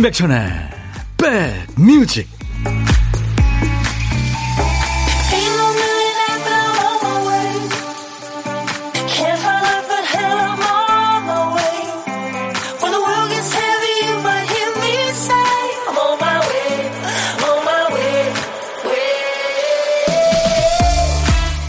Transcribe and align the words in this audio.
임백천의 0.00 0.40
백뮤직 1.18 2.26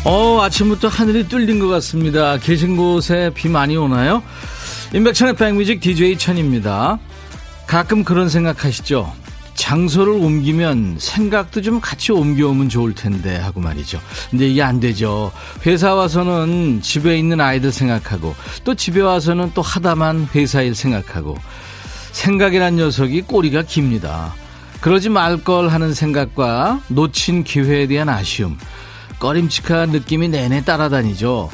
어, 0.05 0.41
아침부터 0.41 0.88
하늘이 0.88 1.27
뚫린 1.27 1.59
것 1.59 1.68
같습니다. 1.68 2.38
계신 2.38 2.77
곳에 2.77 3.32
비 3.35 3.49
많이 3.49 3.76
오나요? 3.76 4.23
임백천의 4.93 5.35
백뮤직 5.35 5.82
DJ 5.82 6.18
천입니다. 6.18 6.98
가끔 7.71 8.03
그런 8.03 8.27
생각하시죠? 8.27 9.13
장소를 9.53 10.12
옮기면 10.12 10.98
생각도 10.99 11.62
좀 11.62 11.79
같이 11.79 12.12
옮겨오면 12.12 12.67
좋을 12.67 12.93
텐데 12.93 13.38
하고 13.38 13.62
말이죠. 13.62 14.02
근데 14.29 14.49
이게 14.49 14.62
안 14.62 14.81
되죠. 14.81 15.31
회사 15.66 15.95
와서는 15.95 16.81
집에 16.81 17.17
있는 17.17 17.39
아이들 17.39 17.71
생각하고 17.71 18.35
또 18.65 18.76
집에 18.76 18.99
와서는 18.99 19.52
또 19.53 19.62
하다만 19.62 20.27
회사 20.35 20.62
일 20.62 20.76
생각하고 20.76 21.38
생각이란 22.12 22.76
녀석이 22.76 23.21
꼬리가 23.21 23.62
깁니다. 23.62 24.34
그러지 24.81 25.07
말 25.07 25.37
걸 25.37 25.70
하는 25.70 25.93
생각과 25.93 26.81
놓친 26.90 27.46
기회에 27.46 27.87
대한 27.87 28.09
아쉬움, 28.09 28.57
꺼림칙한 29.20 29.91
느낌이 29.91 30.27
내내 30.27 30.65
따라다니죠. 30.65 31.49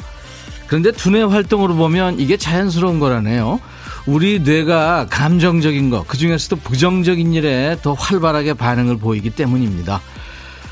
그런데 0.66 0.90
두뇌 0.90 1.22
활동으로 1.22 1.76
보면 1.76 2.18
이게 2.18 2.36
자연스러운 2.36 2.98
거라네요. 2.98 3.60
우리 4.08 4.38
뇌가 4.38 5.08
감정적인 5.10 5.90
것, 5.90 6.08
그 6.08 6.16
중에서도 6.16 6.56
부정적인 6.56 7.34
일에 7.34 7.76
더 7.82 7.92
활발하게 7.92 8.54
반응을 8.54 8.96
보이기 8.96 9.28
때문입니다. 9.28 10.00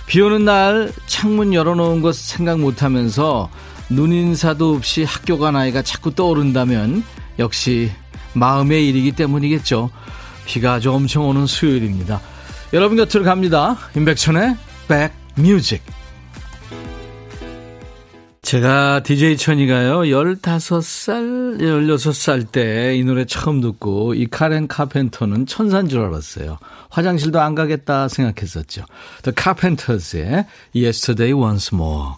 비 0.07 0.23
오는 0.23 0.47
날 0.47 0.91
창문 1.05 1.53
열어놓은 1.53 2.01
것 2.01 2.15
생각 2.17 2.59
못하면서 2.59 3.51
눈인사도 3.91 4.77
없이 4.77 5.05
학교 5.05 5.39
간 5.39 5.55
아이가 5.55 5.83
자꾸 5.83 6.15
떠오른다면 6.15 7.05
역시 7.39 7.93
마음의 8.33 8.89
일이기 8.89 9.13
때문이겠죠. 9.13 9.91
비가 10.47 10.73
아주 10.73 10.91
엄청 10.91 11.29
오는 11.29 11.47
수요일입니다. 11.47 12.23
여러분 12.73 12.97
곁으로 12.97 13.23
갑니다. 13.23 13.77
임백천의 13.95 14.57
백뮤직. 15.37 15.83
제가 18.47 19.03
DJ 19.03 19.39
천이가요, 19.39 20.03
15살, 20.03 21.59
16살 21.59 22.53
때 22.53 22.95
이 22.97 23.03
노래 23.03 23.25
처음 23.25 23.61
듣고 23.61 24.15
이 24.15 24.29
카렌 24.29 24.69
카펜터는 24.69 25.47
천사인 25.47 25.89
줄 25.89 26.03
알았어요. 26.03 26.57
화장실도 26.89 27.41
안 27.41 27.57
가겠다 27.57 28.07
생각했었죠. 28.07 28.85
The 29.25 29.35
Carpenters의 29.37 30.47
Yesterday 30.77 31.33
Once 31.33 31.77
More. 31.77 32.11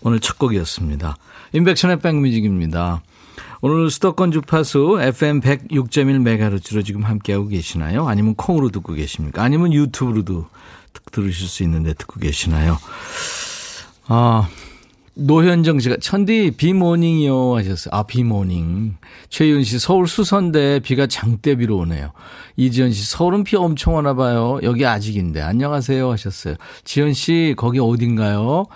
오늘 0.00 0.20
첫 0.20 0.38
곡이었습니다. 0.38 1.18
인백션의 1.52 2.00
백뮤직입니다. 2.00 3.02
오늘 3.60 3.90
수도권 3.90 4.32
주파수 4.32 4.98
FM 5.02 5.42
106.1MHz로 5.42 6.82
지금 6.82 7.02
함께하고 7.02 7.48
계시나요? 7.48 8.08
아니면 8.08 8.36
콩으로 8.36 8.70
듣고 8.70 8.94
계십니까? 8.94 9.42
아니면 9.42 9.74
유튜브로도 9.74 10.46
들으실 11.12 11.46
수 11.46 11.62
있는데 11.64 11.92
듣고 11.92 12.20
계시나요? 12.20 12.78
아, 14.06 14.48
노현정 15.20 15.80
씨가 15.80 15.96
천디 16.00 16.52
비morning이요 16.56 17.56
하셨어요. 17.56 17.90
아 17.92 18.04
비morning. 18.04 18.96
최윤 19.28 19.64
씨 19.64 19.78
서울 19.78 20.06
수선대 20.06 20.80
비가 20.80 21.06
장대비로 21.06 21.76
오네요. 21.78 22.12
이지연 22.56 22.92
씨 22.92 23.04
서울은 23.04 23.44
비 23.44 23.56
엄청 23.56 23.94
오나 23.94 24.14
봐요. 24.14 24.60
여기 24.62 24.86
아직인데 24.86 25.40
안녕하세요 25.40 26.10
하셨어요. 26.10 26.54
지연 26.84 27.12
씨 27.12 27.54
거기 27.56 27.80
어딘가요? 27.80 28.66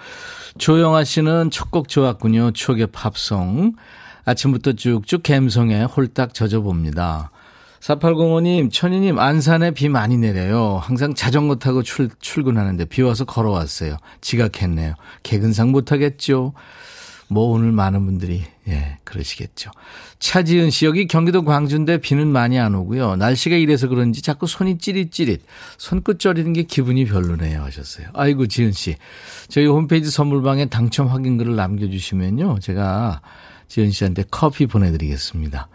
조영아 0.58 1.04
씨는 1.04 1.50
첫 1.50 1.70
곡 1.70 1.88
좋았군요. 1.88 2.50
추억의 2.52 2.88
팝송. 2.88 3.75
아침부터 4.25 4.75
쭉쭉 4.75 5.22
갬성에 5.22 5.84
홀딱 5.84 6.34
젖어봅니다. 6.34 7.31
4805님, 7.82 8.70
천희님, 8.70 9.19
안산에 9.19 9.72
비 9.72 9.88
많이 9.88 10.16
내려요. 10.16 10.81
항상 10.81 11.15
자전거 11.15 11.56
타고 11.56 11.82
출, 11.82 12.10
출근하는데 12.20 12.84
비 12.84 13.03
와서 13.03 13.25
걸어왔어요. 13.25 13.97
지각했네요. 14.20 14.94
개근상 15.25 15.72
못하겠죠? 15.72 16.53
뭐 17.26 17.47
오늘 17.47 17.72
많은 17.72 18.04
분들이, 18.06 18.44
예, 18.69 18.98
그러시겠죠. 19.03 19.72
차지은 20.20 20.70
씨, 20.70 20.87
여기 20.87 21.09
경기도 21.09 21.43
광주인데 21.44 21.98
비는 21.98 22.28
많이 22.28 22.60
안 22.60 22.76
오고요. 22.76 23.16
날씨가 23.16 23.56
이래서 23.56 23.88
그런지 23.88 24.22
자꾸 24.22 24.47
손이 24.47 24.78
찌릿찌릿. 24.78 25.43
손끝 25.76 26.20
저리는 26.20 26.53
게 26.53 26.62
기분이 26.62 27.04
별로네요. 27.06 27.62
하셨어요. 27.62 28.09
아이고, 28.12 28.47
지은 28.47 28.70
씨. 28.70 28.94
저희 29.49 29.66
홈페이지 29.66 30.09
선물방에 30.09 30.66
당첨 30.66 31.09
확인글을 31.09 31.56
남겨주시면요. 31.56 32.60
제가 32.60 33.22
지은 33.66 33.91
씨한테 33.91 34.25
커피 34.31 34.66
보내드리겠습니다. 34.66 35.69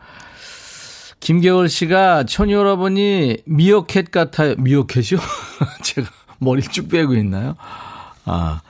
김겨울 1.19 1.69
씨가 1.69 2.25
천디 2.25 2.53
여러분이 2.53 3.38
미어캣 3.45 4.11
같아요. 4.11 4.55
미어캣이요? 4.57 5.19
제가 5.83 6.07
머리 6.39 6.61
쭉 6.61 6.89
빼고 6.89 7.16
있나요? 7.16 7.55
아. 8.25 8.61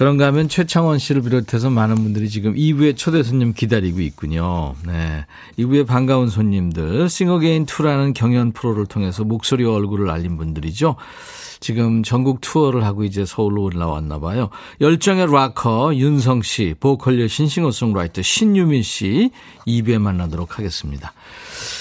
그런가 0.00 0.24
하면 0.28 0.48
최창원 0.48 0.98
씨를 0.98 1.20
비롯해서 1.20 1.68
많은 1.68 1.96
분들이 1.96 2.30
지금 2.30 2.54
2부에 2.54 2.96
초대 2.96 3.22
손님 3.22 3.52
기다리고 3.52 4.00
있군요. 4.00 4.74
네. 4.86 5.26
2부에 5.58 5.86
반가운 5.86 6.30
손님들, 6.30 7.10
싱어게인 7.10 7.66
2라는 7.66 8.14
경연 8.14 8.52
프로를 8.52 8.86
통해서 8.86 9.24
목소리와 9.24 9.74
얼굴을 9.74 10.08
알린 10.08 10.38
분들이죠. 10.38 10.96
지금 11.60 12.02
전국 12.02 12.40
투어를 12.40 12.82
하고 12.84 13.04
이제 13.04 13.26
서울로 13.26 13.62
올라왔나 13.64 14.18
봐요. 14.18 14.48
열정의 14.80 15.30
락커 15.30 15.94
윤성 15.94 16.40
씨, 16.40 16.74
보컬 16.80 17.20
여신 17.20 17.46
싱어송라이터 17.46 18.22
신유미 18.22 18.82
씨 18.82 19.30
2부에 19.66 19.98
만나도록 19.98 20.58
하겠습니다. 20.58 21.12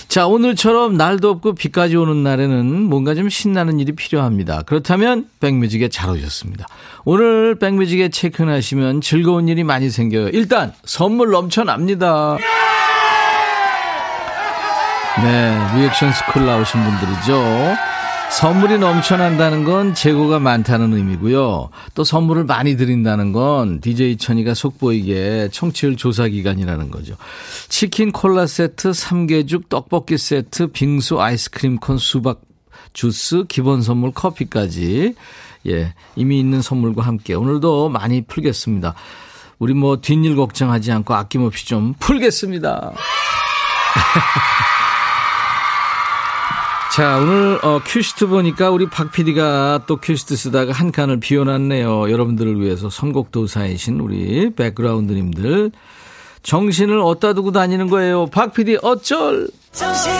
자, 0.07 0.27
오늘처럼 0.27 0.97
날도 0.97 1.29
덥고 1.29 1.53
비까지 1.53 1.95
오는 1.95 2.23
날에는 2.23 2.83
뭔가 2.83 3.15
좀 3.15 3.29
신나는 3.29 3.79
일이 3.79 3.91
필요합니다. 3.93 4.63
그렇다면 4.63 5.27
백뮤직에 5.39 5.89
잘 5.89 6.09
오셨습니다. 6.09 6.67
오늘 7.05 7.55
백뮤직에 7.55 8.09
체크하시면 8.09 9.01
즐거운 9.01 9.47
일이 9.47 9.63
많이 9.63 9.89
생겨요. 9.89 10.29
일단 10.29 10.73
선물 10.85 11.31
넘쳐납니다. 11.31 12.37
네, 15.21 15.57
리액션 15.75 16.13
스쿨 16.13 16.45
나오신 16.45 16.83
분들이죠. 16.83 17.75
선물이 18.31 18.77
넘쳐난다는 18.77 19.63
건 19.63 19.93
재고가 19.93 20.39
많다는 20.39 20.93
의미고요. 20.93 21.69
또 21.93 22.03
선물을 22.03 22.45
많이 22.45 22.77
드린다는 22.77 23.33
건 23.33 23.81
DJ 23.81 24.17
천이가 24.17 24.53
속보이게 24.53 25.49
청취율 25.51 25.97
조사 25.97 26.27
기간이라는 26.27 26.91
거죠. 26.91 27.15
치킨 27.67 28.11
콜라 28.11 28.45
세트, 28.45 28.93
삼계죽, 28.93 29.67
떡볶이 29.67 30.17
세트, 30.17 30.67
빙수, 30.67 31.19
아이스크림 31.19 31.77
콘, 31.77 31.97
수박 31.97 32.41
주스, 32.93 33.43
기본 33.47 33.81
선물 33.81 34.11
커피까지 34.11 35.15
예, 35.67 35.93
이미 36.15 36.39
있는 36.39 36.61
선물과 36.61 37.01
함께 37.01 37.33
오늘도 37.33 37.89
많이 37.89 38.21
풀겠습니다. 38.21 38.93
우리 39.57 39.73
뭐 39.73 39.99
뒷일 39.99 40.35
걱정하지 40.35 40.91
않고 40.91 41.13
아낌없이 41.13 41.65
좀 41.67 41.93
풀겠습니다. 41.99 42.93
자, 46.95 47.17
오늘 47.17 47.59
어, 47.63 47.79
큐시트 47.85 48.27
보니까 48.27 48.71
우리 48.71 48.89
박 48.89 49.11
PD가 49.11 49.81
또 49.85 49.97
큐시트 49.97 50.35
쓰다가 50.35 50.73
한 50.73 50.91
칸을 50.91 51.19
비워놨네요. 51.19 52.09
여러분들을 52.11 52.59
위해서 52.59 52.89
선곡도사이신 52.89 53.99
우리 53.99 54.49
백그라운드님들. 54.55 55.71
정신을 56.41 56.99
어디다 56.99 57.33
두고 57.33 57.51
다니는 57.51 57.89
거예요. 57.89 58.25
박 58.27 58.53
PD 58.53 58.79
어쩔! 58.81 59.47
정신이 59.71 60.15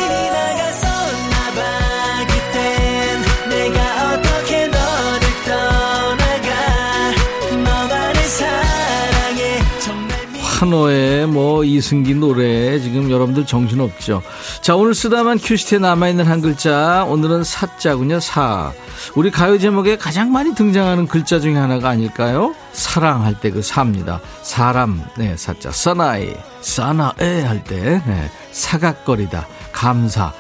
한호의 10.60 11.26
뭐 11.28 11.64
이승기 11.64 12.16
노래 12.16 12.80
지금 12.82 13.10
여러분들 13.10 13.46
정신없죠. 13.46 14.22
자 14.60 14.76
오늘 14.76 14.94
쓰다만 14.94 15.38
큐시트에 15.38 15.80
남아있는 15.80 16.26
한 16.26 16.42
글자 16.42 17.06
오늘은 17.06 17.46
사자군요 17.46 18.20
사. 18.20 18.74
우리 19.16 19.32
가요 19.32 19.58
제목에 19.58 19.98
가장 19.98 20.34
많이 20.34 20.54
등장하는 20.54 21.08
글자 21.08 21.40
중에 21.40 21.56
하나가 21.56 21.88
아닐까요? 21.90 22.54
사랑할 22.74 23.40
때 23.40 23.50
그 23.52 23.62
사입니다. 23.62 24.20
사람 24.44 25.02
네 25.18 25.38
사자 25.38 25.72
사나이 25.72 26.34
사나에 26.60 27.44
할때 27.44 28.02
네, 28.06 28.30
사각거리다 28.52 29.48
감사 29.72 30.34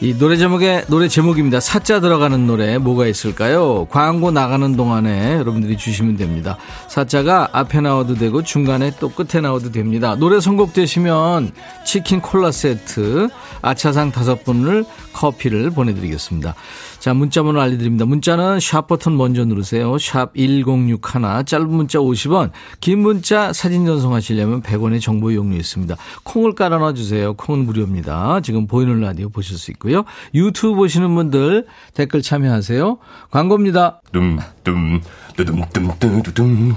이 0.00 0.16
노래 0.16 0.36
제목에 0.36 0.84
노래 0.86 1.08
제목입니다. 1.08 1.58
사자 1.58 1.98
들어가는 1.98 2.46
노래 2.46 2.78
뭐가 2.78 3.08
있을까요? 3.08 3.88
광고 3.90 4.30
나가는 4.30 4.76
동안에 4.76 5.34
여러분들이 5.34 5.76
주시면 5.76 6.16
됩니다. 6.16 6.56
사자가 6.86 7.48
앞에 7.50 7.80
나와도 7.80 8.14
되고 8.14 8.44
중간에 8.44 8.92
또 9.00 9.08
끝에 9.08 9.40
나와도 9.40 9.72
됩니다. 9.72 10.14
노래 10.14 10.38
선곡되시면 10.38 11.50
치킨 11.84 12.20
콜라 12.20 12.52
세트, 12.52 13.28
아차상 13.60 14.12
다섯 14.12 14.44
분을 14.44 14.84
커피를 15.12 15.70
보내드리겠습니다. 15.70 16.54
자, 16.98 17.14
문자 17.14 17.42
번호 17.42 17.60
알려드립니다. 17.60 18.04
문자는 18.04 18.60
샵 18.60 18.86
버튼 18.88 19.16
먼저 19.16 19.44
누르세요. 19.44 19.98
샵 19.98 20.34
1061, 20.34 21.44
짧은 21.46 21.68
문자 21.68 21.98
50원, 21.98 22.50
긴 22.80 23.00
문자 23.00 23.52
사진 23.52 23.86
전송하시려면 23.86 24.62
100원의 24.62 25.00
정보 25.00 25.30
이용료 25.30 25.56
있습니다. 25.56 25.96
콩을 26.24 26.54
깔아놔 26.54 26.94
주세요. 26.94 27.34
콩은 27.34 27.66
무료입니다. 27.66 28.40
지금 28.42 28.66
보이는 28.66 29.00
라디오 29.00 29.28
보실 29.28 29.56
수 29.58 29.70
있고요. 29.72 30.04
유튜브 30.34 30.74
보시는 30.74 31.14
분들 31.14 31.66
댓글 31.94 32.20
참여하세요. 32.22 32.98
광고입니다. 33.30 34.00
둠 34.12 34.38
둠 34.64 35.00
뚜둠 35.36 35.62
뚜두둠 35.72 36.74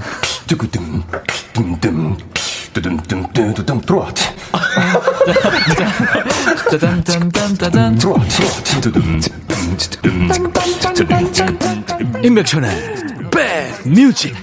뚜구둠 0.48 1.04
둠둠 1.54 1.80
뚜둠 1.82 2.18
들어와. 3.82 4.14
짜잔짠짠짠. 6.72 7.96
들어와. 7.98 8.22
임백천의 12.24 12.72
백뮤직 13.32 14.36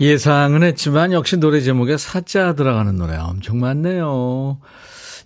예상은 0.00 0.62
했지만 0.64 1.12
역시 1.12 1.36
노래 1.36 1.60
제목에 1.60 1.96
사자 1.96 2.54
들어가는 2.54 2.96
노래 2.96 3.16
엄청 3.16 3.60
많네요. 3.60 4.58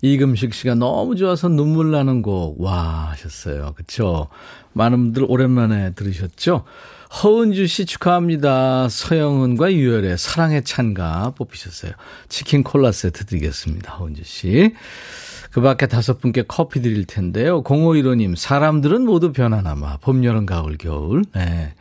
이금식 0.03 0.53
씨가 0.53 0.75
너무 0.75 1.17
좋아서 1.17 1.49
눈물 1.49 1.91
나는 1.91 2.21
곡, 2.21 2.61
와, 2.61 3.09
하셨어요. 3.11 3.73
그쵸? 3.75 4.29
많은 4.75 4.99
분들 4.99 5.25
오랜만에 5.29 5.95
들으셨죠? 5.95 6.65
허은주 7.13 7.67
씨 7.67 7.87
축하합니다. 7.87 8.89
서영은과 8.89 9.73
유열의 9.73 10.19
사랑의 10.19 10.65
찬가 10.65 11.33
뽑히셨어요. 11.37 11.93
치킨 12.29 12.63
콜라 12.63 12.93
세트 12.93 13.27
드리겠습니다. 13.27 13.95
허은주 13.95 14.23
씨. 14.25 14.75
그 15.51 15.61
밖에 15.61 15.87
다섯 15.87 16.21
분께 16.21 16.45
커피 16.47 16.83
드릴 16.83 17.07
텐데요. 17.07 17.63
0515님, 17.63 18.37
사람들은 18.37 19.07
모두 19.07 19.33
변하나마. 19.33 19.97
봄, 19.99 20.25
여름, 20.25 20.45
가을, 20.45 20.77
겨울. 20.77 21.25
네. 21.35 21.73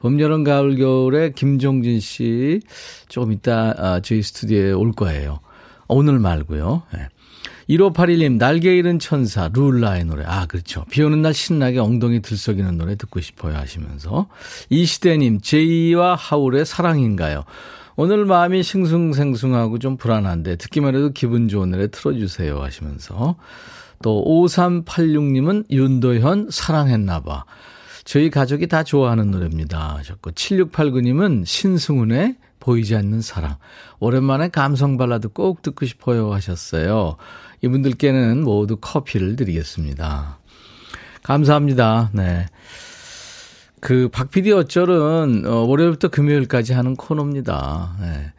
봄, 0.00 0.18
여름, 0.18 0.42
가을, 0.42 0.76
겨울에 0.76 1.30
김종진 1.30 2.00
씨 2.00 2.60
조금 3.08 3.32
이따 3.32 3.74
아, 3.78 4.00
저희 4.00 4.22
스튜디오에 4.22 4.72
올 4.72 4.92
거예요. 4.92 5.38
오늘 5.86 6.18
말고요. 6.18 6.82
네. 6.92 7.08
1581님, 7.68 8.38
날개 8.38 8.76
잃은 8.76 8.98
천사, 8.98 9.48
룰라의 9.52 10.04
노래. 10.04 10.24
아, 10.26 10.46
그렇죠. 10.46 10.84
비 10.90 11.02
오는 11.02 11.22
날 11.22 11.34
신나게 11.34 11.78
엉덩이 11.78 12.22
들썩이는 12.22 12.76
노래 12.76 12.96
듣고 12.96 13.20
싶어요 13.20 13.56
하시면서. 13.56 14.28
이시대님, 14.70 15.40
제이와 15.40 16.14
하울의 16.14 16.66
사랑인가요? 16.66 17.44
오늘 17.96 18.24
마음이 18.24 18.62
싱숭생숭하고 18.62 19.78
좀 19.78 19.96
불안한데 19.96 20.56
듣기만 20.56 20.94
해도 20.94 21.10
기분 21.10 21.48
좋은 21.48 21.70
노래 21.70 21.88
틀어주세요 21.88 22.62
하시면서 22.62 23.36
또 24.02 24.24
5386님은 24.24 25.70
윤도현 25.70 26.48
사랑했나봐. 26.50 27.44
저희 28.04 28.30
가족이 28.30 28.66
다 28.66 28.82
좋아하는 28.82 29.30
노래입니다 29.30 29.96
하셨고 29.98 30.32
7689님은 30.32 31.46
신승훈의 31.46 32.36
보이지 32.58 32.96
않는 32.96 33.20
사랑. 33.20 33.56
오랜만에 34.00 34.48
감성 34.48 34.96
발라드 34.96 35.28
꼭 35.28 35.62
듣고 35.62 35.86
싶어요 35.86 36.32
하셨어요. 36.32 37.16
이분들께는 37.62 38.42
모두 38.42 38.76
커피를 38.76 39.36
드리겠습니다. 39.36 40.38
감사합니다. 41.22 42.10
네. 42.12 42.46
그, 43.80 44.08
박 44.12 44.30
PD 44.30 44.52
어쩔은, 44.52 45.44
어, 45.46 45.64
월요일부터 45.66 46.08
금요일까지 46.08 46.72
하는 46.72 46.94
코너입니다. 46.94 47.96
네. 48.00 48.32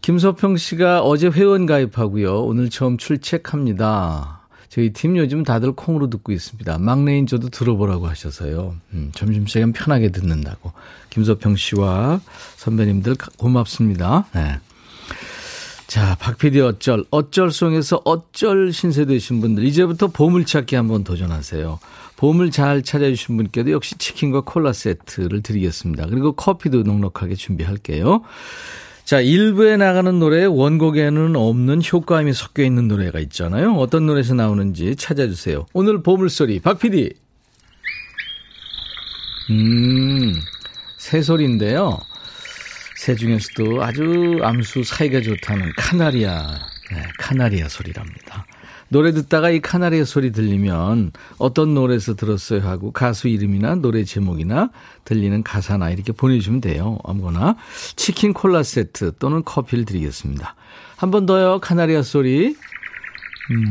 김소평 0.00 0.56
씨가 0.56 1.02
어제 1.02 1.28
회원 1.28 1.66
가입하고요. 1.66 2.42
오늘 2.42 2.70
처음 2.70 2.96
출첵합니다. 2.96 4.38
저희 4.68 4.92
팀 4.92 5.16
요즘 5.16 5.42
다들 5.44 5.72
콩으로 5.72 6.10
듣고 6.10 6.30
있습니다. 6.30 6.78
막내인 6.78 7.26
저도 7.26 7.48
들어보라고 7.48 8.06
하셔서요. 8.06 8.76
음, 8.92 9.10
점심시간 9.14 9.72
편하게 9.72 10.10
듣는다고. 10.10 10.72
김소평 11.10 11.56
씨와 11.56 12.20
선배님들 12.56 13.16
고맙습니다. 13.38 14.26
네. 14.34 14.60
자, 15.88 16.16
박PD 16.20 16.60
어쩔, 16.60 17.02
어쩔송에서 17.10 18.02
어쩔 18.04 18.74
신세 18.74 19.06
되신 19.06 19.40
분들, 19.40 19.64
이제부터 19.64 20.08
보물찾기 20.08 20.76
한번 20.76 21.02
도전하세요. 21.02 21.80
보물 22.16 22.50
잘 22.50 22.82
찾아주신 22.82 23.38
분께도 23.38 23.70
역시 23.70 23.96
치킨과 23.96 24.42
콜라 24.42 24.74
세트를 24.74 25.42
드리겠습니다. 25.42 26.06
그리고 26.08 26.32
커피도 26.32 26.82
넉넉하게 26.82 27.36
준비할게요. 27.36 28.22
자, 29.04 29.22
1부에 29.22 29.78
나가는 29.78 30.18
노래 30.18 30.44
원곡에는 30.44 31.34
없는 31.34 31.80
효과음이 31.90 32.34
섞여 32.34 32.64
있는 32.64 32.86
노래가 32.86 33.18
있잖아요. 33.20 33.72
어떤 33.76 34.04
노래에서 34.04 34.34
나오는지 34.34 34.94
찾아주세요. 34.94 35.64
오늘 35.72 36.02
보물소리, 36.02 36.60
박 36.60 36.80
PD. 36.80 37.14
음, 39.48 40.34
새소리인데요. 40.98 41.98
새 42.98 43.14
중에서도 43.14 43.80
아주 43.80 44.40
암수 44.42 44.82
사이가 44.82 45.20
좋다는 45.20 45.70
카나리아, 45.76 46.58
네, 46.90 47.02
카나리아 47.16 47.68
소리랍니다. 47.68 48.44
노래 48.88 49.12
듣다가 49.12 49.50
이 49.50 49.60
카나리아 49.60 50.04
소리 50.04 50.32
들리면 50.32 51.12
어떤 51.38 51.74
노래에서 51.74 52.16
들었어요 52.16 52.60
하고 52.62 52.90
가수 52.90 53.28
이름이나 53.28 53.76
노래 53.76 54.02
제목이나 54.02 54.70
들리는 55.04 55.44
가사나 55.44 55.90
이렇게 55.90 56.10
보내주시면 56.10 56.60
돼요. 56.60 56.98
아무거나. 57.04 57.54
치킨 57.94 58.32
콜라 58.32 58.64
세트 58.64 59.12
또는 59.20 59.44
커피를 59.44 59.84
드리겠습니다. 59.84 60.56
한 60.96 61.10
번 61.12 61.24
더요. 61.24 61.60
카나리아 61.60 62.02
소리. 62.02 62.56
음. 63.50 63.64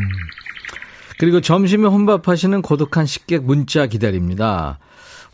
그리고 1.19 1.41
점심에 1.41 1.85
혼밥하시는 1.85 2.61
고독한 2.61 3.05
식객 3.05 3.43
문자 3.43 3.87
기다립니다. 3.87 4.79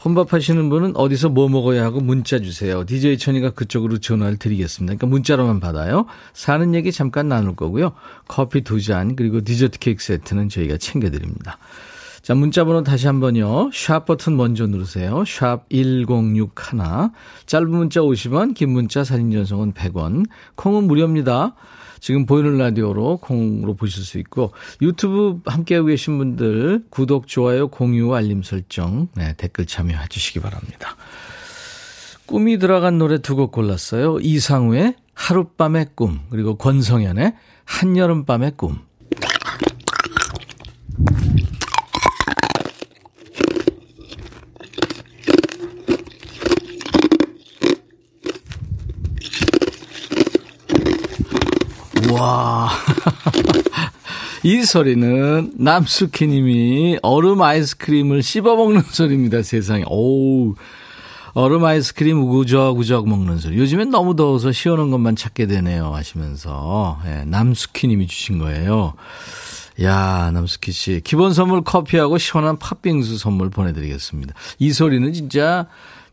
혼밥하시는 0.03 0.69
분은 0.69 0.95
어디서 0.97 1.29
뭐 1.29 1.47
먹어야 1.47 1.83
하고 1.83 2.01
문자 2.01 2.39
주세요. 2.39 2.85
DJ 2.85 3.17
천이가 3.17 3.51
그쪽으로 3.51 3.99
전화를 3.99 4.37
드리겠습니다. 4.37 4.95
그러니까 4.95 5.07
문자로만 5.07 5.59
받아요. 5.59 6.05
사는 6.33 6.75
얘기 6.75 6.91
잠깐 6.91 7.29
나눌 7.29 7.55
거고요. 7.55 7.93
커피 8.27 8.61
두 8.61 8.79
잔 8.81 9.15
그리고 9.15 9.41
디저트 9.41 9.79
케이크 9.79 10.03
세트는 10.03 10.49
저희가 10.49 10.77
챙겨드립니다. 10.77 11.57
자, 12.21 12.35
문자 12.35 12.63
번호 12.63 12.83
다시 12.83 13.05
한번요. 13.07 13.69
샵 13.73 14.05
버튼 14.05 14.37
먼저 14.37 14.65
누르세요. 14.65 15.23
샵 15.25 15.65
1061. 15.69 16.51
짧은 17.45 17.69
문자 17.69 17.99
50원, 17.99 18.55
긴 18.55 18.71
문자 18.71 19.03
사진 19.03 19.29
전송은 19.31 19.73
100원. 19.73 20.25
콩은 20.55 20.85
무료입니다. 20.85 21.53
지금 22.03 22.25
보이는 22.25 22.57
라디오로 22.57 23.19
콩으로 23.21 23.75
보실 23.75 24.03
수 24.03 24.19
있고 24.19 24.51
유튜브 24.81 25.39
함께하고 25.45 25.87
계신 25.87 26.17
분들 26.17 26.83
구독, 26.89 27.27
좋아요, 27.27 27.69
공유, 27.69 28.13
알림 28.13 28.43
설정 28.43 29.07
네, 29.15 29.33
댓글 29.37 29.65
참여해 29.65 30.07
주시기 30.09 30.41
바랍니다. 30.41 30.97
꿈이 32.25 32.57
들어간 32.59 32.97
노래 32.97 33.19
두 33.19 33.37
곡 33.37 33.53
골랐어요. 33.53 34.19
이상우의 34.19 34.95
하룻밤의 35.13 35.91
꿈 35.95 36.19
그리고 36.29 36.55
권성현의 36.57 37.35
한여름밤의 37.63 38.51
꿈 38.57 38.79
와. 52.13 52.69
이 54.43 54.63
소리는 54.63 55.53
남숙희 55.57 56.27
님이 56.27 56.97
얼음 57.01 57.41
아이스크림을 57.41 58.21
씹어 58.21 58.55
먹는 58.55 58.81
소리입니다, 58.81 59.41
세상에. 59.41 59.83
오우. 59.87 60.55
얼음 61.33 61.65
아이스크림 61.65 62.19
우구적우적 62.21 63.07
먹는 63.07 63.39
소리. 63.39 63.57
요즘엔 63.57 63.89
너무 63.89 64.15
더워서 64.15 64.51
시원한 64.51 64.91
것만 64.91 65.15
찾게 65.15 65.47
되네요. 65.47 65.93
하시면서. 65.95 66.99
예, 67.05 67.23
남숙희 67.25 67.87
님이 67.87 68.05
주신 68.07 68.37
거예요. 68.37 68.93
야, 69.81 70.29
남숙희 70.31 70.71
씨. 70.71 71.01
기본 71.03 71.33
선물 71.33 71.63
커피하고 71.63 72.19
시원한 72.19 72.57
팥빙수 72.59 73.17
선물 73.17 73.49
보내드리겠습니다. 73.49 74.35
이 74.59 74.71
소리는 74.71 75.11
진짜 75.13 75.67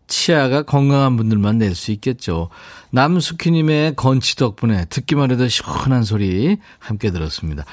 치아가 0.06 0.62
건강한 0.62 1.16
분들만 1.16 1.58
낼 1.58 1.74
수 1.74 1.92
있겠죠. 1.92 2.48
남숙희님의 2.90 3.94
건치 3.96 4.36
덕분에 4.36 4.86
듣기만 4.86 5.30
해도 5.30 5.48
시원한 5.48 6.02
소리 6.02 6.58
함께 6.78 7.10
들었습니다. 7.10 7.64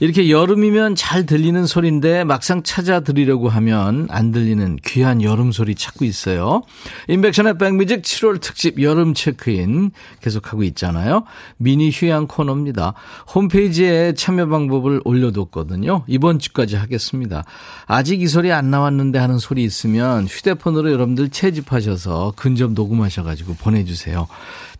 이렇게 0.00 0.30
여름이면 0.30 0.94
잘 0.96 1.26
들리는 1.26 1.66
소리인데 1.66 2.24
막상 2.24 2.62
찾아 2.62 3.00
들으려고 3.00 3.48
하면 3.48 4.08
안 4.10 4.32
들리는 4.32 4.76
귀한 4.84 5.22
여름 5.22 5.52
소리 5.52 5.74
찾고 5.74 6.04
있어요. 6.04 6.62
인백션의 7.08 7.58
백뮤직 7.58 8.02
7월 8.02 8.40
특집 8.40 8.82
여름 8.82 9.14
체크인 9.14 9.92
계속하고 10.20 10.62
있잖아요. 10.64 11.24
미니 11.56 11.90
휴양 11.90 12.26
코너입니다. 12.26 12.94
홈페이지에 13.34 14.14
참여 14.14 14.48
방법을 14.48 15.00
올려뒀거든요. 15.04 16.04
이번 16.06 16.38
주까지 16.38 16.76
하겠습니다. 16.76 17.44
아직 17.86 18.22
이 18.22 18.26
소리 18.26 18.52
안 18.52 18.70
나왔는데 18.70 19.18
하는 19.18 19.38
소리 19.38 19.64
있으면 19.64 20.26
휴대폰으로 20.26 20.90
여러분들 20.92 21.28
채집하셔서 21.28 22.32
근접 22.36 22.72
녹음하셔가지고 22.72 23.54
보내주세요. 23.54 24.26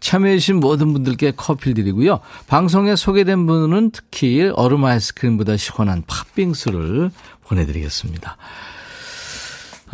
참여해주신 0.01 0.61
모든 0.61 0.93
분들께 0.93 1.33
커피 1.37 1.75
드리고요. 1.75 2.21
방송에 2.47 2.97
소개된 2.97 3.47
분은 3.47 3.91
특히 3.91 4.51
얼음 4.55 4.85
아이스크림보다 4.85 5.57
시원한 5.57 6.03
팥빙수를 6.07 7.11
보내드리겠습니다. 7.45 8.37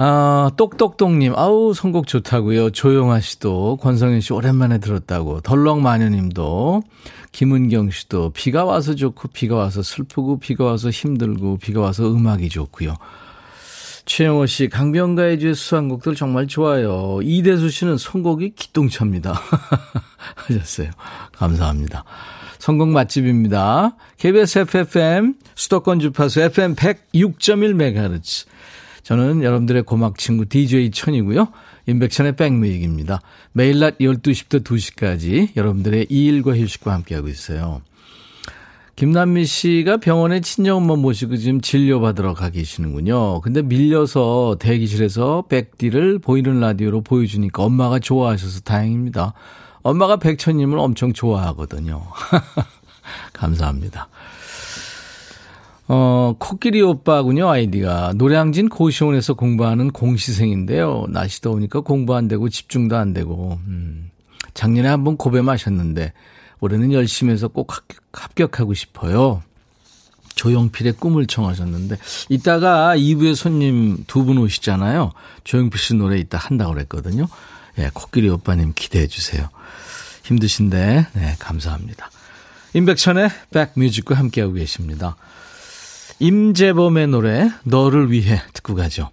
아, 0.02 0.50
똑똑똑님, 0.56 1.34
아우, 1.36 1.74
선곡 1.74 2.06
좋다고요. 2.06 2.70
조용아 2.70 3.20
씨도, 3.20 3.76
권성현 3.82 4.22
씨 4.22 4.32
오랜만에 4.32 4.78
들었다고, 4.78 5.42
덜렁마녀님도, 5.42 6.82
김은경 7.32 7.90
씨도, 7.90 8.30
비가 8.30 8.64
와서 8.64 8.94
좋고, 8.94 9.28
비가 9.34 9.56
와서 9.56 9.82
슬프고, 9.82 10.38
비가 10.38 10.64
와서 10.64 10.88
힘들고, 10.88 11.58
비가 11.58 11.82
와서 11.82 12.10
음악이 12.10 12.48
좋고요. 12.48 12.96
최영호 14.04 14.46
씨, 14.46 14.68
강변가의 14.68 15.38
주의 15.38 15.54
수상곡들 15.54 16.14
정말 16.14 16.46
좋아요. 16.46 17.20
이대수 17.22 17.70
씨는 17.70 17.98
선곡이 17.98 18.54
기똥차입니다. 18.56 19.34
하셨어요. 20.36 20.90
감사합니다. 21.32 22.04
선곡 22.58 22.88
맛집입니다. 22.88 23.96
KBS 24.18 24.60
FFM, 24.60 25.34
수도권 25.54 26.00
주파수 26.00 26.40
FM 26.40 26.74
106.1MHz. 26.74 28.46
저는 29.02 29.42
여러분들의 29.42 29.82
고막 29.84 30.18
친구 30.18 30.46
DJ 30.46 30.90
천이고요. 30.90 31.48
인백천의 31.86 32.36
백뮤직입니다. 32.36 33.20
매일 33.52 33.80
낮 33.80 33.98
12시부터 33.98 34.62
2시까지 34.62 35.56
여러분들의 35.56 36.06
일과 36.10 36.56
휴식과 36.56 36.92
함께하고 36.92 37.28
있어요. 37.28 37.80
김남미 39.00 39.46
씨가 39.46 39.96
병원에 39.96 40.40
친정엄마 40.40 40.94
모시고 40.96 41.38
지금 41.38 41.62
진료받으러 41.62 42.34
가 42.34 42.50
계시는군요. 42.50 43.40
근데 43.40 43.62
밀려서 43.62 44.58
대기실에서 44.60 45.44
백디를 45.48 46.18
보이는 46.18 46.60
라디오로 46.60 47.00
보여주니까 47.00 47.62
엄마가 47.62 47.98
좋아하셔서 47.98 48.60
다행입니다. 48.60 49.32
엄마가 49.80 50.18
백천님을 50.18 50.78
엄청 50.78 51.14
좋아하거든요. 51.14 52.02
감사합니다. 53.32 54.10
어, 55.88 56.34
코끼리 56.38 56.82
오빠군요, 56.82 57.48
아이디가. 57.48 58.12
노량진 58.16 58.68
고시원에서 58.68 59.32
공부하는 59.32 59.92
공시생인데요. 59.92 61.06
날씨 61.08 61.40
더우니까 61.40 61.80
공부 61.80 62.14
안 62.16 62.28
되고 62.28 62.50
집중도 62.50 62.98
안 62.98 63.14
되고, 63.14 63.58
음. 63.66 64.10
작년에 64.52 64.90
한번 64.90 65.16
고배 65.16 65.40
마셨는데, 65.40 66.12
올해는 66.60 66.92
열심히 66.92 67.32
해서 67.32 67.48
꼭 67.48 67.72
합격, 68.12 68.60
하고 68.60 68.74
싶어요. 68.74 69.42
조용필의 70.34 70.94
꿈을 70.94 71.26
청하셨는데 71.26 71.98
이따가 72.30 72.96
2부에 72.96 73.34
손님 73.34 74.04
두 74.06 74.24
분 74.24 74.38
오시잖아요. 74.38 75.12
조용필 75.44 75.78
씨 75.78 75.94
노래 75.94 76.18
이따 76.18 76.38
한다고 76.38 76.72
그랬거든요. 76.72 77.26
예, 77.78 77.90
코끼리 77.92 78.28
오빠님 78.28 78.72
기대해 78.74 79.06
주세요. 79.06 79.48
힘드신데 80.24 81.06
네, 81.12 81.36
감사합니다. 81.38 82.10
임백천의 82.74 83.30
백뮤직과 83.50 84.14
함께하고 84.14 84.54
계십니다. 84.54 85.16
임재범의 86.20 87.08
노래 87.08 87.50
너를 87.64 88.10
위해 88.10 88.40
듣고 88.52 88.74
가죠. 88.74 89.10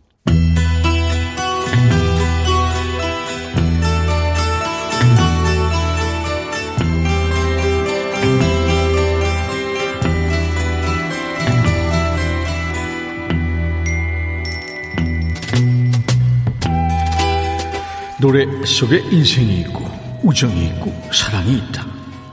노래 18.19 18.47
속에 18.65 18.97
인생이 19.11 19.59
있고 19.61 19.87
우정이 20.23 20.65
있고 20.67 20.91
사랑이 21.13 21.57
있다. 21.57 21.85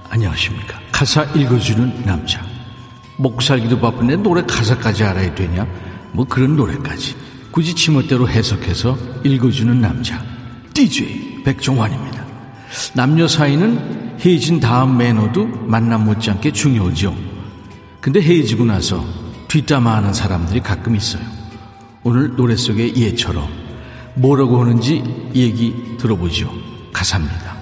안녕하십니까. 0.09 0.81
가사 0.91 1.25
읽어주는 1.35 2.05
남자. 2.07 2.43
목 3.17 3.43
살기도 3.43 3.79
바쁜데 3.79 4.17
노래 4.17 4.43
가사까지 4.43 5.05
알아야 5.05 5.35
되냐? 5.35 5.67
뭐 6.13 6.25
그런 6.25 6.57
노래까지. 6.57 7.15
굳이 7.51 7.75
지멋대로 7.75 8.29
해석해서 8.29 8.97
읽어주는 9.25 9.79
남자. 9.79 10.25
DJ 10.73 11.43
백종환입니다. 11.45 12.25
남녀 12.95 13.29
사이는 13.29 14.17
헤어진 14.21 14.61
다음 14.61 14.97
매너도 14.97 15.45
만남 15.45 16.07
못지않게 16.07 16.53
중요하죠. 16.53 17.15
근데 18.01 18.23
헤어지고 18.23 18.65
나서 18.65 19.05
뒷담화하는 19.49 20.15
사람들이 20.15 20.61
가끔 20.61 20.97
있어요. 20.97 21.23
오늘 22.03 22.35
노래 22.37 22.57
속의 22.57 22.97
예처럼 22.97 23.64
뭐라고 24.15 24.61
하는지 24.61 25.03
얘기 25.35 25.97
들어보죠. 25.99 26.51
가사입니다. 26.93 27.57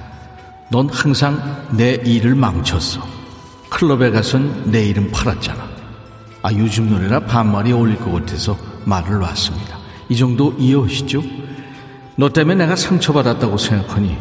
넌 0.70 0.88
항상 0.88 1.66
내 1.72 1.94
일을 2.04 2.34
망쳤어. 2.34 3.00
클럽에 3.68 4.10
가선 4.10 4.70
내 4.70 4.84
이름 4.84 5.10
팔았잖아. 5.10 5.70
아, 6.42 6.52
요즘 6.52 6.90
노래라 6.90 7.20
반말이 7.20 7.72
어울릴 7.72 7.96
것 7.96 8.12
같아서 8.12 8.56
말을 8.84 9.18
놨습니다. 9.20 9.78
이 10.08 10.16
정도 10.16 10.54
이해하시죠? 10.58 11.22
너 12.16 12.28
때문에 12.28 12.64
내가 12.64 12.76
상처받았다고 12.76 13.56
생각하니 13.56 14.16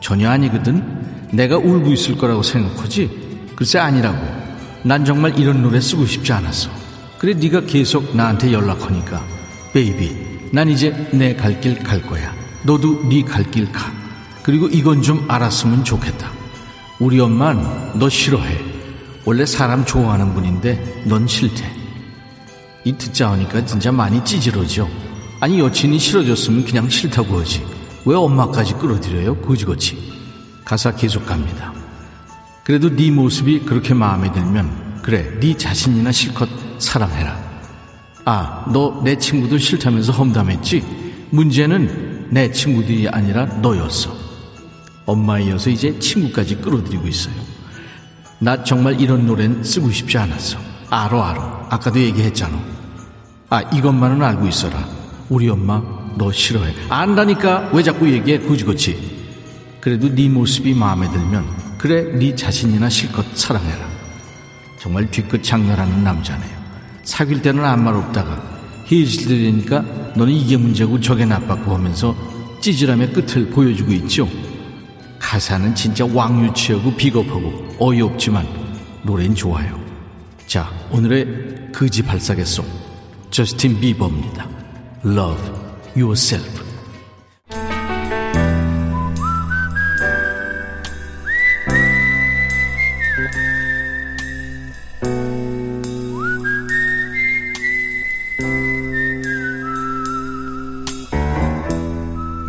전혀 0.00 0.30
아니거든. 0.30 1.28
내가 1.32 1.56
울고 1.56 1.92
있을 1.92 2.16
거라고 2.16 2.42
생각하지? 2.42 3.50
글쎄 3.56 3.78
아니라고. 3.78 4.18
난 4.84 5.04
정말 5.04 5.36
이런 5.38 5.62
노래 5.62 5.80
쓰고 5.80 6.06
싶지 6.06 6.32
않았어. 6.32 6.70
그래 7.18 7.34
네가 7.34 7.62
계속 7.62 8.14
나한테 8.14 8.52
연락하니까 8.52 9.22
베이비 9.72 10.23
난 10.52 10.68
이제 10.68 10.90
내 11.12 11.36
갈 11.36 11.60
길 11.60 11.82
갈 11.82 12.00
거야. 12.02 12.34
너도 12.64 13.02
네 13.08 13.22
갈 13.22 13.50
길 13.50 13.70
가. 13.72 13.92
그리고 14.42 14.68
이건 14.68 15.02
좀 15.02 15.24
알았으면 15.28 15.84
좋겠다. 15.84 16.30
우리 16.98 17.18
엄만 17.20 17.92
너 17.98 18.08
싫어해. 18.08 18.58
원래 19.24 19.46
사람 19.46 19.84
좋아하는 19.84 20.34
분인데 20.34 21.04
넌 21.06 21.26
싫대. 21.26 21.64
이 22.84 22.92
듣자 22.92 23.30
하니까 23.32 23.64
진짜 23.64 23.90
많이 23.90 24.22
찌질러져. 24.24 24.88
아니 25.40 25.58
여친이 25.58 25.98
싫어졌으면 25.98 26.64
그냥 26.64 26.88
싫다고 26.88 27.40
하지. 27.40 27.64
왜 28.04 28.14
엄마까지 28.14 28.74
끌어들여요? 28.74 29.36
거지같이. 29.36 30.12
가사 30.64 30.94
계속 30.94 31.24
갑니다. 31.26 31.72
그래도 32.64 32.94
네 32.94 33.10
모습이 33.10 33.60
그렇게 33.60 33.92
마음에 33.94 34.30
들면 34.32 35.00
그래 35.02 35.38
네 35.40 35.56
자신이나 35.56 36.12
실컷 36.12 36.48
사랑해라. 36.78 37.53
아, 38.24 38.64
너 38.72 39.02
내 39.04 39.16
친구들 39.18 39.58
싫다면서 39.58 40.12
험담했지? 40.12 40.82
문제는 41.30 42.28
내 42.30 42.50
친구들이 42.50 43.08
아니라 43.08 43.44
너였어. 43.60 44.14
엄마이어서 45.06 45.70
이제 45.70 45.98
친구까지 45.98 46.56
끌어들이고 46.56 47.06
있어요. 47.06 47.34
나 48.38 48.62
정말 48.64 48.98
이런 49.00 49.26
노래는 49.26 49.62
쓰고 49.62 49.90
싶지 49.90 50.16
않았어. 50.16 50.58
알어, 50.90 51.22
알어. 51.22 51.66
아까도 51.70 52.00
얘기했잖아. 52.00 52.58
아, 53.50 53.60
이것만은 53.60 54.22
알고 54.22 54.46
있어라. 54.48 54.86
우리 55.28 55.48
엄마 55.48 55.82
너 56.16 56.32
싫어해. 56.32 56.72
안다니까 56.88 57.70
왜 57.72 57.82
자꾸 57.82 58.10
얘기해, 58.10 58.38
굳이그치 58.40 59.14
그래도 59.80 60.08
네 60.14 60.28
모습이 60.28 60.72
마음에 60.74 61.10
들면 61.10 61.44
그래, 61.76 62.04
네 62.16 62.34
자신이나 62.34 62.88
실컷 62.88 63.24
사랑해라. 63.36 63.86
정말 64.80 65.10
뒤끝 65.10 65.42
장렬하는 65.42 66.02
남자네요. 66.02 66.63
사귈 67.04 67.42
때는 67.42 67.64
아무 67.64 67.84
말 67.84 67.94
없다가 67.94 68.42
되니까 69.38 69.84
너는 70.16 70.32
이게 70.32 70.56
문제고 70.56 71.00
저게 71.00 71.24
나빴고 71.24 71.74
하면서 71.74 72.14
찌질함의 72.60 73.12
끝을 73.12 73.50
보여주고 73.50 73.92
있죠. 73.92 74.28
가사는 75.18 75.74
진짜 75.74 76.06
왕유치하고 76.06 76.94
비겁하고 76.94 77.76
어이없지만 77.78 78.46
노래는 79.02 79.34
좋아요. 79.34 79.78
자, 80.46 80.70
오늘의 80.90 81.72
거지 81.72 82.02
발사계송 82.02 82.64
저스틴 83.30 83.80
비버입니다. 83.80 84.48
Love 85.04 85.50
Yourself. 85.96 86.63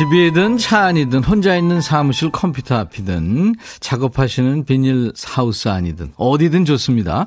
집이든 0.00 0.56
차 0.56 0.86
안이든 0.86 1.24
혼자 1.24 1.54
있는 1.54 1.82
사무실 1.82 2.30
컴퓨터 2.30 2.74
앞이든 2.74 3.54
작업하시는 3.80 4.64
비닐 4.64 5.12
하우스 5.26 5.68
안이든 5.68 6.14
어디든 6.16 6.64
좋습니다. 6.64 7.26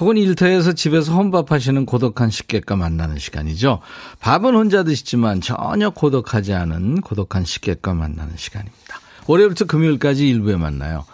혹은 0.00 0.16
일터에서 0.16 0.72
집에서 0.72 1.12
혼밥하시는 1.12 1.84
고독한 1.84 2.30
식객과 2.30 2.76
만나는 2.76 3.18
시간이죠. 3.18 3.80
밥은 4.20 4.54
혼자 4.54 4.84
드시지만 4.84 5.42
전혀 5.42 5.90
고독하지 5.90 6.54
않은 6.54 7.02
고독한 7.02 7.44
식객과 7.44 7.92
만나는 7.92 8.32
시간입니다. 8.38 8.83
월요일부터 9.26 9.64
금요일까지 9.66 10.28
일부에 10.28 10.56
만나요. 10.56 11.04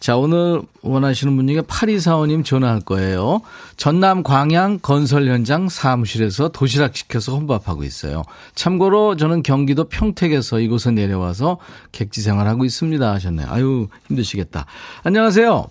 자, 0.00 0.16
오늘 0.16 0.62
원하시는 0.82 1.36
분에게 1.36 1.60
8245님 1.60 2.44
전화할 2.44 2.80
거예요. 2.80 3.40
전남 3.76 4.24
광양 4.24 4.80
건설 4.82 5.28
현장 5.28 5.68
사무실에서 5.68 6.48
도시락 6.48 6.96
시켜서 6.96 7.32
혼밥하고 7.36 7.84
있어요. 7.84 8.24
참고로 8.56 9.16
저는 9.16 9.44
경기도 9.44 9.84
평택에서 9.84 10.58
이곳에 10.58 10.90
내려와서 10.90 11.58
객지 11.92 12.20
생활하고 12.20 12.64
있습니다 12.64 13.12
하셨네요. 13.12 13.46
아유, 13.48 13.86
힘드시겠다. 14.08 14.66
안녕하세요. 15.04 15.66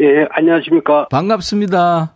예, 0.00 0.26
안녕하십니까. 0.30 1.08
반갑습니다. 1.08 2.12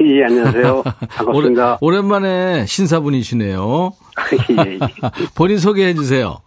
예, 0.00 0.24
안녕하세요. 0.24 0.82
반갑습니다. 1.08 1.78
오랜만에 1.80 2.66
신사분이시네요. 2.66 3.92
예, 4.66 4.72
예. 4.74 4.78
본인 5.34 5.58
소개해 5.58 5.94
주세요. 5.94 6.38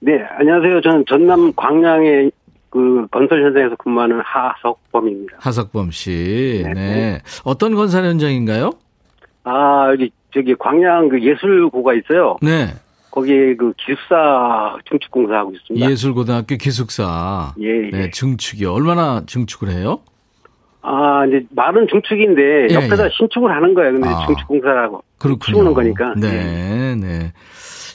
네, 0.00 0.22
안녕하세요. 0.38 0.80
저는 0.82 1.04
전남 1.08 1.52
광양의 1.54 2.30
그 2.70 3.06
건설 3.10 3.44
현장에서 3.44 3.76
근무하는 3.76 4.20
하석범입니다. 4.22 5.38
하석범 5.40 5.90
씨. 5.90 6.62
네. 6.64 6.72
네. 6.74 7.22
어떤 7.44 7.74
건설 7.74 8.04
현장인가요? 8.04 8.72
아, 9.44 9.88
여기 9.90 10.10
저기 10.34 10.54
광양 10.54 11.08
그 11.08 11.22
예술고가 11.22 11.94
있어요. 11.94 12.36
네. 12.42 12.74
거기에 13.10 13.56
그 13.56 13.72
기숙사 13.78 14.76
증축공사 14.90 15.36
하고 15.36 15.52
있습니다. 15.52 15.90
예술고등학교 15.90 16.56
기숙사. 16.56 17.54
예, 17.60 17.86
예. 17.86 17.90
네, 17.90 18.10
증축이요. 18.10 18.74
얼마나 18.74 19.22
증축을 19.24 19.70
해요? 19.70 20.00
아, 20.82 21.24
이제 21.26 21.46
말은 21.50 21.86
증축인데 21.90 22.66
예, 22.70 22.74
옆에다 22.74 23.06
예. 23.06 23.10
신축을 23.16 23.50
하는 23.50 23.72
거예요. 23.72 23.92
근데 23.92 24.08
아, 24.08 24.26
증축공사라고. 24.26 25.02
그렇군요. 25.18 25.54
키우는 25.56 25.72
거니까. 25.72 26.12
네, 26.18 26.28
예. 26.28 26.94
네. 26.94 27.32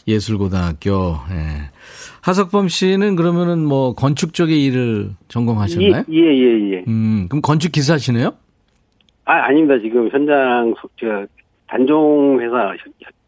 예술고등학교. 0.08 1.17
네. 1.29 1.70
하석범 2.22 2.68
씨는 2.70 3.16
그러면은 3.16 3.66
뭐 3.66 3.94
건축 3.94 4.34
쪽에 4.34 4.56
일을 4.56 5.12
전공하셨나요? 5.28 6.04
예, 6.10 6.18
예, 6.18 6.22
예. 6.22 6.72
예. 6.74 6.84
음, 6.88 7.28
그럼 7.30 7.42
건축 7.42 7.72
기사시네요? 7.72 8.32
아, 9.25 9.34
아닙니다. 9.48 9.80
지금 9.82 10.10
현장 10.10 10.74
소, 10.80 10.88
저 11.00 11.25
단종 11.68 12.40
회사 12.42 12.74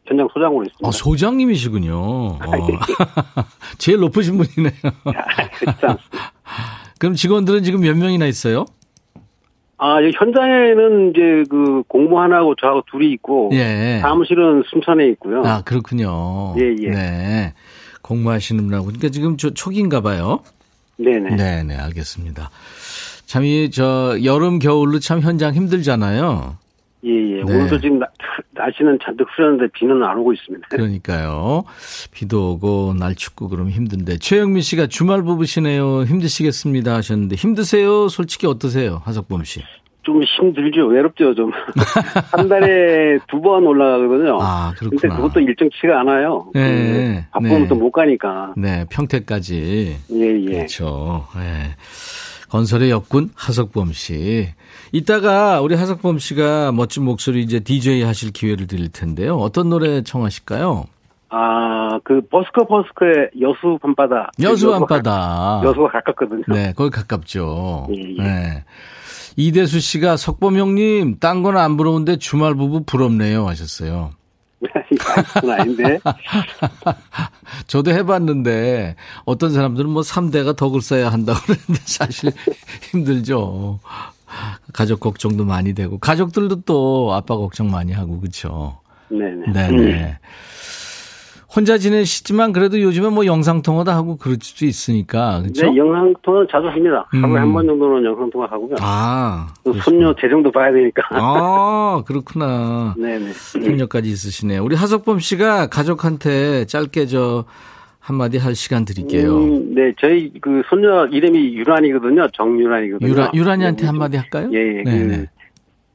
현장 0.06 0.28
소장으로 0.34 0.64
있습니다. 0.64 0.88
아, 0.88 0.92
소장님이시군요. 0.92 2.38
아, 2.40 2.46
예. 2.70 3.44
제일 3.80 4.00
높으신 4.00 4.38
분이네요. 4.38 4.74
아, 5.06 5.98
그럼 7.00 7.16
직원들은 7.16 7.64
지금 7.64 7.82
몇 7.82 7.98
명이나 7.98 8.26
있어요? 8.28 8.66
아, 9.78 9.98
현장에는 10.02 11.10
이제 11.10 11.44
그 11.50 11.84
공무 11.88 12.20
하나하고 12.20 12.56
저하고 12.56 12.84
둘이 12.90 13.12
있고 13.14 13.50
예. 13.54 14.00
사무실은 14.02 14.64
순천에 14.68 15.08
있고요. 15.10 15.42
아, 15.46 15.62
그렇군요. 15.64 16.56
예, 16.58 16.74
예. 16.82 16.90
네. 16.90 17.54
공부하시는 18.04 18.64
분하고. 18.64 18.86
그러니까 18.86 19.10
지금 19.10 19.38
저 19.38 19.50
초기인가 19.50 20.02
봐요. 20.02 20.44
네네. 20.98 21.36
네네, 21.36 21.76
알겠습니다. 21.76 22.52
참, 23.26 23.44
이, 23.44 23.72
저, 23.72 24.16
여름, 24.24 24.60
겨울로 24.60 25.00
참 25.00 25.22
현장 25.22 25.56
힘들잖아요. 25.56 26.58
예, 27.06 27.10
예. 27.10 27.36
네. 27.36 27.42
오늘도 27.42 27.80
지금 27.82 28.00
나, 28.00 28.08
날씨는 28.52 29.00
잔뜩 29.04 29.28
흐렸는데 29.36 29.72
비는 29.74 30.04
안 30.04 30.18
오고 30.20 30.34
있습니다. 30.34 30.68
그러니까요. 30.72 31.64
비도 32.12 32.54
오고 32.54 32.94
날 32.98 33.16
춥고 33.16 33.50
그러면 33.50 33.72
힘든데. 33.74 34.18
최영민 34.20 34.62
씨가 34.62 34.88
주말 34.88 35.22
부부시네요. 35.24 36.04
힘드시겠습니다 36.04 36.94
하셨는데. 36.96 37.36
힘드세요? 37.36 38.08
솔직히 38.08 38.48
어떠세요? 38.48 39.02
하석범 39.04 39.44
씨. 39.44 39.62
좀 40.04 40.22
힘들죠. 40.24 40.86
외롭죠, 40.88 41.34
좀. 41.36 41.52
한 42.32 42.48
달에 42.50 43.18
두 43.30 43.42
번 43.42 43.66
올라가거든요. 43.66 44.38
아, 44.42 44.74
그렇구나. 44.78 45.02
근데 45.02 45.16
그것도 45.16 45.40
일정치가 45.42 46.00
않아요. 46.02 46.48
네. 46.54 47.26
바쁘면 47.32 47.64
네. 47.64 47.68
또못 47.68 47.92
가니까. 47.92 48.54
네, 48.56 48.86
평택까지. 48.90 49.98
예, 50.12 50.20
예. 50.20 50.46
그렇죠. 50.46 51.26
네. 51.36 51.76
건설의 52.50 52.92
역군 52.92 53.32
하석범 53.36 53.92
씨. 53.94 54.48
이따가 54.92 55.60
우리 55.62 55.76
하석범 55.76 56.20
씨가 56.20 56.72
멋진 56.72 57.04
목소리 57.04 57.42
이제 57.42 57.60
DJ 57.60 58.04
하실 58.04 58.32
기회를 58.32 58.68
드릴 58.68 58.92
텐데요. 58.92 59.36
어떤 59.38 59.70
노래 59.70 60.04
청하실까요? 60.04 60.86
아, 61.30 61.98
그 62.04 62.22
버스커 62.30 62.68
버스커의 62.68 63.32
여수 63.42 63.80
밤바다. 63.82 64.30
여수 64.42 64.70
밤바다. 64.72 65.62
여수가 65.66 65.90
가깝거든요. 65.90 66.44
네, 66.50 66.74
거기 66.78 66.92
가깝죠. 66.92 67.88
예, 67.90 68.02
예. 68.20 68.22
네. 68.22 68.64
이대수 69.36 69.80
씨가 69.80 70.18
석범 70.18 70.58
형님, 70.58 71.18
딴 71.20 71.44
건 71.44 71.58
안 71.58 71.78
부러운데 71.78 72.18
주말 72.18 72.56
부부 72.56 72.84
부럽네요 72.84 73.48
하셨어요. 73.48 74.12
그건 75.34 75.50
아닌데. 75.60 76.00
저도 77.68 77.92
해봤는데 77.92 78.96
어떤 79.26 79.52
사람들은 79.52 79.90
뭐 79.90 80.02
3대가 80.04 80.56
덕을 80.56 80.82
쌓아야 80.82 81.12
한다고 81.12 81.40
그러는데 81.42 81.74
사실 81.86 82.32
힘들죠. 82.92 83.80
가족 84.72 85.00
걱정도 85.00 85.46
많이 85.46 85.74
되고 85.74 85.98
가족들도 86.00 86.62
또 86.62 87.14
아빠 87.14 87.36
걱정 87.36 87.70
많이 87.70 87.92
하고 87.92 88.20
그렇죠. 88.20 88.80
네네. 89.10 89.52
네네. 89.54 89.94
음. 90.04 90.16
혼자 91.56 91.78
지내시지만 91.78 92.52
그래도 92.52 92.82
요즘은 92.82 93.14
뭐 93.14 93.26
영상통화도 93.26 93.92
하고 93.92 94.18
그럴 94.18 94.38
수 94.42 94.66
있으니까 94.66 95.42
그렇죠? 95.42 95.70
네, 95.72 95.78
영상통화 95.78 96.48
자주 96.50 96.68
합니다. 96.68 97.08
음. 97.14 97.24
하루에 97.24 97.40
한 97.40 97.54
번 97.54 97.68
정도는 97.68 98.04
영상통화 98.04 98.48
하고요. 98.50 98.76
아, 98.80 99.54
손녀 99.84 100.16
재정도 100.20 100.50
봐야 100.52 100.72
되니까. 100.72 101.04
아, 101.12 102.04
그렇구나. 102.08 102.96
네네. 102.98 103.34
손녀까지 103.64 104.10
있으시네요. 104.10 104.64
우리 104.64 104.76
하석범 104.76 105.20
씨가 105.20 105.68
가족한테 105.68 106.66
짧게 106.66 107.06
저 107.06 107.46
한마디 108.00 108.38
할 108.38 108.56
시간 108.56 108.84
드릴게요. 108.84 109.38
음, 109.38 109.76
네, 109.76 109.94
저희 110.00 110.34
그 110.42 110.64
손녀 110.70 111.06
이름이 111.06 111.54
유란이거든요. 111.54 112.30
정유란이거든요. 112.34 113.10
유라, 113.10 113.32
유란이한테 113.34 113.82
네, 113.84 113.88
한마디 113.88 114.18
할까요? 114.18 114.50
예, 114.54 114.80
예. 114.80 114.84
네, 114.84 115.28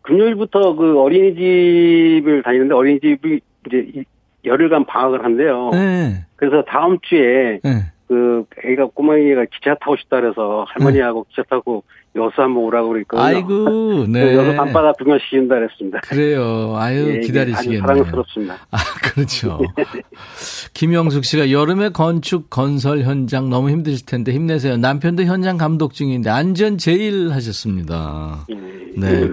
그, 0.02 0.12
금요일부터 0.12 0.74
그 0.76 0.98
어린이집을 1.00 2.42
다니는데 2.44 2.74
어린이집이 2.74 3.40
이제 3.66 4.04
열흘간 4.44 4.86
방학을 4.86 5.24
한대요. 5.24 5.70
네. 5.72 6.24
그래서 6.36 6.62
다음 6.68 6.98
주에 7.02 7.60
네. 7.62 7.92
그 8.06 8.44
애가 8.64 8.86
꼬마이가 8.94 9.44
기차 9.52 9.74
타고 9.80 9.96
싶다 9.96 10.20
그래서 10.20 10.64
할머니하고 10.68 11.24
네. 11.24 11.28
기차 11.30 11.42
타고 11.50 11.84
여수 12.16 12.40
한번 12.40 12.64
오라고 12.64 12.88
그랬거든요. 12.88 13.24
아이고, 13.24 14.06
네. 14.08 14.34
여수 14.34 14.56
밤바다 14.56 14.92
구경 14.92 15.18
시킨다 15.18 15.56
그랬습니다. 15.56 16.00
그래요. 16.00 16.74
아유, 16.76 17.16
예, 17.16 17.20
기다리시겠네요. 17.20 17.80
사랑스럽습니다. 17.80 18.54
아, 18.70 18.78
그렇죠. 19.12 19.60
김영숙 20.72 21.24
씨가 21.24 21.50
여름에 21.50 21.90
건축 21.90 22.48
건설 22.48 23.00
현장 23.00 23.50
너무 23.50 23.70
힘드실 23.70 24.06
텐데 24.06 24.32
힘내세요. 24.32 24.78
남편도 24.78 25.24
현장 25.24 25.58
감독 25.58 25.92
중인데 25.92 26.30
안전 26.30 26.78
제일 26.78 27.30
하셨습니다. 27.32 28.46
예, 28.50 28.54
네. 28.96 29.28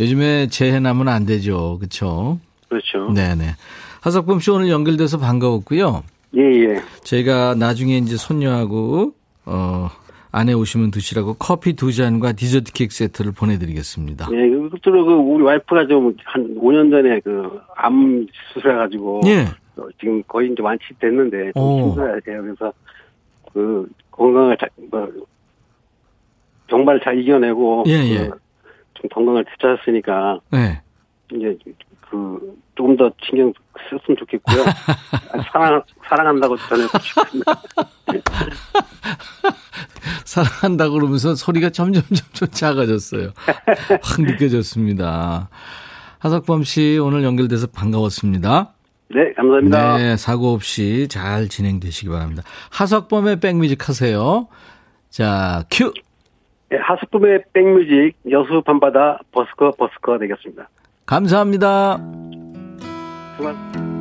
요즘에 0.00 0.48
재해 0.48 0.80
나면 0.80 1.08
안 1.08 1.24
되죠. 1.24 1.78
그렇죠? 1.78 2.40
그렇죠. 2.68 3.12
네네. 3.12 3.54
하석범 4.00 4.40
씨 4.40 4.50
오늘 4.50 4.68
연결돼서 4.70 5.18
반가웠고요. 5.18 6.02
예, 6.36 6.40
예. 6.42 6.80
저희가 7.04 7.54
나중에 7.54 7.96
이제 7.98 8.16
손녀하고, 8.16 9.12
어, 9.46 9.88
아내 10.30 10.52
오시면 10.52 10.90
드시라고 10.90 11.34
커피 11.34 11.72
두 11.72 11.90
잔과 11.92 12.32
디저트 12.32 12.72
케이크 12.74 12.94
세트를 12.94 13.32
보내드리겠습니다. 13.32 14.28
예, 14.32 14.36
끝으로 14.80 15.04
그 15.06 15.12
우리 15.14 15.42
와이프가 15.44 15.86
좀 15.86 16.14
한 16.24 16.54
5년 16.56 16.90
전에 16.90 17.20
그 17.20 17.60
암 17.76 18.26
수술해가지고. 18.52 19.22
예. 19.26 19.46
지금 20.00 20.22
거의 20.24 20.50
이제 20.50 20.60
완치됐는데 20.62 21.52
좀 21.54 21.78
힘들어야 21.88 22.18
돼요. 22.20 22.42
그래서 22.42 22.72
그 23.52 23.88
건강을 24.10 24.56
잘, 24.58 24.68
뭐, 24.90 25.08
정말 26.68 27.00
잘 27.02 27.18
이겨내고. 27.18 27.84
예, 27.86 27.92
예. 27.92 28.16
좀 28.94 29.08
건강을 29.12 29.44
되찾았으니까. 29.44 30.40
예. 30.54 30.80
이제 31.32 31.56
그 32.10 32.56
조금 32.74 32.96
더 32.96 33.10
신경 33.22 33.52
썼으면 33.90 34.16
좋겠고요. 34.18 34.64
사랑 35.52 35.82
사랑한다고 36.08 36.56
전해고 36.56 36.98
싶습니다. 36.98 37.62
사랑한다고 40.24 40.94
그러면서 40.94 41.34
소리가 41.34 41.70
점점 41.70 42.02
점점 42.02 42.48
작아졌어요. 42.50 43.32
확 44.02 44.20
느껴졌습니다. 44.20 45.48
하석범 46.18 46.64
씨 46.64 46.98
오늘 47.00 47.24
연결돼서 47.24 47.68
반가웠습니다. 47.68 48.74
네, 49.10 49.32
감사합니다. 49.34 49.96
네, 49.96 50.16
사고 50.16 50.52
없이 50.52 51.08
잘 51.08 51.48
진행되시기 51.48 52.10
바랍니다. 52.10 52.42
하석범의 52.70 53.40
백뮤직 53.40 53.88
하세요. 53.88 54.48
자, 55.08 55.64
큐. 55.70 55.92
네, 56.70 56.76
하석범의 56.78 57.44
백뮤직 57.52 58.14
여수 58.30 58.62
밤바다 58.62 59.20
버스커 59.32 59.72
버스커 59.78 60.18
되겠습니다. 60.18 60.68
감사합니다. 61.08 61.96
수고하셨습니다. 63.38 63.97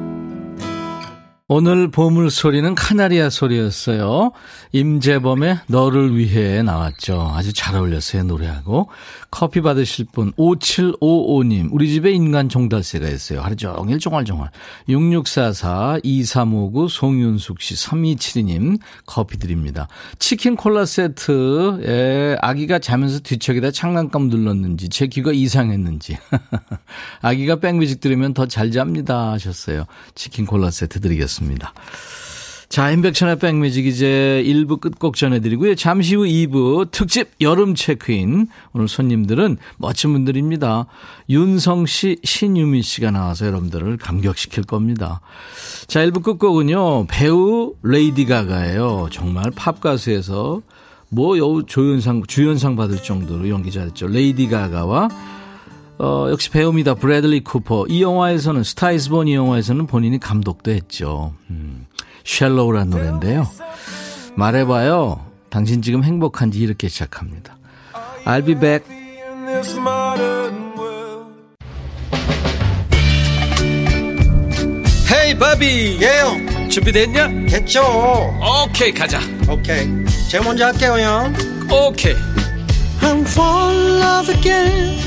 오늘 1.50 1.90
보물 1.90 2.30
소리는 2.30 2.76
카나리아 2.76 3.30
소리였어요. 3.30 4.34
임재범의 4.74 5.60
너를 5.68 6.18
위해 6.18 6.62
나왔죠. 6.62 7.32
아주 7.34 7.54
잘 7.54 7.76
어울렸어요, 7.78 8.24
노래하고. 8.24 8.90
커피 9.32 9.62
받으실 9.62 10.08
분, 10.12 10.34
5755님. 10.34 11.70
우리 11.72 11.90
집에 11.90 12.12
인간 12.12 12.50
종달새가 12.50 13.08
있어요. 13.08 13.40
하루 13.40 13.56
종일 13.56 13.98
종알종알. 13.98 14.50
6644, 14.90 16.00
2359, 16.04 16.90
송윤숙 16.90 17.62
씨, 17.62 17.76
3272님. 17.76 18.78
커피 19.06 19.38
드립니다. 19.38 19.88
치킨 20.20 20.58
콜라 20.58 20.86
세트, 20.86 21.82
예, 21.86 22.36
아기가 22.42 22.80
자면서 22.80 23.20
뒤척이다 23.20 23.72
장난감 23.72 24.28
눌렀는지, 24.28 24.90
제 24.90 25.08
귀가 25.08 25.32
이상했는지. 25.32 26.18
아기가 27.22 27.62
백뮤직 27.62 28.02
들으면 28.02 28.34
더 28.34 28.48
잘 28.48 28.72
잡니다. 28.72 29.32
하셨어요. 29.32 29.86
치킨 30.14 30.46
콜라 30.46 30.72
세트 30.72 31.00
드리겠습니다. 31.00 31.37
자, 32.70 32.92
임백천의 32.92 33.40
백뮤직 33.40 33.88
이제 33.88 34.44
1부 34.46 34.82
끝곡 34.82 35.16
전해드리고요. 35.16 35.76
잠시 35.76 36.16
후 36.16 36.24
2부 36.24 36.92
특집 36.92 37.30
여름 37.40 37.76
체크인. 37.76 38.48
오늘 38.74 38.88
손님들은 38.90 39.58
멋진 39.78 40.12
분들입니다. 40.12 40.86
윤성 41.30 41.86
씨, 41.86 42.18
신유미 42.24 42.82
씨가 42.82 43.12
나와서 43.12 43.48
여러분들을 43.48 43.98
감격시킬 43.98 44.64
겁니다. 44.64 45.22
자, 45.88 46.06
1부 46.06 46.22
끝곡은요. 46.24 47.08
배우 47.08 47.74
레이디 47.84 48.26
가가예요. 48.26 49.08
정말 49.12 49.50
팝 49.52 49.80
가수에서 49.80 50.62
뭐 51.10 51.38
여우 51.38 51.64
조연상, 51.66 52.24
주연상 52.28 52.76
받을 52.76 53.02
정도로 53.02 53.48
연기 53.50 53.72
잘했죠. 53.72 54.08
레이디 54.08 54.50
가가와 54.50 55.08
어, 56.00 56.28
역시 56.30 56.50
배우입니다. 56.52 56.94
브래들리 56.96 57.44
쿠퍼. 57.44 57.86
이 57.90 58.02
영화에서는, 58.04 58.64
Star 58.64 58.89
Is 58.89 59.02
Born 59.02 59.28
이 59.28 59.36
영화에서는 59.36 59.88
본인이 59.88 60.20
감독도 60.20 60.72
했죠. 60.72 61.34
음. 61.50 61.88
Shallow란 62.24 62.90
노래인데요. 62.90 63.48
말해봐요. 64.36 65.26
당신 65.50 65.82
지금 65.82 66.04
행복한지 66.04 66.60
이렇게 66.60 66.88
시작합니다. 66.88 67.58
I'll 68.26 68.46
be 68.46 68.54
back. 68.56 68.86
Hey 75.10 75.38
바비 75.38 76.00
예영 76.02 76.70
준비됐냐? 76.70 77.28
됐죠 77.48 77.82
오케이 78.66 78.92
가자 78.92 79.20
오케이 79.50 79.88
제가 80.30 80.44
먼저 80.44 80.66
할게요 80.66 80.98
형 81.00 81.34
오케이 81.72 82.16
I'm 83.02 83.22
fall 83.26 83.74
in 83.74 84.02
love 84.02 84.36
again 84.36 85.07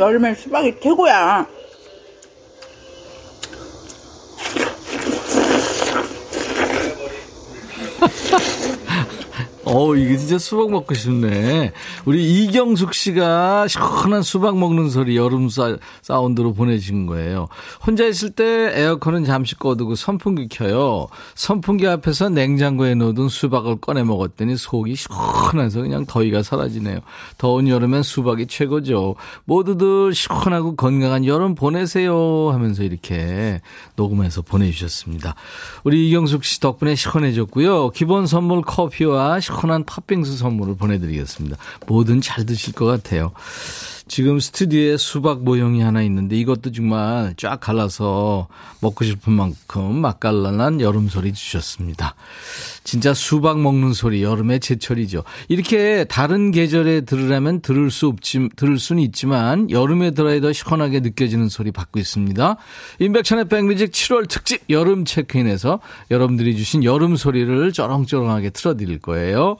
여름엔 0.00 0.34
수박이 0.34 0.80
최고야. 0.80 1.46
어, 9.72 9.94
이게 9.94 10.16
진짜 10.16 10.36
수박 10.36 10.70
먹고 10.70 10.94
싶네. 10.94 11.70
우리 12.04 12.44
이경숙 12.44 12.92
씨가 12.92 13.68
시원한 13.68 14.22
수박 14.22 14.58
먹는 14.58 14.90
소리 14.90 15.16
여름 15.16 15.48
사, 15.48 15.76
사운드로 16.02 16.54
보내주신 16.54 17.06
거예요. 17.06 17.46
혼자 17.86 18.04
있을 18.04 18.30
때 18.30 18.72
에어컨은 18.74 19.24
잠시 19.24 19.54
꺼두고 19.54 19.94
선풍기 19.94 20.48
켜요. 20.48 21.06
선풍기 21.36 21.86
앞에서 21.86 22.30
냉장고에 22.30 22.96
넣어둔 22.96 23.28
수박을 23.28 23.76
꺼내 23.76 24.02
먹었더니 24.02 24.56
속이 24.56 24.96
시원해서 24.96 25.82
그냥 25.82 26.04
더위가 26.04 26.42
사라지네요. 26.42 26.98
더운 27.38 27.68
여름엔 27.68 28.02
수박이 28.02 28.48
최고죠. 28.48 29.14
모두들 29.44 30.14
시원하고 30.14 30.74
건강한 30.74 31.24
여름 31.26 31.54
보내세요 31.54 32.50
하면서 32.50 32.82
이렇게 32.82 33.60
녹음해서 33.94 34.42
보내주셨습니다. 34.42 35.36
우리 35.84 36.08
이경숙 36.08 36.44
씨 36.44 36.58
덕분에 36.58 36.96
시원해졌고요. 36.96 37.90
기본 37.90 38.26
선물 38.26 38.62
커피와 38.62 39.38
시원 39.38 39.59
한 39.68 39.84
팥빙수 39.84 40.38
선물을 40.38 40.76
보내드리겠습니다. 40.76 41.56
뭐든 41.86 42.22
잘 42.22 42.46
드실 42.46 42.72
것 42.72 42.86
같아요. 42.86 43.32
지금 44.10 44.40
스튜디오에 44.40 44.96
수박 44.96 45.44
모형이 45.44 45.82
하나 45.82 46.02
있는데 46.02 46.34
이것도 46.34 46.72
정말 46.72 47.32
쫙 47.36 47.60
갈라서 47.60 48.48
먹고 48.80 49.04
싶은 49.04 49.32
만큼 49.32 50.00
맛깔나는 50.00 50.80
여름 50.80 51.08
소리 51.08 51.32
주셨습니다. 51.32 52.16
진짜 52.82 53.14
수박 53.14 53.60
먹는 53.60 53.92
소리 53.92 54.24
여름의 54.24 54.58
제철이죠. 54.58 55.22
이렇게 55.46 56.02
다른 56.08 56.50
계절에 56.50 57.02
들으려면 57.02 57.60
들을 57.60 57.88
수 57.92 58.08
없지 58.08 58.48
들을 58.56 58.80
수는 58.80 59.00
있지만 59.04 59.70
여름에 59.70 60.10
들어야 60.10 60.40
더 60.40 60.52
시원하게 60.52 60.98
느껴지는 60.98 61.48
소리 61.48 61.70
받고 61.70 62.00
있습니다. 62.00 62.56
인백천의 62.98 63.44
백뮤직 63.48 63.92
7월 63.92 64.28
특집 64.28 64.62
여름 64.70 65.04
체크인에서 65.04 65.78
여러분들이 66.10 66.56
주신 66.56 66.82
여름 66.82 67.14
소리를 67.14 67.72
쩌렁쩌렁하게 67.72 68.50
틀어드릴 68.50 68.98
거예요. 68.98 69.56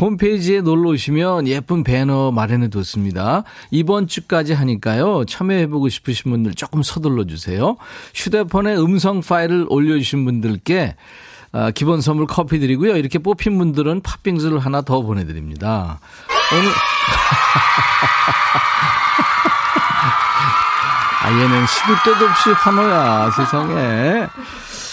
홈페이지에 0.00 0.60
놀러 0.60 0.90
오시면 0.90 1.46
예쁜 1.46 1.84
배너 1.84 2.32
마련해 2.32 2.66
뒀습니다. 2.68 3.44
이번 3.70 3.91
주까지 4.08 4.52
하니까요. 4.54 5.24
참여해보고 5.26 5.88
싶으신 5.88 6.30
분들 6.30 6.54
조금 6.54 6.82
서둘러 6.82 7.24
주세요. 7.24 7.76
휴대폰에 8.14 8.76
음성 8.76 9.20
파일을 9.20 9.66
올려주신 9.68 10.24
분들께 10.24 10.96
아, 11.52 11.70
기본 11.70 12.00
선물 12.00 12.26
커피 12.26 12.58
드리고요. 12.58 12.96
이렇게 12.96 13.18
뽑힌 13.18 13.58
분들은 13.58 14.00
팥빙수를 14.02 14.58
하나 14.58 14.80
더 14.82 15.02
보내드립니다. 15.02 16.00
오늘 16.52 16.70
아 21.22 21.30
얘는 21.30 21.66
시도 21.66 21.94
때도 22.04 22.24
없이 22.26 22.50
환호야 22.50 23.30
세상에. 23.32 24.26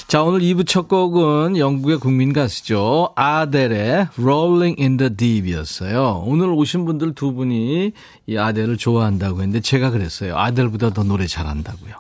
자, 0.10 0.24
오늘 0.24 0.40
2부 0.40 0.66
첫 0.66 0.88
곡은 0.88 1.60
영국의 1.60 2.00
국민 2.00 2.34
가수죠. 2.34 3.14
아델의 3.16 4.08
Rolling 4.18 4.82
in 4.82 4.98
the 4.98 5.16
Deep이었어요. 5.16 6.24
오늘 6.26 6.50
오신 6.50 6.86
분들 6.86 7.14
두 7.14 7.32
분이 7.32 7.92
이 8.26 8.38
아델을 8.38 8.78
좋아한다고 8.78 9.42
했는데 9.44 9.62
제가 9.62 9.92
그랬어요. 9.92 10.36
아델보다 10.36 10.90
더 10.94 11.04
노래 11.04 11.28
잘한다고요. 11.28 11.94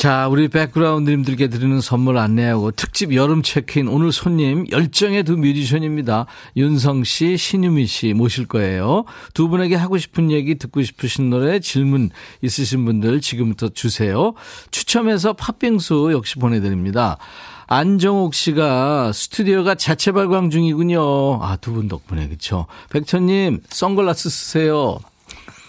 자, 0.00 0.28
우리 0.28 0.48
백그라운드님들께 0.48 1.48
드리는 1.48 1.78
선물 1.82 2.16
안내하고 2.16 2.70
특집 2.70 3.14
여름 3.14 3.42
체크인 3.42 3.86
오늘 3.86 4.12
손님 4.12 4.64
열정의 4.70 5.24
두 5.24 5.36
뮤지션입니다. 5.36 6.24
윤성 6.56 7.04
씨, 7.04 7.36
신유미 7.36 7.84
씨 7.84 8.14
모실 8.14 8.46
거예요. 8.46 9.04
두 9.34 9.48
분에게 9.50 9.74
하고 9.74 9.98
싶은 9.98 10.30
얘기 10.30 10.54
듣고 10.54 10.82
싶으신 10.82 11.28
노래 11.28 11.60
질문 11.60 12.08
있으신 12.40 12.86
분들 12.86 13.20
지금부터 13.20 13.68
주세요. 13.68 14.32
추첨해서 14.70 15.34
팥빙수 15.34 16.08
역시 16.12 16.36
보내드립니다. 16.36 17.18
안정옥 17.66 18.32
씨가 18.32 19.12
스튜디오가 19.12 19.74
자체 19.74 20.12
발광 20.12 20.48
중이군요. 20.48 21.42
아, 21.42 21.56
두 21.56 21.74
분 21.74 21.88
덕분에 21.88 22.26
그쵸. 22.28 22.64
백천님 22.88 23.60
선글라스 23.68 24.30
쓰세요. 24.30 24.98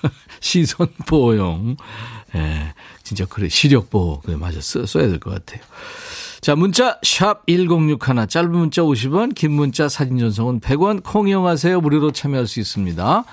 시선 0.39 0.87
보호용. 1.05 1.75
예. 2.33 2.73
진짜 3.11 3.25
그래 3.25 3.49
시력 3.49 3.89
보호 3.89 4.21
그래 4.21 4.37
맞아 4.37 4.61
써, 4.61 4.85
써야 4.85 5.07
될 5.09 5.19
것 5.19 5.31
같아요. 5.31 5.59
자 6.39 6.55
문자 6.55 6.97
샵 7.03 7.45
1061 7.45 7.97
짧은 8.29 8.51
문자 8.51 8.81
50원 8.83 9.35
긴 9.35 9.51
문자 9.51 9.89
사진 9.89 10.17
전송은 10.17 10.61
100원 10.61 11.03
콩 11.03 11.27
이용하세요 11.27 11.81
무료로 11.81 12.13
참여할 12.13 12.47
수 12.47 12.61
있습니다. 12.61 13.25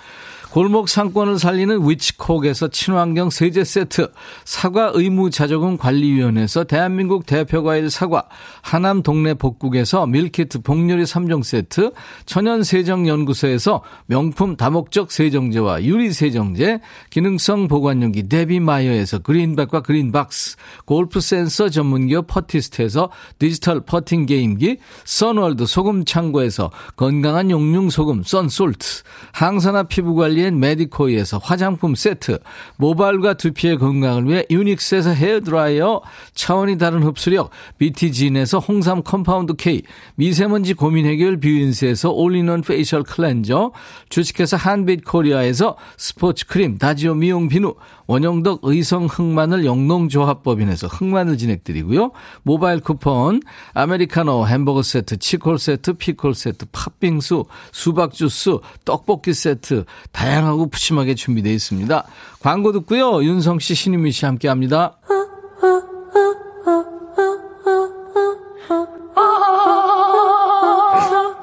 골목 0.58 0.88
상권을 0.88 1.38
살리는 1.38 1.88
위치콕에서 1.88 2.66
친환경 2.66 3.30
세제 3.30 3.62
세트, 3.62 4.10
사과 4.44 4.90
의무 4.92 5.30
자조금 5.30 5.76
관리위원회에서 5.76 6.64
대한민국 6.64 7.26
대표 7.26 7.62
과일 7.62 7.90
사과, 7.90 8.24
하남 8.60 9.04
동네 9.04 9.34
복국에서 9.34 10.08
밀키트 10.08 10.62
복요리 10.62 11.04
3종 11.04 11.44
세트, 11.44 11.92
천연 12.26 12.64
세정 12.64 13.06
연구소에서 13.06 13.84
명품 14.06 14.56
다목적 14.56 15.12
세정제와 15.12 15.84
유리 15.84 16.12
세정제, 16.12 16.80
기능성 17.10 17.68
보관용기 17.68 18.28
데비마이어에서 18.28 19.20
그린백과 19.20 19.82
그린박스, 19.82 20.56
골프 20.86 21.20
센서 21.20 21.68
전문기업 21.68 22.26
퍼티스트에서 22.26 23.10
디지털 23.38 23.80
퍼팅 23.82 24.26
게임기, 24.26 24.78
선월드 25.04 25.66
소금 25.66 26.04
창고에서 26.04 26.72
건강한 26.96 27.52
용융 27.52 27.90
소금 27.90 28.24
썬솔트, 28.24 29.04
항산화 29.30 29.84
피부 29.84 30.16
관리 30.16 30.47
엔 30.48 30.60
메디코이에서 30.60 31.38
화장품 31.38 31.94
세트, 31.94 32.38
모발과 32.76 33.34
두피의 33.34 33.78
건강을 33.78 34.26
위해 34.26 34.44
유닉스에서 34.50 35.10
헤어드라이어, 35.10 36.00
차원이 36.34 36.78
다른 36.78 37.02
흡수력, 37.02 37.50
BT진에서 37.76 38.58
홍삼 38.58 39.02
compound 39.02 39.54
K, 39.54 39.82
미세먼지 40.16 40.74
고민 40.74 41.06
해결 41.06 41.38
뷰인스에서 41.38 42.10
올리원 42.10 42.62
facial 42.62 43.02
cleanser, 43.02 43.72
주식회사 44.08 44.56
한빛 44.56 45.04
코리아에서 45.04 45.76
스포츠 45.96 46.46
크림, 46.46 46.78
다지오 46.78 47.14
미용 47.14 47.48
비누, 47.48 47.74
원형덕 48.08 48.60
의성 48.62 49.04
흑마늘 49.04 49.66
영농조합법인에서 49.66 50.86
흑마늘 50.86 51.36
진행드리고요. 51.36 52.12
모바일 52.42 52.80
쿠폰, 52.80 53.42
아메리카노 53.74 54.46
햄버거 54.46 54.82
세트, 54.82 55.18
치콜 55.18 55.58
세트, 55.58 55.92
피콜 55.92 56.34
세트, 56.34 56.66
팥빙수, 56.72 57.44
수박 57.70 58.14
주스, 58.14 58.56
떡볶이 58.86 59.34
세트 59.34 59.84
다양 60.10 60.27
하고 60.44 60.68
푸짐하게 60.68 61.14
준비되어 61.14 61.52
있습니다. 61.52 62.04
광고 62.40 62.72
듣고요. 62.72 63.22
윤성 63.22 63.58
씨, 63.58 63.74
신유미 63.74 64.12
씨 64.12 64.26
함께 64.26 64.48
합니다. 64.48 64.92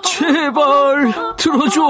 제발 0.03 1.13
들어줘. 1.37 1.81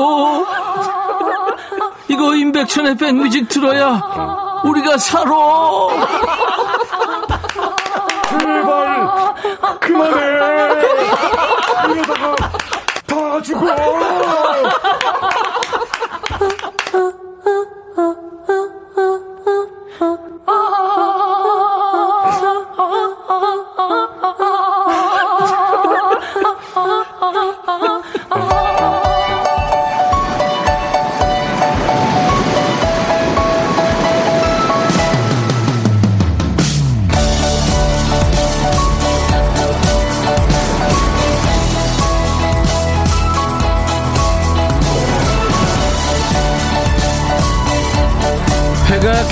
이거 2.07 2.35
임백천의 2.35 2.95
백뮤직 2.97 3.47
들어야 3.49 4.61
우리가 4.63 4.97
살아. 4.97 5.31
제발 8.39 9.35
그만해. 9.79 10.25
이러다가 11.93 12.35
다 13.05 13.41
죽어. 13.41 13.65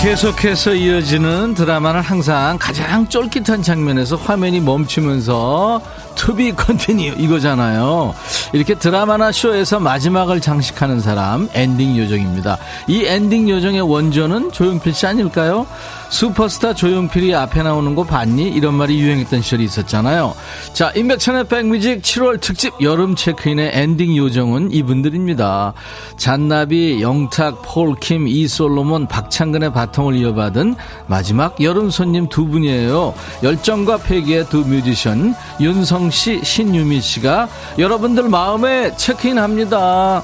계속해서 0.04 0.74
이어지는 0.74 1.54
드라마는 1.54 2.02
항상 2.02 2.58
가장 2.60 3.08
쫄깃한 3.08 3.62
장면에서 3.64 4.18
화면이 4.18 4.60
멈추면서 4.60 5.82
to 6.24 6.39
be 6.39 6.54
continue 6.54 7.16
이거잖아요. 7.18 8.16
이렇게 8.54 8.76
드라마나 8.76 9.34
쇼에서 9.34 9.82
마지막을 9.82 10.40
장식하는 10.40 11.02
사람 11.02 11.50
엔딩 11.54 11.98
요정입니다. 11.98 12.58
이 12.88 13.04
엔딩 13.04 13.50
요정의 13.50 13.82
원조는 13.82 14.54
조용필 14.54 14.94
씨 14.94 15.06
아닐까요? 15.06 15.68
슈퍼스타 16.14 16.76
조용필이 16.76 17.34
앞에 17.34 17.64
나오는 17.64 17.96
거 17.96 18.04
봤니? 18.04 18.48
이런 18.50 18.76
말이 18.76 19.02
유행했던 19.02 19.42
시절이 19.42 19.64
있었잖아요. 19.64 20.36
자, 20.72 20.94
인백천의 20.96 21.46
백뮤직 21.46 22.04
7월 22.04 22.40
특집 22.40 22.72
여름 22.82 23.16
체크인의 23.16 23.72
엔딩 23.74 24.16
요정은 24.16 24.72
이분들입니다. 24.72 25.74
잔나비, 26.16 27.02
영탁, 27.02 27.64
폴킴, 27.64 28.28
이솔로몬, 28.28 29.08
박창근의 29.08 29.74
바통을 29.74 30.16
이어받은 30.16 30.76
마지막 31.08 31.60
여름 31.64 31.90
손님 31.90 32.30
두 32.30 32.46
분이에요. 32.46 33.16
열정과 33.42 33.98
패기의 33.98 34.48
두 34.50 34.60
뮤지션 34.60 35.34
윤성 35.60 36.12
씨, 36.14 36.40
신유미 36.44 37.02
씨가 37.02 37.50
여러분들 37.78 38.30
마음에 38.30 38.96
체크인합니다. 38.96 40.22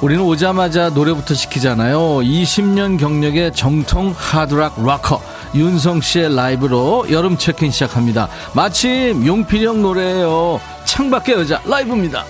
우리는 0.00 0.22
오자마자 0.22 0.88
노래부터 0.88 1.34
시키잖아요. 1.34 1.98
20년 1.98 2.98
경력의 2.98 3.52
정통 3.52 4.14
하드락 4.16 4.82
락커 4.84 5.20
윤성 5.54 6.00
씨의 6.00 6.34
라이브로 6.34 7.06
여름 7.10 7.36
체크인 7.36 7.70
시작합니다. 7.70 8.28
마침 8.54 9.26
용필형 9.26 9.82
노래예요. 9.82 10.60
창밖의 10.84 11.34
여자 11.34 11.60
라이브입니다. 11.66 12.24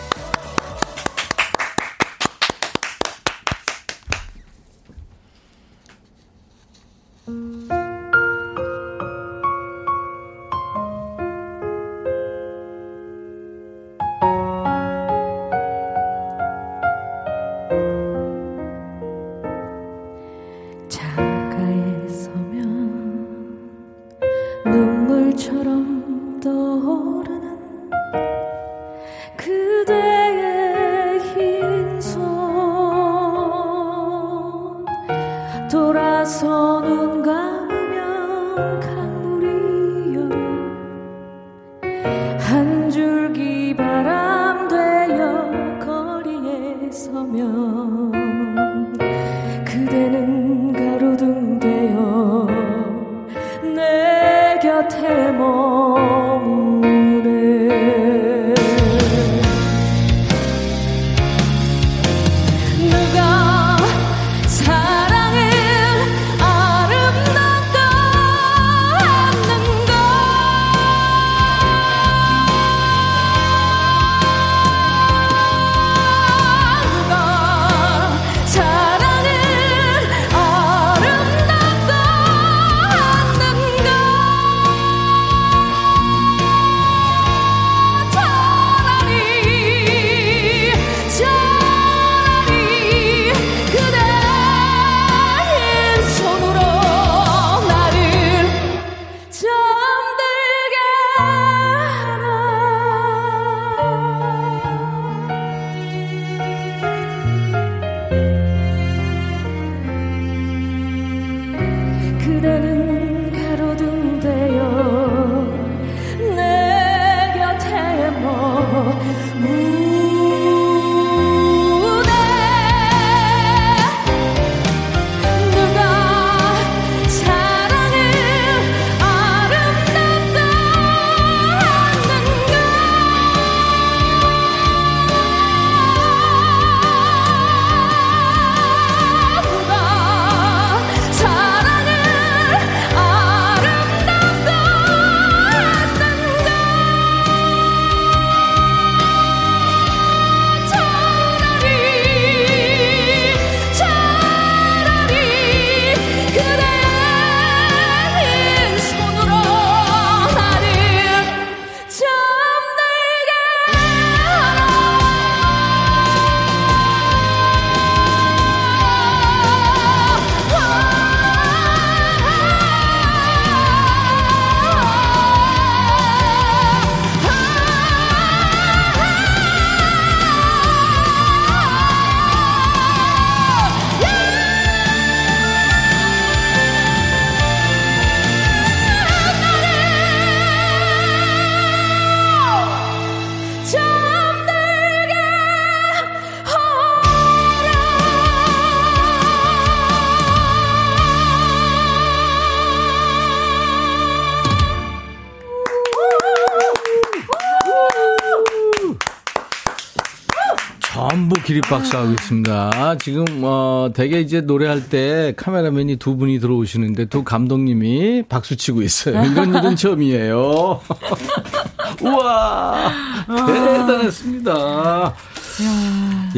기립박수 211.58 211.96
하고 211.96 212.12
있습니다. 212.12 212.98
지금, 212.98 213.24
어, 213.42 213.90
대개 213.94 214.20
이제 214.20 214.40
노래할 214.40 214.88
때 214.88 215.32
카메라맨이 215.36 215.96
두 215.96 216.16
분이 216.16 216.38
들어오시는데 216.40 217.06
두 217.06 217.24
감독님이 217.24 218.24
박수 218.28 218.56
치고 218.56 218.82
있어요. 218.82 219.24
이런 219.24 219.54
일은 219.54 219.74
처음이에요. 219.76 220.80
우와! 222.02 222.92
대단했습니다. 223.26 225.14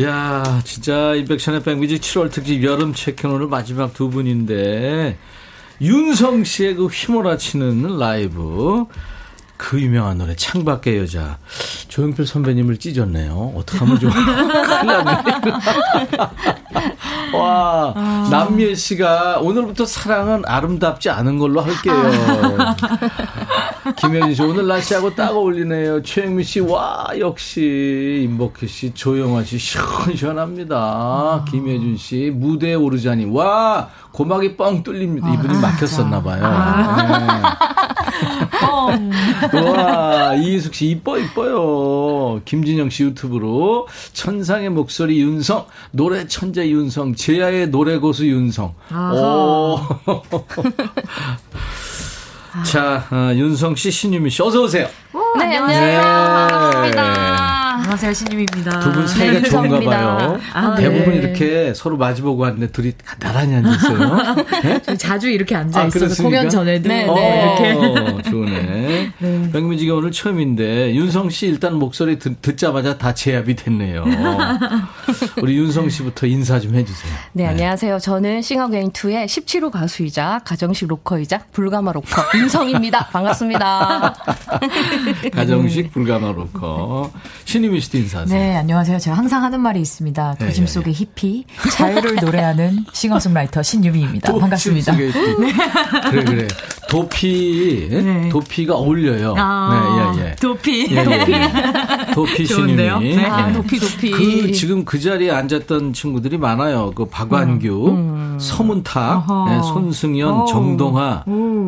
야 0.00 0.60
진짜 0.64 1.14
인백션의 1.14 1.62
백뮤직 1.62 2.00
7월 2.00 2.30
특집 2.30 2.62
여름 2.64 2.94
체크인 2.94 3.34
오늘 3.34 3.46
마지막 3.48 3.92
두 3.92 4.08
분인데, 4.08 5.18
윤성 5.80 6.44
씨의 6.44 6.74
그 6.76 6.86
휘몰아치는 6.86 7.98
라이브. 7.98 8.86
그 9.56 9.78
유명한 9.78 10.16
노래 10.16 10.34
창밖의 10.34 10.96
여자 10.96 11.38
조영필 11.90 12.24
선배님을 12.24 12.76
찢었네요. 12.78 13.52
어떡하면 13.56 13.98
좋아. 13.98 14.12
와 17.34 17.92
아. 17.96 18.28
남미애 18.30 18.74
씨가 18.74 19.38
오늘부터 19.40 19.84
사랑은 19.86 20.42
아름답지 20.46 21.10
않은 21.10 21.38
걸로 21.38 21.60
할게요. 21.60 21.94
김혜진 23.96 24.34
씨 24.34 24.42
오늘 24.42 24.66
날씨하고 24.68 25.14
딱 25.14 25.30
어울리네요. 25.36 26.02
최영미 26.02 26.44
씨 26.44 26.60
와 26.60 27.06
역시 27.18 28.22
임복희 28.24 28.68
씨 28.68 28.94
조영아 28.94 29.42
씨 29.44 29.58
시원시원합니다. 29.58 31.44
김혜준 31.50 31.96
씨 31.96 32.30
무대에 32.32 32.74
오르자니 32.74 33.24
와 33.26 33.88
고막이 34.12 34.56
뻥 34.56 34.82
뚫립니다. 34.84 35.32
이분이 35.34 35.56
아, 35.56 35.60
막혔었나 35.60 36.22
봐요. 36.22 36.40
아. 36.44 37.18
네. 37.18 37.26
와 39.52 40.34
이희숙 40.34 40.74
씨 40.74 40.86
이뻐 40.90 41.18
이뻐요. 41.18 42.40
김진영 42.44 42.90
씨 42.90 43.04
유튜브로 43.04 43.86
천상의 44.12 44.70
목소리 44.70 45.20
윤성 45.20 45.66
노래 45.92 46.26
천재 46.26 46.68
윤성 46.68 47.14
제야의 47.14 47.70
노래 47.70 47.98
고수 47.98 48.26
윤성. 48.26 48.74
오. 48.92 49.78
자, 52.64 53.06
어, 53.12 53.30
윤성 53.32 53.76
씨, 53.76 53.92
신유미 53.92 54.28
씨, 54.30 54.42
어서 54.42 54.62
오세요. 54.62 54.88
오, 55.14 55.38
네, 55.38 55.44
안녕하세요. 55.44 56.00
네. 56.00 56.02
반갑습니다. 56.48 57.69
안녕하세요, 57.80 58.12
신유미입니다. 58.12 58.80
두 58.80 58.92
분 58.92 59.06
사이가 59.06 59.32
네, 59.40 59.42
좋은가 59.48 59.80
봐요. 59.80 60.38
아, 60.52 60.74
대부분 60.76 61.14
네. 61.14 61.16
이렇게 61.16 61.72
서로 61.74 61.96
마주보고 61.96 62.42
왔는데 62.42 62.70
둘이 62.72 62.92
나란히 63.18 63.54
앉았어요. 63.54 64.36
네? 64.86 64.96
자주 64.98 65.30
이렇게 65.30 65.54
앉아 65.56 65.80
아, 65.80 65.84
있어서 65.86 66.22
공연 66.22 66.48
전에도 66.50 66.88
네, 66.88 67.04
네. 67.06 67.08
어, 67.08 68.20
좋네. 68.22 69.12
네. 69.18 69.50
백뮤직이 69.52 69.90
오늘 69.90 70.12
처음인데 70.12 70.94
윤성 70.94 71.30
씨 71.30 71.46
일단 71.46 71.74
목소리 71.78 72.18
듣, 72.18 72.42
듣자마자 72.42 72.98
다 72.98 73.14
제압이 73.14 73.56
됐네요. 73.56 74.04
우리 75.42 75.56
윤성 75.56 75.88
씨부터 75.88 76.26
인사 76.26 76.60
좀 76.60 76.74
해주세요. 76.74 77.12
네, 77.32 77.44
네. 77.44 77.48
안녕하세요. 77.48 77.98
저는 77.98 78.42
싱어게인 78.42 78.92
2의 78.92 79.24
17호 79.24 79.70
가수이자 79.70 80.42
가정식 80.44 80.86
로커이자 80.86 81.44
불가마 81.52 81.92
로커 81.92 82.22
윤성입니다. 82.36 83.06
반갑습니다. 83.06 84.14
가정식 85.32 85.92
불가마 85.92 86.32
로커. 86.32 87.10
신유미 87.46 87.80
씨도 87.80 87.98
인사하세요. 87.98 88.38
네, 88.38 88.56
안녕하세요. 88.56 88.98
제가 88.98 89.16
항상 89.16 89.42
하는 89.42 89.60
말이 89.60 89.80
있습니다. 89.80 90.36
네, 90.38 90.46
도심 90.46 90.64
네, 90.66 90.72
속의 90.72 90.92
히피, 90.92 91.44
자유를 91.72 92.16
노래하는 92.16 92.84
싱어송라이터 92.92 93.62
신유미입니다. 93.62 94.32
반갑습니다. 94.32 94.96
네. 94.96 95.10
그래, 96.10 96.24
그래. 96.24 96.48
도피, 96.88 97.88
네. 97.90 98.28
도피가 98.30 98.74
어울려요. 98.74 99.34
아, 99.38 100.14
네, 100.16 100.22
예, 100.22 100.26
예. 100.26 100.36
도피. 100.36 100.88
예, 100.90 100.96
예. 100.96 102.14
도피 102.14 102.46
신유미. 102.46 102.76
네. 103.16 103.24
아, 103.26 103.52
도피, 103.52 103.78
도피. 103.78 104.10
그, 104.10 104.52
지금 104.52 104.84
그 104.84 104.98
자리에 104.98 105.30
앉았던 105.30 105.92
친구들이 105.92 106.36
많아요. 106.38 106.90
그 106.94 107.06
박완규, 107.06 107.88
음, 107.88 107.94
음. 107.94 108.38
서문탁, 108.40 109.26
네, 109.48 109.62
손승연, 109.62 110.40
오. 110.40 110.44
정동아, 110.46 111.24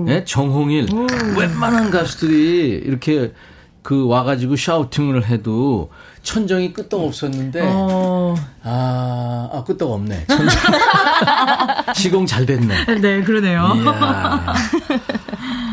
네, 0.07 0.25
정홍일. 0.25 0.89
오. 0.93 1.07
웬만한 1.39 1.91
가수들이 1.91 2.83
이렇게 2.85 3.33
그 3.83 4.07
와가지고 4.07 4.57
샤우팅을 4.57 5.27
해도 5.27 5.91
천정이 6.23 6.73
끄떡 6.73 7.01
없었는데 7.03 7.61
어... 7.65 8.35
아, 8.63 9.51
아 9.53 9.65
끄떡 9.65 9.91
없네. 9.91 10.27
천정 10.29 10.57
시공 11.95 12.27
잘 12.27 12.47
됐네. 12.47 12.85
네, 13.01 13.23
그러네요. 13.23 13.73
이야. 13.77 14.55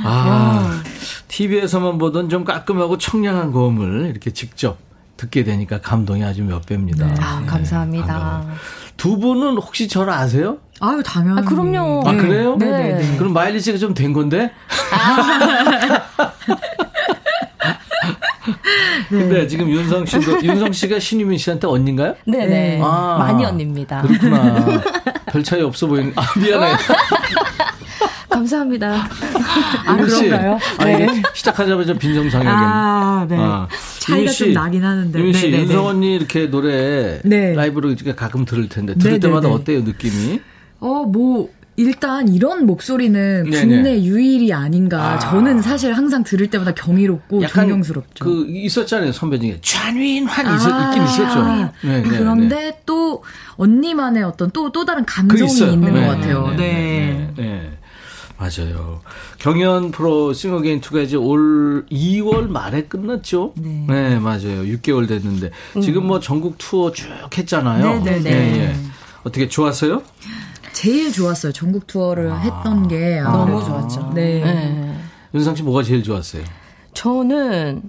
아, 0.06 0.82
TV에서만 1.28 1.98
보던 2.00 2.30
좀 2.30 2.43
깔끔하고 2.43 2.98
청량한 2.98 3.52
고음을 3.52 4.08
이렇게 4.10 4.32
직접 4.32 4.78
듣게 5.17 5.43
되니까 5.43 5.80
감동이 5.82 6.24
아주 6.24 6.43
몇 6.43 6.65
배입니다. 6.65 7.06
네. 7.06 7.15
아, 7.19 7.43
감사합니다. 7.45 8.43
네, 8.48 8.54
두 8.98 9.19
분은 9.19 9.58
혹시 9.58 9.88
저를 9.88 10.13
아세요? 10.13 10.58
아유, 10.80 11.04
당연히. 11.06 11.41
아, 11.41 11.43
그럼요. 11.43 12.04
아, 12.08 12.13
그래요? 12.13 12.56
네. 12.58 12.65
네. 12.72 12.93
네. 12.95 13.17
그럼 13.17 13.34
마일리 13.34 13.60
씨가 13.60 13.78
좀 13.78 13.93
된 13.93 14.13
건데? 14.13 14.52
아. 14.93 16.32
근데 19.10 19.48
지금 19.48 19.69
윤성 19.69 20.06
씨도 20.06 20.41
윤성 20.45 20.72
씨가 20.72 21.00
신유민 21.00 21.38
씨한테 21.38 21.67
언니인가요? 21.67 22.15
네네. 22.26 22.45
네. 22.48 22.80
아, 22.84 23.17
많이 23.19 23.43
언니입니다. 23.43 24.02
그렇구나. 24.04 24.82
별 25.28 25.43
차이 25.43 25.62
없어 25.62 25.88
보이는. 25.88 26.13
아 26.15 26.24
미안해. 26.39 26.74
감사합니다. 28.30 29.08
아, 29.86 29.98
그런가요? 29.98 30.58
네. 30.84 31.08
아, 31.08 31.32
시작하자마자 31.34 31.93
빈정상하게. 31.95 32.50
아, 32.50 33.26
네. 33.28 33.36
아, 33.38 33.67
차이가 34.00 34.32
씨, 34.32 34.45
좀 34.45 34.54
나긴 34.54 34.84
하는데. 34.86 35.19
유민 35.19 35.34
씨, 35.34 35.45
네네네. 35.50 35.63
윤성 35.63 35.86
언니 35.88 36.15
이렇게 36.15 36.50
노래 36.50 37.19
네. 37.24 37.54
라이브로 37.56 37.89
이렇게 37.89 38.13
가끔 38.15 38.45
들을 38.45 38.69
텐데 38.69 38.93
들을 38.93 39.13
네네네. 39.13 39.19
때마다 39.19 39.50
어때요 39.50 39.82
느낌이? 39.82 40.39
어, 40.80 41.04
뭐 41.04 41.50
일단 41.80 42.28
이런 42.28 42.65
목소리는 42.65 43.50
네네. 43.50 43.65
국내 43.65 44.04
유일이 44.04 44.52
아닌가. 44.52 45.13
아. 45.13 45.20
저는 45.20 45.62
사실 45.62 45.94
항상 45.94 46.26
들을 46.26 46.50
때마다 46.50 46.74
경이롭고 46.74 47.48
존경스럽죠. 47.48 48.26
그 48.26 48.46
있었잖아요 48.50 49.13
선배 49.13 49.39
중에 49.39 49.60
잔윈한 49.62 50.46
아. 50.46 50.89
있긴 50.89 51.04
있었죠. 51.04 51.44
네, 51.48 51.72
네, 51.84 52.02
그런데 52.04 52.56
네. 52.56 52.82
또 52.86 53.23
언니만의 53.56 54.23
어떤 54.23 54.52
또또 54.52 54.71
또 54.73 54.86
다른 54.86 55.06
감정이 55.06 55.52
있는 55.52 55.94
네, 55.94 56.02
것 56.02 56.08
같아요. 56.08 56.48
네. 56.58 56.58
네. 56.58 57.34
네. 57.38 57.71
맞아요. 58.38 59.02
경연 59.38 59.92
프로 59.92 60.34
싱어게인 60.34 60.82
2가 60.82 61.04
이제 61.04 61.15
올 61.15 61.86
2월 61.92 62.48
말에 62.48 62.84
끝났죠. 62.84 63.54
네, 63.56 63.86
네 63.88 64.19
맞아요. 64.19 64.63
6개월 64.63 65.08
됐는데 65.08 65.52
음. 65.77 65.82
지금 65.82 66.08
뭐 66.08 66.19
전국 66.19 66.58
투어 66.58 66.92
쭉 66.92 67.08
했잖아요. 67.38 68.04
네네네. 68.04 68.19
네, 68.21 68.58
네. 68.58 68.75
어떻게 69.23 69.48
좋았어요? 69.48 70.04
제일 70.80 71.12
좋았어요. 71.12 71.52
전국 71.52 71.88
투어를 71.88 72.32
아, 72.32 72.38
했던 72.38 72.88
게 72.88 73.19
아, 73.19 73.32
너무 73.32 73.62
좋았죠. 73.65 74.13
네. 74.15 74.42
네. 74.42 74.96
윤상 75.34 75.54
씨 75.54 75.62
뭐가 75.62 75.84
제일 75.84 76.02
좋았어요? 76.02 76.42
저는 76.94 77.82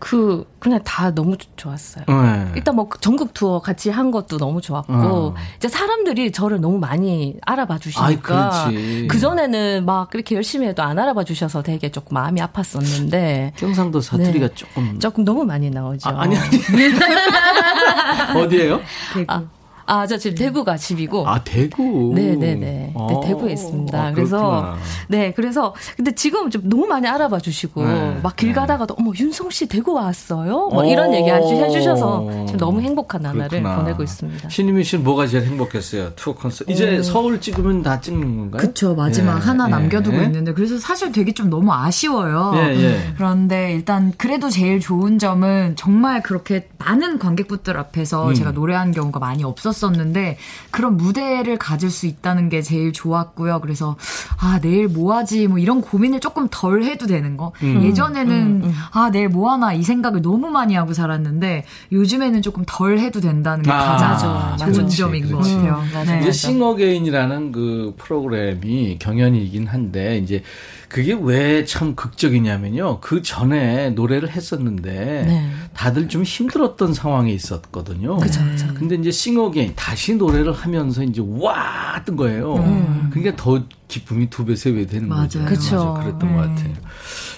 그 0.00 0.44
그냥 0.58 0.80
다 0.82 1.14
너무 1.14 1.36
좋았어요. 1.54 2.04
네. 2.08 2.52
일단 2.56 2.74
뭐 2.74 2.88
전국 3.00 3.34
투어 3.34 3.60
같이 3.60 3.88
한 3.88 4.10
것도 4.10 4.38
너무 4.38 4.60
좋았고 4.60 4.92
어. 4.92 5.34
이제 5.58 5.68
사람들이 5.68 6.32
저를 6.32 6.60
너무 6.60 6.78
많이 6.78 7.36
알아봐 7.42 7.78
주시니까 7.78 8.68
그 9.08 9.16
전에는 9.20 9.86
막 9.86 10.10
그렇게 10.10 10.34
열심히 10.34 10.66
해도 10.66 10.82
안 10.82 10.98
알아봐 10.98 11.22
주셔서 11.22 11.62
되게 11.62 11.92
조금 11.92 12.14
마음이 12.14 12.40
아팠었는데 12.40 13.54
경상도 13.56 14.00
사투리가 14.00 14.48
네. 14.48 14.54
조금 14.56 14.98
조금 14.98 15.24
너무 15.24 15.44
많이 15.44 15.70
나오죠. 15.70 16.10
아, 16.10 16.22
아니 16.22 16.36
아니 16.36 16.58
어디에요? 18.42 18.80
대구. 19.14 19.32
아, 19.32 19.44
아, 19.86 20.06
저 20.06 20.16
지금 20.16 20.36
대구가 20.36 20.76
집이고. 20.76 21.28
아, 21.28 21.42
대구? 21.44 22.12
네 22.14 22.36
네네. 22.36 22.54
네, 22.54 22.94
아, 22.96 23.20
대구에 23.24 23.52
있습니다. 23.52 23.98
아, 24.02 24.12
그래서, 24.12 24.76
네, 25.08 25.32
그래서, 25.34 25.74
근데 25.96 26.14
지금 26.14 26.50
좀 26.50 26.68
너무 26.68 26.86
많이 26.86 27.06
알아봐 27.06 27.38
주시고, 27.40 27.84
네, 27.84 28.20
막길 28.22 28.48
네. 28.50 28.54
가다가도, 28.54 28.94
어머, 28.98 29.12
윤성 29.14 29.50
씨 29.50 29.66
대구 29.66 29.92
왔어요? 29.92 30.68
뭐 30.68 30.84
이런 30.84 31.12
얘기 31.14 31.28
해 31.30 31.70
주셔서 31.70 32.28
지금 32.46 32.58
너무 32.58 32.80
행복한 32.80 33.22
나날을 33.22 33.48
그렇구나. 33.48 33.76
보내고 33.76 34.02
있습니다. 34.02 34.48
신유미 34.48 34.84
씨는 34.84 35.04
뭐가 35.04 35.26
제일 35.26 35.44
행복했어요? 35.44 36.12
투어 36.16 36.34
콘서트. 36.34 36.70
이제 36.70 36.98
어. 36.98 37.02
서울 37.02 37.40
찍으면 37.40 37.82
다 37.82 38.00
찍는 38.00 38.36
건가요? 38.38 38.60
그쵸, 38.60 38.94
마지막 38.94 39.36
예, 39.36 39.40
하나 39.40 39.66
예, 39.66 39.70
남겨두고 39.70 40.16
예. 40.16 40.24
있는데, 40.24 40.52
그래서 40.52 40.78
사실 40.78 41.12
되게 41.12 41.32
좀 41.32 41.50
너무 41.50 41.72
아쉬워요. 41.72 42.52
예, 42.56 42.74
예. 42.76 43.12
그런데 43.16 43.72
일단 43.72 44.12
그래도 44.16 44.48
제일 44.50 44.80
좋은 44.80 45.18
점은 45.18 45.74
정말 45.76 46.22
그렇게 46.22 46.68
많은 46.78 47.18
관객분들 47.18 47.76
앞에서 47.76 48.28
음. 48.28 48.34
제가 48.34 48.52
노래한 48.52 48.92
경우가 48.92 49.18
많이 49.20 49.44
없었어요. 49.44 49.73
있었었는데 49.74 50.38
그런 50.70 50.96
무대를 50.96 51.58
가질 51.58 51.90
수 51.90 52.06
있다는 52.06 52.48
게 52.48 52.62
제일 52.62 52.92
좋았고요. 52.92 53.60
그래서 53.60 53.96
아 54.38 54.60
내일 54.62 54.88
뭐 54.88 55.14
하지 55.16 55.46
뭐 55.48 55.58
이런 55.58 55.80
고민을 55.80 56.20
조금 56.20 56.48
덜 56.50 56.84
해도 56.84 57.06
되는 57.06 57.36
거. 57.36 57.52
음. 57.62 57.82
예전에는 57.84 58.32
음, 58.34 58.62
음. 58.64 58.74
아 58.92 59.10
내일 59.10 59.28
뭐 59.28 59.52
하나 59.52 59.72
이 59.72 59.82
생각을 59.82 60.22
너무 60.22 60.48
많이 60.50 60.74
하고 60.74 60.92
살았는데 60.92 61.64
요즘에는 61.92 62.42
조금 62.42 62.64
덜 62.66 62.98
해도 62.98 63.20
된다는 63.20 63.62
게 63.64 63.70
아, 63.70 63.96
가장 63.96 64.56
좋은 64.58 64.72
그렇지, 64.72 64.96
점인 64.96 65.26
그렇지. 65.28 65.54
것 65.56 65.62
같아요. 65.62 65.82
음, 66.02 66.06
네. 66.06 66.20
이제 66.20 66.32
싱어게인이라는 66.32 67.52
그 67.52 67.94
프로그램이 67.98 68.98
경연이긴 68.98 69.66
한데 69.66 70.18
이제 70.18 70.42
그게 70.88 71.16
왜 71.20 71.64
참 71.66 71.94
극적이냐면요. 71.96 73.00
그 73.00 73.22
전에 73.22 73.90
노래를 73.90 74.30
했었는데 74.30 74.90
네. 75.26 75.50
다들 75.72 76.08
좀 76.08 76.22
힘들었던 76.22 76.92
상황에 76.92 77.32
있었거든요. 77.32 78.18
그죠, 78.18 78.44
그죠. 78.44 78.66
근데 78.74 78.94
이제 78.96 79.10
싱어게인 79.10 79.63
다시 79.74 80.14
노래를 80.16 80.52
하면서 80.52 81.02
이제 81.02 81.22
와! 81.24 82.02
뜬 82.04 82.16
거예요. 82.16 82.56
음. 82.56 83.08
그러니까 83.12 83.36
더 83.36 83.62
기쁨이 83.88 84.28
두 84.28 84.44
배, 84.44 84.56
세 84.56 84.72
배 84.74 84.86
되는 84.86 85.08
맞아요. 85.08 85.22
거죠. 85.28 85.44
그쵸. 85.44 85.94
그랬던 86.00 86.28
네. 86.30 86.34
것 86.34 86.40
같아요. 86.48 86.74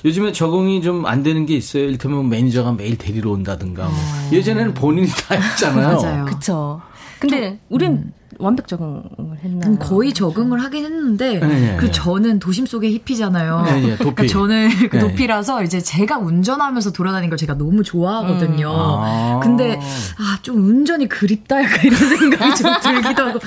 요즘에 0.05 0.33
적응이 0.33 0.83
좀 0.83 1.07
안 1.07 1.23
되는 1.23 1.45
게 1.47 1.55
있어요. 1.55 1.85
일테면 1.85 2.29
매니저가 2.29 2.73
매일 2.73 2.97
데리러 2.97 3.31
온다든가. 3.33 3.85
뭐. 3.85 3.93
어. 3.93 4.31
예전에는 4.33 4.75
본인이 4.75 5.09
다 5.09 5.35
했잖아요. 5.35 6.01
맞아요. 6.01 6.25
그쵸. 6.25 6.81
근데 7.19 7.59
우린 7.69 7.93
음. 7.93 8.13
완벽 8.39 8.69
적응을 8.69 9.03
했나요? 9.43 9.73
음, 9.73 9.79
거의 9.79 10.13
적응을 10.13 10.63
하긴 10.63 10.85
했는데 10.85 11.39
네, 11.39 11.47
네, 11.47 11.77
그 11.79 11.87
네. 11.87 11.91
저는 11.91 12.39
도심 12.39 12.67
속의 12.67 12.93
히피잖아요. 12.93 13.63
네, 13.63 13.73
네, 13.81 13.97
도피. 13.97 14.15
그러니까 14.15 14.27
저는 14.27 14.69
그 14.91 14.97
네. 14.97 14.99
도피라서 14.99 15.63
이제 15.63 15.81
제가 15.81 16.19
운전하면서 16.19 16.93
돌아다니는 16.93 17.31
걸 17.31 17.39
제가 17.39 17.55
너무 17.55 17.83
좋아하거든요. 17.83 18.69
음. 18.69 18.75
아. 18.77 19.41
근데 19.43 19.81
아, 20.19 20.39
좀 20.43 20.63
운전이 20.65 21.09
그립다 21.09 21.63
약간 21.63 21.81
이런 21.85 21.99
생각이 22.19 22.55
좀 22.57 22.71
들기도 22.83 23.27
하고 23.27 23.39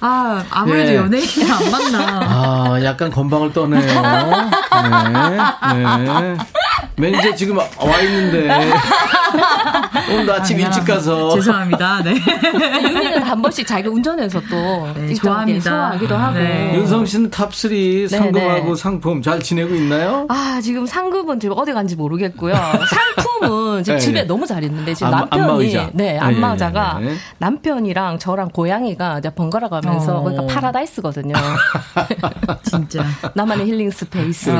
아 0.00 0.44
아무래도 0.50 0.92
예. 0.92 0.96
연예인이 0.96 1.50
안 1.50 1.70
맞나. 1.70 2.20
아 2.22 2.84
약간 2.84 3.10
건방을 3.10 3.52
떠네요. 3.52 3.80
네. 3.82 3.98
매니저 6.96 7.34
지금 7.34 7.58
와 7.58 8.00
있는데 8.02 8.48
오늘 10.10 10.30
아침 10.32 10.56
아, 10.58 10.60
일찍 10.60 10.84
가서 10.84 11.34
죄송합니다. 11.34 12.02
네. 12.02 12.14
유미는 12.82 13.22
한 13.22 13.42
번씩 13.42 13.66
자기가 13.66 13.90
운전해 13.90 14.27
서 14.28 14.40
또 14.50 14.88
네, 14.94 15.14
좋아합니다. 15.14 15.60
소화하기도 15.70 16.16
하고. 16.16 16.38
네. 16.38 16.74
윤성 16.76 17.06
씨는 17.06 17.30
top3 17.30 18.08
상금하고 18.08 18.74
상품 18.74 19.22
잘 19.22 19.40
지내고 19.40 19.74
있나요? 19.74 20.26
아 20.28 20.60
지금 20.62 20.86
상금은 20.86 21.38
지금 21.40 21.56
어디 21.58 21.72
간지 21.72 21.96
모르겠고요. 21.96 22.54
상품은 22.54 23.84
지금 23.84 23.98
네, 23.98 24.04
집에 24.04 24.22
너무 24.24 24.46
잘 24.46 24.64
있는데 24.64 24.94
지금 24.94 25.12
안, 25.12 25.20
남편이 25.20 25.42
안마의자. 25.42 25.90
네 25.92 26.18
안마의자가 26.18 26.98
네, 27.00 27.14
남편이랑 27.38 28.18
저랑 28.18 28.50
고양이가 28.50 29.18
이제 29.18 29.30
번갈아 29.30 29.68
가면서 29.68 30.18
어. 30.18 30.22
그러니까 30.22 30.46
파라다이스거든요. 30.54 31.34
진짜 32.64 33.04
나만의 33.34 33.66
힐링 33.66 33.90
space. 33.90 34.50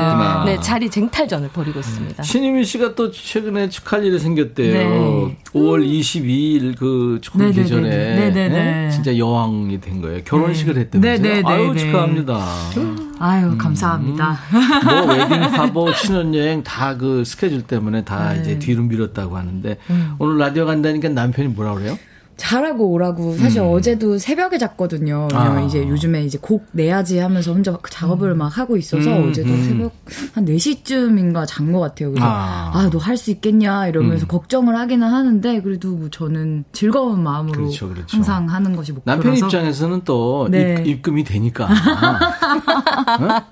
네 0.45 0.59
자리 0.61 0.89
쟁탈전을 0.89 1.49
벌이고 1.49 1.79
있습니다. 1.79 2.23
신유미 2.23 2.63
씨가 2.63 2.95
또 2.95 3.11
최근에 3.11 3.69
축할 3.69 4.03
일이 4.05 4.19
생겼대요. 4.19 4.73
네. 4.73 5.37
5월 5.53 5.85
22일 5.85 6.77
그 6.77 7.19
좋은 7.21 7.51
계절에 7.51 7.81
네네네. 7.89 8.49
네? 8.49 8.89
진짜 8.91 9.17
여왕 9.17 9.58
이 9.71 9.79
된 9.79 10.01
거예요. 10.01 10.23
결혼식을 10.23 10.73
네. 10.75 10.79
했다면서요? 10.81 11.21
네네네. 11.21 11.43
아유 11.47 11.75
축하합니다. 11.77 12.45
아유 13.19 13.45
음. 13.47 13.57
감사합니다. 13.57 14.39
뭐 15.05 15.13
웨딩 15.13 15.41
화보 15.43 15.91
신혼여행 15.93 16.63
다 16.63 16.97
그 16.97 17.23
스케줄 17.25 17.61
때문에 17.63 18.03
다 18.03 18.33
네. 18.33 18.41
이제 18.41 18.59
뒤로 18.59 18.83
미뤘다고 18.83 19.37
하는데 19.37 19.77
음. 19.89 20.15
오늘 20.19 20.37
라디오 20.37 20.65
간다니까 20.65 21.09
남편이 21.09 21.49
뭐라 21.49 21.73
그래요? 21.75 21.97
잘하고 22.39 22.89
오라고 22.91 23.35
사실 23.37 23.61
음. 23.61 23.71
어제도 23.73 24.17
새벽에 24.17 24.57
잤거든요. 24.57 25.27
왜냐면 25.31 25.57
아. 25.57 25.61
이제 25.61 25.87
요즘에 25.87 26.23
이제 26.23 26.37
곡 26.41 26.65
내야지 26.71 27.19
하면서 27.19 27.53
혼자 27.53 27.77
작업을 27.89 28.31
음. 28.31 28.37
막 28.39 28.57
하고 28.57 28.77
있어서 28.77 29.09
음. 29.09 29.29
어제도 29.29 29.49
음. 29.49 29.63
새벽 29.63 29.93
한 30.33 30.45
4시쯤인가 30.45 31.45
잔 31.45 31.69
것 31.71 31.79
같아요. 31.81 32.11
그래서 32.11 32.25
아, 32.27 32.89
너 32.91 32.97
할 32.97 33.17
수 33.17 33.29
있겠냐 33.31 33.87
이러면서 33.87 34.25
음. 34.25 34.27
걱정을 34.27 34.77
하기는 34.77 35.05
하는,데 35.05 35.61
그래도 35.61 35.89
뭐 35.89 36.09
저는 36.09 36.63
즐거운 36.71 37.21
마음으로 37.21 37.63
그렇죠, 37.63 37.89
그렇죠. 37.89 38.15
항상 38.17 38.49
하는 38.49 38.75
것이 38.75 38.93
목표라서 38.93 39.21
남편 39.21 39.37
입장에서는 39.45 40.01
또 40.05 40.47
네. 40.49 40.81
입, 40.85 41.01
금이 41.01 41.23
되니까. 41.25 41.65
어? 41.65 41.69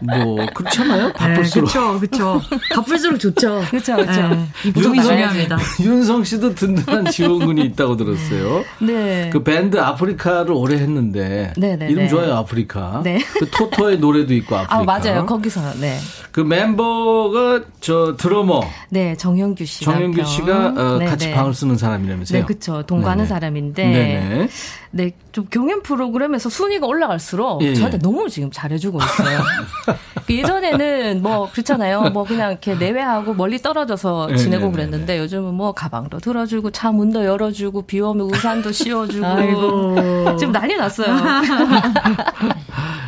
뭐 0.00 0.46
그렇잖아요. 0.54 1.12
바쁠수록. 1.12 1.70
그렇죠, 1.70 2.00
그렇죠. 2.00 2.42
바쁠수록 2.74 3.20
좋죠. 3.20 3.62
그렇죠, 3.70 3.96
그렇죠. 3.96 4.46
이분이 4.66 5.02
중요합니다. 5.02 5.58
윤성 5.80 6.24
씨도 6.24 6.54
든든한 6.54 7.06
지원군이 7.10 7.62
있다고 7.66 7.96
들었어요. 7.96 8.64
네. 8.80 9.30
그 9.32 9.42
밴드 9.42 9.78
아프리카를 9.78 10.52
오래 10.52 10.76
했는데 10.76 11.52
네네 11.56 11.76
네, 11.76 11.86
이름 11.86 12.04
네. 12.04 12.08
좋아요, 12.08 12.34
아프리카. 12.34 13.00
네. 13.04 13.18
그 13.38 13.48
토토의 13.50 13.98
노래도 13.98 14.34
있고 14.34 14.56
아프리카. 14.56 14.76
아 14.76 14.82
맞아요, 14.82 15.26
거기서 15.26 15.60
네. 15.80 15.98
그 16.30 16.40
멤버가 16.40 17.62
저 17.80 18.16
드러머. 18.16 18.62
네, 18.88 19.16
정영규 19.16 19.64
씨. 19.64 19.84
정영규 19.84 20.24
씨가 20.24 20.74
어, 20.76 20.98
같이 21.06 21.30
방을 21.30 21.54
쓰는 21.54 21.76
사람이라면서요. 21.76 22.40
네, 22.40 22.44
그렇죠. 22.44 22.82
동거하는 22.82 23.26
사람인데. 23.26 23.84
네네. 23.84 24.48
네, 24.90 25.10
좀 25.32 25.46
경연 25.50 25.82
프로그램에서 25.82 26.48
순위가 26.48 26.86
올라갈수록 26.86 27.62
예, 27.62 27.70
예. 27.70 27.74
저한테 27.74 27.98
너무 27.98 28.28
지금 28.28 28.48
잘해주고 28.52 29.00
있어요. 29.02 29.40
그 30.26 30.34
예전에는 30.34 31.22
뭐 31.22 31.50
그렇잖아요. 31.50 32.10
뭐 32.10 32.24
그냥 32.24 32.52
이렇게 32.52 32.74
내외하고 32.74 33.34
멀리 33.34 33.58
떨어져서 33.60 34.28
예, 34.32 34.36
지내고 34.36 34.68
예, 34.68 34.72
그랬는데 34.72 35.18
요즘은 35.18 35.54
뭐 35.54 35.72
가방도 35.72 36.18
들어주고 36.18 36.70
차 36.70 36.90
문도 36.90 37.24
열어주고 37.24 37.82
비 37.82 38.00
오면 38.00 38.26
우산도 38.34 38.72
씌워주고 38.72 39.26
아이고. 39.26 40.36
지금 40.38 40.52
난리 40.52 40.76
났어요. 40.76 41.14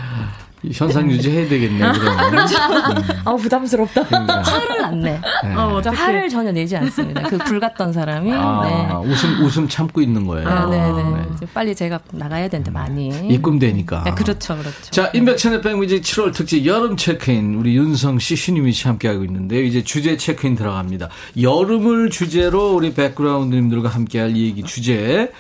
현상 0.73 1.11
유지해야 1.11 1.49
되겠네, 1.49 1.79
그러면. 1.93 2.33
음. 2.49 3.03
아 3.25 3.35
부담스럽다. 3.37 4.05
그러니까. 4.05 4.43
화를 4.43 4.85
안 4.85 5.01
내. 5.01 5.13
네. 5.45 5.55
어, 5.55 5.81
저 5.83 5.91
화를 5.91 6.29
전혀 6.29 6.53
내지 6.53 6.77
않습니다. 6.77 7.23
그 7.23 7.39
불 7.47 7.61
같던 7.61 7.93
사람이. 7.93 8.33
아, 8.33 8.63
네. 8.65 9.09
웃음, 9.13 9.45
웃음 9.45 9.69
참고 9.69 10.01
있는 10.01 10.27
거예요. 10.27 10.49
아, 10.49 10.67
네네. 10.69 10.93
네. 11.03 11.03
네. 11.41 11.47
빨리 11.55 11.75
제가 11.75 12.01
나가야 12.13 12.49
되는데 12.49 12.71
많이. 12.71 13.09
입금되니까. 13.29 14.05
네, 14.05 14.11
그렇죠, 14.13 14.57
그렇죠. 14.57 14.91
자, 14.91 15.11
인백천의 15.15 15.63
백뮤직 15.63 16.03
7월 16.03 16.33
특집 16.35 16.65
여름 16.67 16.97
체크인. 16.97 17.55
우리 17.55 17.77
윤성 17.77 18.19
씨, 18.19 18.35
신유미 18.37 18.73
씨 18.73 18.89
함께 18.89 19.09
하고 19.09 19.25
있는데요. 19.25 19.63
이제 19.63 19.83
주제 19.85 20.17
체크인 20.17 20.57
들어갑니다. 20.57 21.09
여름을 21.41 22.11
주제로 22.11 22.73
우리 22.75 22.93
백그라운드님들과 22.95 23.89
함께할 23.89 24.37
이 24.37 24.45
얘기 24.47 24.63
주제. 24.63 25.31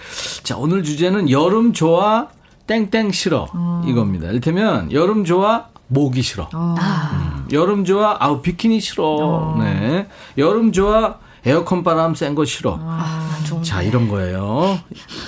자, 0.42 0.56
오늘 0.56 0.82
주제는 0.82 1.30
여름 1.30 1.72
좋아, 1.72 2.28
땡땡 2.66 3.12
싫어 3.12 3.48
어. 3.52 3.82
이겁니다. 3.86 4.28
이를테면 4.28 4.92
여름 4.92 5.24
좋아 5.24 5.66
모기 5.88 6.22
싫어. 6.22 6.48
어. 6.52 6.74
음. 6.78 7.48
여름 7.52 7.84
좋아 7.84 8.16
아우 8.18 8.42
비키니 8.42 8.80
싫어. 8.80 9.04
어. 9.04 9.56
네. 9.58 10.08
여름 10.36 10.72
좋아 10.72 11.18
에어컨 11.46 11.82
바람 11.84 12.14
센 12.14 12.34
거 12.34 12.44
싫어. 12.44 12.78
아, 12.82 13.38
자, 13.62 13.80
이런 13.80 14.08
거예요. 14.08 14.78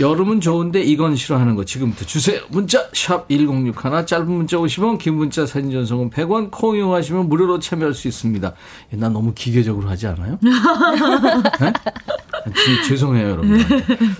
여름은 0.00 0.40
좋은데 0.40 0.82
이건 0.82 1.14
싫어하는 1.16 1.54
거 1.54 1.64
지금부터 1.64 2.04
주세요. 2.04 2.40
문자 2.48 2.88
샵 2.92 3.28
1061, 3.28 4.04
짧은 4.06 4.26
문자 4.30 4.56
50원, 4.56 4.98
긴 4.98 5.14
문자 5.14 5.46
사진 5.46 5.70
전송은 5.70 6.10
100원, 6.10 6.50
콩 6.50 6.76
이용하시면 6.76 7.28
무료로 7.28 7.60
참여할 7.60 7.94
수 7.94 8.08
있습니다. 8.08 8.52
나 8.92 9.08
너무 9.08 9.32
기계적으로 9.34 9.88
하지 9.88 10.08
않아요? 10.08 10.38
네? 11.60 11.72
죄송해요, 12.88 13.28
여러분. 13.30 13.60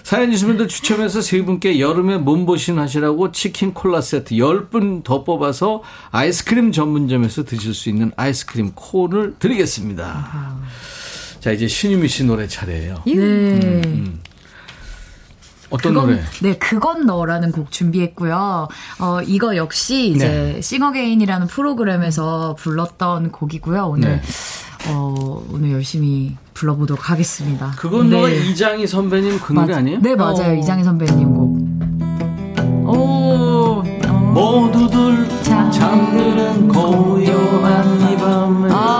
사연 0.03 0.31
주신 0.31 0.49
분들 0.49 0.69
추첨해서 0.69 1.21
세 1.21 1.43
분께 1.45 1.81
여름에 1.81 2.19
몸보신 2.19 2.79
하시라고 2.79 3.33
치킨 3.33 3.75
콜라 3.75 4.01
세트 4.01 4.35
10분 4.37 5.03
더 5.03 5.25
뽑아서 5.25 5.83
아이스크림 6.11 6.71
전문점에서 6.73 7.45
드실 7.45 7.75
수 7.75 7.89
있는 7.89 8.13
아이스크림 8.17 8.73
콘을 8.75 9.37
드리겠습니다. 9.39 10.57
자, 11.49 11.53
이제 11.53 11.67
신유미 11.67 12.09
씨 12.09 12.25
노래 12.25 12.47
차례예요. 12.47 12.97
네. 13.07 13.15
음, 13.15 13.83
음. 13.87 14.21
어떤 15.71 15.95
그건, 15.95 16.11
노래? 16.11 16.23
네, 16.43 16.59
그건 16.59 17.07
너라는 17.07 17.53
곡 17.53 17.73
준비했고요. 17.73 18.69
어, 18.99 19.21
이거 19.27 19.57
역시 19.57 20.11
이제 20.11 20.29
네. 20.29 20.61
싱어게인이라는 20.61 21.47
프로그램에서 21.47 22.55
불렀던 22.59 23.33
곡이고요. 23.33 23.87
오늘 23.87 24.21
네. 24.21 24.23
어, 24.91 25.43
오늘 25.51 25.73
열심히 25.73 26.37
불러보도록 26.53 27.09
하겠습니다. 27.09 27.73
그건 27.79 28.11
네. 28.11 28.17
너가 28.17 28.29
이장희 28.29 28.87
선배님 28.87 29.41
그 29.41 29.55
노래 29.55 29.73
아니에요? 29.73 30.01
네, 30.03 30.15
맞아요. 30.17 30.53
어. 30.53 30.55
이장희 30.55 30.85
선배님 30.85 31.33
곡. 31.33 31.57
오, 32.85 32.93
어. 32.93 33.83
모두들 34.35 35.27
잠드는 35.73 36.69
고요한 36.69 38.13
이 38.13 38.17
밤을 38.19 38.71
어, 38.71 38.98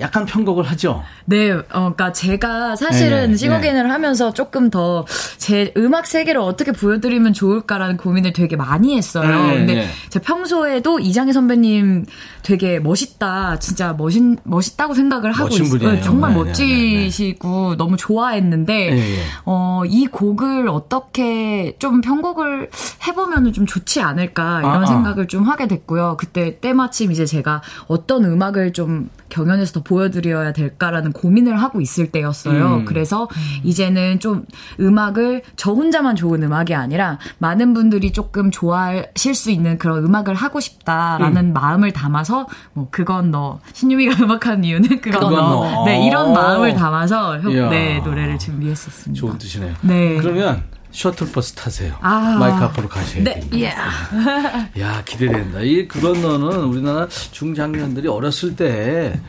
약간 0.00 0.26
편곡을 0.26 0.64
하죠. 0.64 1.02
네, 1.24 1.50
어, 1.50 1.62
그러니까 1.70 2.12
제가 2.12 2.76
사실은 2.76 3.32
네, 3.32 3.36
싱어게인을 3.36 3.84
네. 3.84 3.88
하면서 3.90 4.32
조금 4.32 4.70
더 4.70 5.04
제 5.48 5.72
음악 5.78 6.06
세계를 6.06 6.42
어떻게 6.42 6.72
보여드리면 6.72 7.32
좋을까라는 7.32 7.96
고민을 7.96 8.34
되게 8.34 8.54
많이 8.54 8.96
했어요. 8.96 9.46
네, 9.46 9.56
근데 9.56 9.74
네. 9.76 9.88
제 10.10 10.18
평소에도 10.18 10.98
이장희 11.00 11.32
선배님 11.32 12.04
되게 12.42 12.78
멋있다, 12.78 13.58
진짜 13.58 13.94
멋있 13.96 14.22
멋있다고 14.44 14.92
생각을 14.92 15.32
하고 15.32 15.48
있어요. 15.54 16.02
정말 16.02 16.32
네, 16.32 16.36
네, 16.36 16.44
멋지시고 16.44 17.76
너무 17.76 17.96
좋아했는데 17.96 19.00
어, 19.46 19.82
이 19.86 20.06
곡을 20.06 20.68
어떻게 20.68 21.74
좀 21.78 22.02
편곡을 22.02 22.68
해보면 23.06 23.52
좀 23.54 23.64
좋지 23.64 24.02
않을까 24.02 24.60
이런 24.60 24.74
아, 24.74 24.82
아. 24.82 24.86
생각을 24.86 25.28
좀 25.28 25.44
하게 25.44 25.66
됐고요. 25.66 26.16
그때 26.18 26.58
때마침 26.60 27.10
이제 27.10 27.24
제가 27.24 27.62
어떤 27.86 28.24
음악을 28.24 28.74
좀 28.74 29.08
경연에서 29.28 29.72
더 29.72 29.82
보여드려야 29.82 30.52
될까라는 30.52 31.12
고민을 31.12 31.60
하고 31.60 31.80
있을 31.80 32.10
때였어요. 32.10 32.76
음. 32.76 32.84
그래서 32.84 33.24
음. 33.24 33.60
이제는 33.64 34.20
좀 34.20 34.44
음악을 34.80 35.42
저 35.56 35.72
혼자만 35.72 36.16
좋은 36.16 36.42
음악이 36.42 36.74
아니라 36.74 37.18
많은 37.38 37.74
분들이 37.74 38.12
조금 38.12 38.50
좋아하실 38.50 39.34
수 39.34 39.50
있는 39.50 39.78
그런 39.78 40.04
음악을 40.04 40.34
하고 40.34 40.60
싶다라는 40.60 41.46
음. 41.46 41.52
마음을 41.52 41.92
담아서 41.92 42.46
뭐 42.72 42.88
그건 42.90 43.30
너 43.30 43.60
신유미가 43.72 44.16
음악하는 44.24 44.64
이유는 44.64 45.00
그건, 45.00 45.20
그건 45.20 45.34
너. 45.34 45.70
너. 45.70 45.84
네 45.84 46.06
이런 46.06 46.32
마음을 46.32 46.74
담아서 46.74 47.36
네 47.38 48.00
노래를 48.00 48.38
준비했었습니다. 48.38 49.18
좋은 49.18 49.38
뜻이네요. 49.38 49.74
네. 49.82 50.16
그러면 50.16 50.62
셔틀버스 50.90 51.52
타세요. 51.54 51.94
아. 52.00 52.36
마이크 52.38 52.56
앞으로 52.64 52.88
가셔야 52.88 53.22
네. 53.24 53.40
돼요. 53.40 53.50
예. 53.60 53.68
야 54.80 55.02
기대된다. 55.04 55.60
이 55.60 55.86
그건 55.86 56.20
너는 56.22 56.64
우리나라 56.64 57.06
중장년들이 57.08 58.08
어렸을 58.08 58.56
때 58.56 59.20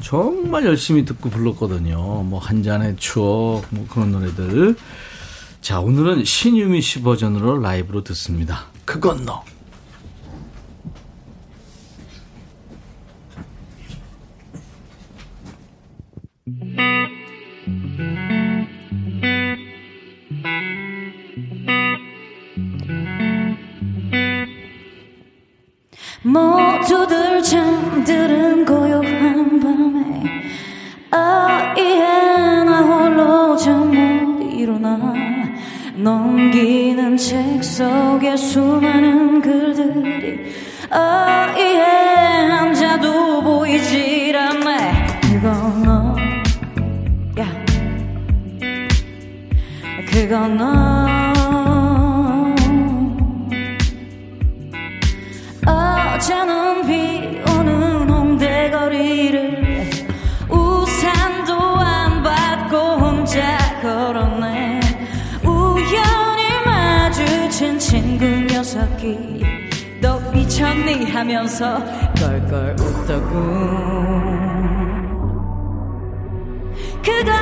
정말 0.00 0.64
열심히 0.64 1.04
듣고 1.04 1.28
불렀거든요. 1.30 1.96
뭐 2.22 2.38
한 2.38 2.62
잔의 2.62 2.96
추억 2.96 3.64
뭐 3.70 3.86
그런 3.90 4.12
노래들. 4.12 4.76
자 5.60 5.80
오늘은 5.80 6.24
신유미 6.24 6.80
씨 6.80 7.02
버전으로 7.02 7.58
라이브로 7.58 8.04
듣습니다. 8.04 8.66
그건 8.84 9.24
너. 9.24 9.42
모두들 26.22 27.42
잠들은 27.42 28.64
고요한 28.64 29.60
밤에 29.60 30.22
아이의 31.10 32.64
나 32.64 32.80
홀로 32.82 33.56
잠 33.56 33.88
못 33.92 34.42
일어나 34.52 35.14
넘기는 35.94 37.16
책 37.16 37.62
속에 37.62 38.36
수많은 38.36 39.40
글들이 39.40 40.52
아이의 40.90 42.50
한자도 42.50 43.42
보이질 43.42 44.36
않네 44.36 45.20
그건 45.22 45.82
너 45.84 46.16
야. 47.40 47.46
그건 50.10 50.56
너 50.56 50.87
미쳤니? 70.58 71.04
하면서 71.10 71.78
껄껄 72.18 72.74
웃더군. 72.80 74.48
그건 77.00 77.37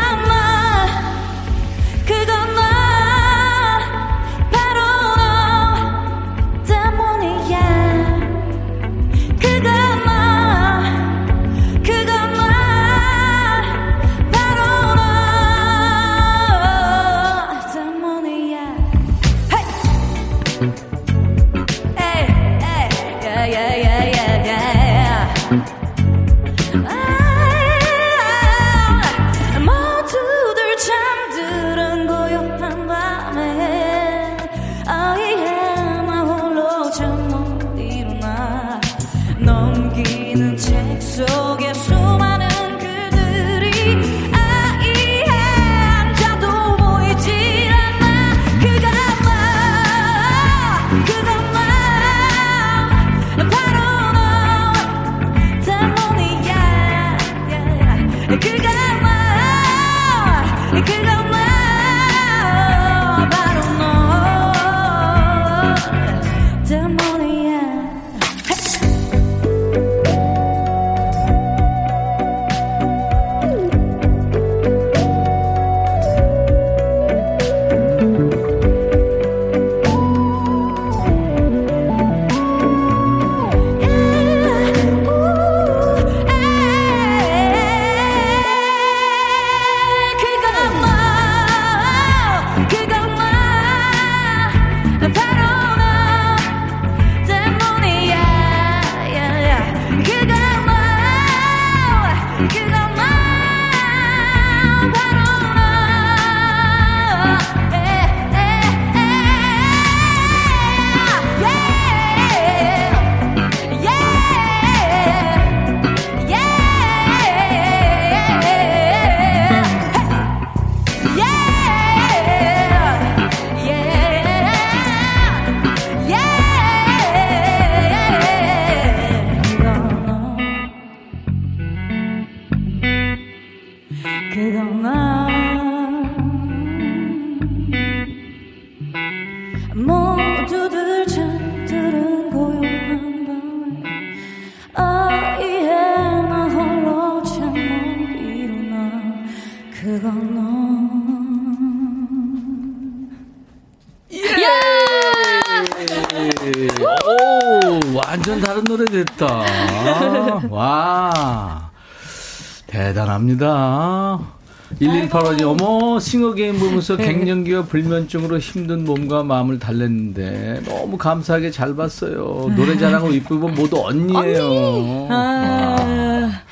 1185님, 165.08 165.60
어머, 165.60 165.98
싱어게임 165.98 166.58
보면서 166.58 166.96
네. 166.96 167.06
갱년기와 167.06 167.64
불면증으로 167.64 168.38
힘든 168.38 168.84
몸과 168.84 169.22
마음을 169.22 169.58
달랬는데, 169.58 170.62
너무 170.64 170.98
감사하게 170.98 171.50
잘 171.50 171.74
봤어요. 171.76 172.52
노래 172.56 172.76
잘하고 172.76 173.10
이쁘고 173.10 173.48
모두 173.48 173.84
언니예요. 173.84 174.46
언니. 174.46 175.08
아, 175.10 176.42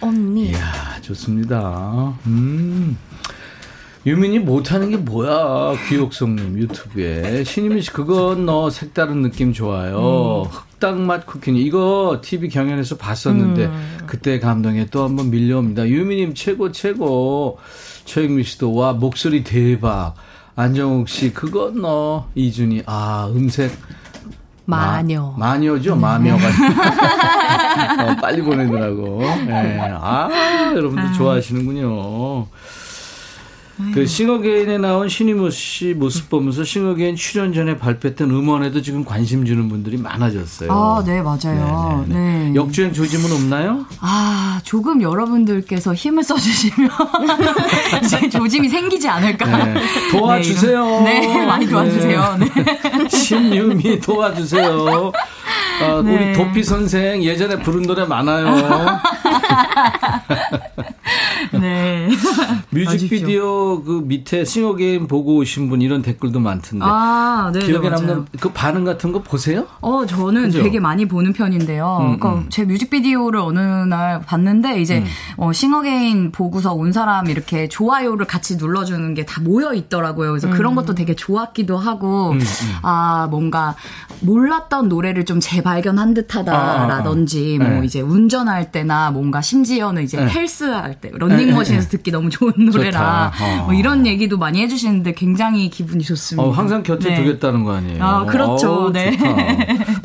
언니. 0.00 0.50
이야, 0.50 1.00
좋습니다. 1.02 2.14
음. 2.26 2.96
유민이 4.06 4.38
못하는 4.38 4.90
게 4.90 4.96
뭐야? 4.96 5.74
귀옥성님 5.88 6.58
유튜브에 6.58 7.44
신유민 7.44 7.82
씨 7.82 7.92
그건 7.92 8.46
너 8.46 8.70
색다른 8.70 9.20
느낌 9.22 9.52
좋아요. 9.52 10.44
음. 10.46 10.50
흑당맛 10.50 11.26
쿠키니 11.26 11.60
이거 11.62 12.20
TV 12.22 12.48
경연에서 12.48 12.96
봤었는데 12.96 13.66
음. 13.66 13.98
그때 14.06 14.38
감동에 14.38 14.86
또 14.86 15.04
한번 15.04 15.30
밀려옵니다. 15.30 15.88
유민님 15.88 16.34
최고 16.34 16.72
최고. 16.72 17.58
최영민 18.08 18.42
씨도 18.42 18.74
와 18.74 18.94
목소리 18.94 19.44
대박. 19.44 20.14
안정욱 20.56 21.10
씨 21.10 21.32
그건 21.32 21.82
너 21.82 22.26
이준이 22.34 22.82
아 22.86 23.30
음색 23.30 23.70
마녀. 24.64 25.34
마, 25.36 25.50
마녀죠, 25.50 25.92
음. 25.92 26.00
마녀가. 26.00 26.42
어, 28.02 28.16
빨리 28.20 28.42
보내더라고. 28.42 29.20
네. 29.46 29.78
아, 29.80 30.28
여러분들 30.74 31.04
아. 31.04 31.12
좋아하시는군요. 31.12 32.46
그 33.94 34.06
싱어게인에 34.06 34.78
나온 34.78 35.08
신유미 35.08 35.50
씨 35.50 35.94
모습 35.94 36.28
보면서 36.28 36.64
싱어게인 36.64 37.16
출연 37.16 37.52
전에 37.52 37.78
발표했던 37.78 38.30
음원에도 38.30 38.82
지금 38.82 39.04
관심 39.04 39.44
주는 39.44 39.68
분들이 39.68 39.96
많아졌어요. 39.96 40.70
아, 40.72 41.02
네, 41.06 41.22
맞아요. 41.22 42.04
네네네. 42.08 42.20
네, 42.20 42.38
네. 42.38 42.48
네. 42.50 42.54
역주행 42.54 42.92
조짐은 42.92 43.32
없나요? 43.32 43.86
아, 44.00 44.60
조금 44.64 45.00
여러분들께서 45.00 45.94
힘을 45.94 46.24
써주시면 46.24 46.90
이제 48.02 48.28
조짐이 48.28 48.68
생기지 48.68 49.08
않을까. 49.08 49.64
네. 49.64 49.80
도와주세요. 50.10 51.00
네, 51.02 51.20
네 51.20 51.46
많이 51.46 51.66
도와주세요. 51.66 52.38
네. 52.40 53.08
신유미 53.08 54.00
도와주세요. 54.00 55.12
어, 55.82 56.02
네. 56.02 56.12
우리 56.12 56.32
도피 56.32 56.64
선생 56.64 57.22
예전에 57.22 57.60
부른 57.60 57.82
노래 57.82 58.04
많아요. 58.04 58.48
네. 61.52 62.08
뮤직비디오 62.70 63.82
그 63.84 64.02
밑에 64.04 64.44
싱어게임 64.44 65.06
보고 65.06 65.36
오신 65.36 65.68
분 65.70 65.80
이런 65.80 66.02
댓글도 66.02 66.40
많던데. 66.40 66.84
아, 66.86 67.50
네. 67.54 67.60
기억에 67.60 67.88
남는 67.88 68.26
그 68.40 68.50
반응 68.50 68.84
같은 68.84 69.12
거 69.12 69.22
보세요? 69.22 69.66
어, 69.80 70.04
저는 70.04 70.44
그죠? 70.44 70.62
되게 70.62 70.80
많이 70.80 71.06
보는 71.06 71.32
편인데요. 71.32 71.98
음, 72.00 72.18
그러니까 72.18 72.42
음. 72.42 72.46
제 72.50 72.64
뮤직비디오를 72.64 73.38
어느 73.38 73.58
날 73.58 74.20
봤는데 74.22 74.80
이제 74.80 74.98
음. 74.98 75.04
어, 75.36 75.52
싱어게인 75.52 76.32
보고서 76.32 76.72
온 76.74 76.92
사람 76.92 77.28
이렇게 77.28 77.68
좋아요를 77.68 78.26
같이 78.26 78.56
눌러주는 78.56 79.14
게 79.14 79.28
다 79.28 79.42
모여 79.42 79.74
있더라고요. 79.74 80.30
그래서 80.30 80.48
그런 80.48 80.72
음. 80.72 80.76
것도 80.76 80.94
되게 80.94 81.14
좋았기도 81.14 81.76
하고, 81.76 82.30
음, 82.30 82.38
음. 82.38 82.76
아, 82.82 83.28
뭔가 83.30 83.76
몰랐던 84.20 84.88
노래를 84.88 85.26
좀 85.26 85.38
재발견한 85.38 86.14
듯하다라든지, 86.14 87.58
아, 87.60 87.64
아, 87.64 87.66
아. 87.66 87.70
뭐 87.70 87.80
네. 87.80 87.86
이제 87.86 88.00
운전할 88.00 88.72
때나 88.72 89.10
뭔가 89.10 89.42
심지어는 89.42 90.02
이제 90.02 90.16
네. 90.18 90.28
헬스할 90.28 91.00
때, 91.00 91.10
런닝 91.12 91.37
머신에서 91.46 91.84
네. 91.84 91.88
듣기 91.96 92.10
너무 92.10 92.30
좋은 92.30 92.52
노래라, 92.56 93.32
어. 93.40 93.64
뭐 93.66 93.74
이런 93.74 94.06
얘기도 94.06 94.38
많이 94.38 94.60
해주시는데 94.62 95.12
굉장히 95.12 95.68
기분이 95.70 96.04
좋습니다. 96.04 96.46
어, 96.48 96.50
항상 96.50 96.82
곁에 96.82 97.10
네. 97.10 97.16
두겠다는 97.16 97.64
거 97.64 97.72
아니에요? 97.74 98.02
아, 98.04 98.24
그렇죠. 98.24 98.86
어, 98.86 98.92
네. 98.92 99.16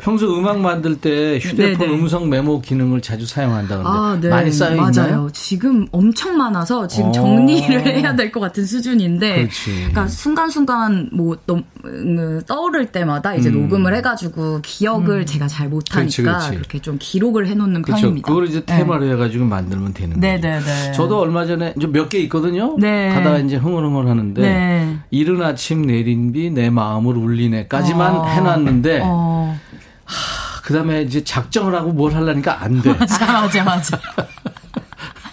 평소 0.00 0.36
음악 0.38 0.60
만들 0.60 0.96
때 1.00 1.38
휴대폰 1.40 1.88
네, 1.88 1.94
음성 1.94 2.28
메모 2.28 2.60
기능을 2.60 3.00
자주 3.00 3.26
사용한다는데 3.26 4.28
아, 4.28 4.34
많이 4.34 4.50
쌓여 4.50 4.72
있나요? 4.76 4.90
맞아요. 4.94 5.30
지금 5.32 5.86
엄청 5.92 6.36
많아서 6.36 6.86
지금 6.86 7.08
어. 7.08 7.12
정리를 7.12 7.80
해야 7.86 8.14
될 8.14 8.32
것 8.34 8.40
같은 8.40 8.64
수준인데, 8.66 9.36
그렇지. 9.36 9.70
그러니까 9.76 10.08
순간순간 10.08 11.08
뭐 11.12 11.36
음, 11.84 12.40
떠오를 12.46 12.86
때마다 12.86 13.34
이제 13.34 13.48
음. 13.48 13.62
녹음을 13.62 13.94
해가지고 13.96 14.60
기억을 14.62 15.20
음. 15.20 15.26
제가 15.26 15.46
잘 15.46 15.68
못하니까. 15.68 16.50
그렇게 16.50 16.78
좀 16.80 16.96
기록을 16.98 17.46
해놓는 17.46 17.82
그렇죠. 17.82 18.00
편입니다. 18.02 18.26
그걸 18.28 18.46
이제 18.48 18.64
테마로 18.64 19.04
네. 19.04 19.12
해가지고 19.12 19.44
만들면 19.44 19.92
되는 19.94 20.14
거죠. 20.16 20.20
네네네. 20.26 20.92
저도 20.92 21.20
얼마 21.24 21.44
전에 21.46 21.74
몇개 21.76 22.18
있거든요. 22.20 22.76
네. 22.78 23.08
가다가 23.14 23.38
이제 23.38 23.56
흥얼흥얼 23.56 24.06
하는데 24.08 24.40
네. 24.42 24.96
이른 25.10 25.42
아침 25.42 25.82
내린 25.86 26.32
비 26.32 26.50
내 26.50 26.70
마음을 26.70 27.16
울리네까지만 27.16 28.16
어. 28.16 28.24
해놨는데 28.26 29.00
어. 29.04 29.58
하, 30.04 30.60
그다음에 30.62 31.02
이제 31.02 31.24
작정을 31.24 31.74
하고 31.74 31.92
뭘 31.92 32.14
하려니까 32.14 32.62
안 32.62 32.80
돼. 32.80 32.92
맞아 32.98 33.32
맞아 33.32 33.64
맞아. 33.64 33.98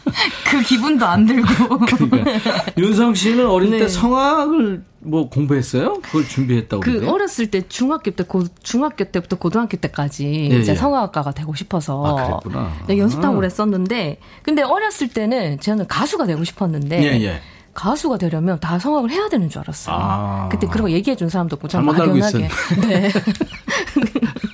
그 0.49 0.61
기분도 0.61 1.05
안 1.05 1.25
들고. 1.25 1.79
그러니까. 1.79 2.39
윤성 2.77 3.15
씨는 3.15 3.47
어릴 3.47 3.71
네. 3.71 3.79
때 3.79 3.87
성악을 3.87 4.83
뭐 4.99 5.29
공부했어요? 5.29 5.99
그걸 6.01 6.27
준비했다고. 6.27 6.81
그 6.81 6.91
그러는데? 6.91 7.11
어렸을 7.11 7.47
때 7.49 7.67
중학교 7.67 8.11
때 8.11 8.23
고, 8.23 8.43
중학교 8.61 9.05
때부터 9.05 9.37
고등학교 9.37 9.77
때까지 9.77 10.49
예, 10.51 10.59
이제 10.59 10.71
예. 10.71 10.75
성악가가 10.75 11.31
되고 11.31 11.55
싶어서 11.55 12.05
아, 12.05 12.25
그랬구나. 12.25 12.73
네, 12.87 12.97
연습탕을 12.97 13.43
아. 13.43 13.45
했었는데 13.45 14.19
근데 14.43 14.61
어렸을 14.61 15.07
때는 15.07 15.59
저는 15.59 15.87
가수가 15.87 16.25
되고 16.27 16.43
싶었는데 16.43 17.03
예, 17.03 17.23
예. 17.23 17.41
가수가 17.73 18.17
되려면 18.17 18.59
다 18.59 18.79
성악을 18.79 19.11
해야 19.11 19.29
되는 19.29 19.49
줄 19.49 19.61
알았어요. 19.61 19.95
아. 19.97 20.49
그때 20.51 20.67
그런 20.67 20.87
거 20.87 20.91
얘기해 20.91 21.15
준 21.15 21.29
사람도 21.29 21.55
없고 21.55 21.67
참 21.67 21.85
막연하게. 21.85 22.49
네. 22.87 23.11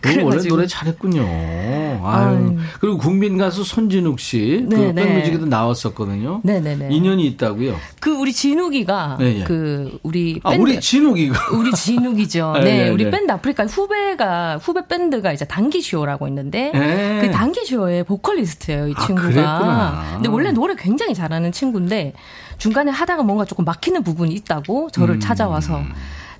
그 0.00 0.22
원래 0.22 0.42
노래 0.48 0.66
잘했군요. 0.66 1.22
아유. 2.02 2.56
그리고 2.80 2.98
국민 2.98 3.38
가수 3.38 3.64
손진욱 3.64 4.20
씨, 4.20 4.66
그 4.68 4.74
네, 4.74 4.92
네. 4.92 5.04
백뮤직에도 5.04 5.46
나왔었거든요. 5.46 6.40
네네네. 6.44 6.88
인연이 6.90 7.26
있다고요. 7.26 7.76
그 8.00 8.10
우리 8.10 8.32
진욱이가 8.32 9.16
네, 9.18 9.34
네. 9.38 9.44
그 9.44 9.98
우리 10.02 10.40
밴드, 10.40 10.48
아, 10.48 10.62
우리 10.62 10.80
진욱이가 10.80 11.56
우리 11.56 11.72
진욱이죠. 11.72 12.52
네, 12.62 12.84
네, 12.84 12.88
우리 12.90 13.10
밴드 13.10 13.30
아프리카 13.30 13.66
후배가 13.66 14.58
후배 14.58 14.86
밴드가 14.86 15.32
이제 15.32 15.44
단기쇼라고 15.44 16.28
있는데 16.28 16.70
네. 16.72 17.20
그 17.20 17.30
단기쇼의 17.30 18.04
보컬리스트예요, 18.04 18.88
이 18.88 18.94
아, 18.96 19.06
친구가. 19.06 19.42
아, 19.42 20.10
근데 20.14 20.28
원래 20.28 20.52
노래 20.52 20.74
굉장히 20.76 21.14
잘하는 21.14 21.52
친구인데 21.52 22.14
중간에 22.58 22.90
하다가 22.90 23.22
뭔가 23.22 23.44
조금 23.44 23.64
막히는 23.64 24.02
부분이 24.02 24.34
있다고 24.34 24.90
저를 24.90 25.16
음. 25.16 25.20
찾아와서 25.20 25.82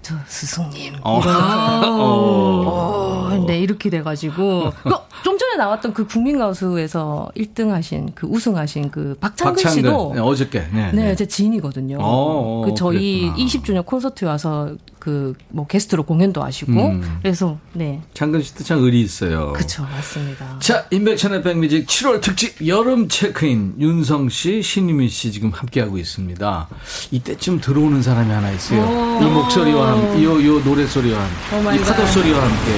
저 0.02 0.14
스승님 0.26 0.94
어. 1.02 1.20
어. 1.24 2.64
어. 2.66 3.44
네 3.46 3.58
이렇게 3.60 3.90
돼가지고 3.90 4.72
그좀 4.82 5.38
전에 5.38 5.56
나왔던 5.56 5.92
그 5.92 6.06
국민 6.06 6.38
가수에서 6.38 7.30
1등 7.36 7.70
하신 7.70 8.10
그 8.14 8.26
우승하신 8.26 8.90
그 8.90 9.16
박창근, 9.20 9.54
박창근. 9.54 9.74
씨도 9.74 10.12
네, 10.14 10.20
어저께 10.20 10.60
네, 10.72 10.92
네, 10.92 11.04
네. 11.04 11.16
제 11.16 11.26
지인이거든요. 11.26 11.98
어, 12.00 12.62
그 12.64 12.74
저희 12.74 13.30
그랬구나. 13.30 13.46
20주년 13.46 13.86
콘서트에 13.86 14.28
와서 14.28 14.74
그 14.98 15.34
뭐 15.50 15.66
게스트로 15.66 16.04
공연도 16.04 16.42
하시고 16.42 16.72
음. 16.72 17.18
그래서 17.22 17.58
네. 17.72 18.00
창근 18.14 18.42
씨도 18.42 18.64
참 18.64 18.82
의리 18.84 19.00
있어요. 19.00 19.52
그렇죠, 19.54 19.82
맞습니다. 19.82 20.58
자, 20.60 20.84
인백천의 20.90 21.42
백뮤직 21.42 21.86
7월 21.86 22.20
특집 22.20 22.66
여름 22.66 23.08
체크인 23.08 23.74
윤성 23.78 24.28
씨, 24.28 24.62
신유미 24.62 25.08
씨 25.08 25.32
지금 25.32 25.50
함께 25.50 25.80
하고 25.80 25.98
있습니다. 25.98 26.68
이때쯤 27.10 27.60
들어오는 27.60 28.02
사람이 28.02 28.30
하나 28.30 28.50
있어요. 28.52 28.82
오. 28.82 29.22
이 29.22 29.30
목소리와 29.30 29.92
함께, 29.92 30.24
요, 30.24 30.44
요 30.46 30.62
노래 30.62 30.86
소리와 30.86 31.18
함께, 31.18 31.76
이 31.76 31.84
파도 31.84 32.06
소리와 32.06 32.42
함께. 32.42 32.72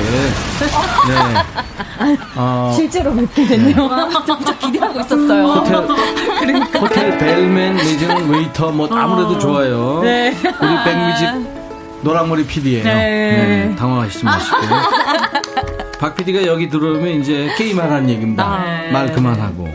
네. 1.09 2.17
어, 2.37 2.73
실제로 2.77 3.15
뵙게 3.15 3.47
됐네요. 3.47 3.77
네. 3.89 4.11
진짜 4.27 4.59
기대하고 4.59 5.01
있었어요. 5.01 5.45
호텔, 5.45 5.87
그러니까. 6.41 6.79
호텔 6.79 7.19
벨맨, 7.19 7.77
매장 7.77 8.31
웨이터 8.31 8.71
뭐 8.71 8.89
아무래도 8.91 9.39
좋아요. 9.39 10.01
네. 10.03 10.31
우리 10.31 10.85
백뮤직 10.85 11.60
노랑머리 12.03 12.47
PD예요. 12.47 12.85
네. 12.85 12.95
네. 12.95 13.77
당황하시지 13.77 14.25
마시고. 14.25 14.57
박 16.01 16.17
PD가 16.17 16.47
여기 16.47 16.69
들어오면 16.69 17.21
이제 17.21 17.51
게임하라는 17.59 18.09
얘기입니다. 18.09 18.45
아, 18.45 18.65
네. 18.65 18.91
말 18.91 19.13
그만하고. 19.13 19.69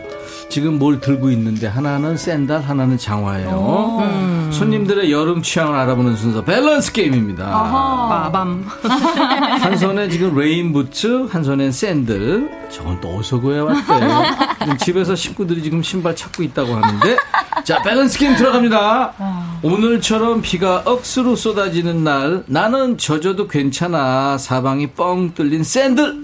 지금 0.50 0.80
뭘 0.80 1.00
들고 1.02 1.30
있는데 1.32 1.68
하나는 1.68 2.16
샌들, 2.18 2.68
하나는 2.68 2.98
장화예요. 2.98 3.98
음. 4.00 4.50
손님들의 4.54 5.12
여름 5.12 5.42
취향을 5.42 5.78
알아보는 5.78 6.16
순서 6.16 6.44
밸런스 6.44 6.94
게임입니다. 6.94 7.46
빠밤. 7.46 8.64
한 9.60 9.78
손에 9.78 10.08
지금 10.08 10.36
레인 10.38 10.72
부츠, 10.72 11.28
한 11.30 11.44
손엔 11.44 11.72
샌들. 11.72 12.50
저건 12.72 13.02
또 13.02 13.18
어디서 13.18 13.42
구해왔대. 13.42 14.78
집에서 14.80 15.14
식구들이 15.16 15.62
지금 15.62 15.84
신발 15.84 16.16
찾고 16.16 16.42
있다고 16.44 16.74
하는데 16.74 17.18
자 17.66 17.82
밸런스 17.82 18.18
게임 18.18 18.36
들어갑니다. 18.36 19.14
오늘처럼 19.70 20.44
비가 20.44 20.84
억수로 20.86 21.36
쏟아지는 21.36 22.04
날 22.04 22.44
나는 22.46 23.00
젖어도 23.00 23.48
괜찮아 23.48 24.38
사방이 24.38 24.92
뻥 24.92 25.34
뚫린 25.34 25.64
샌들. 25.64 26.16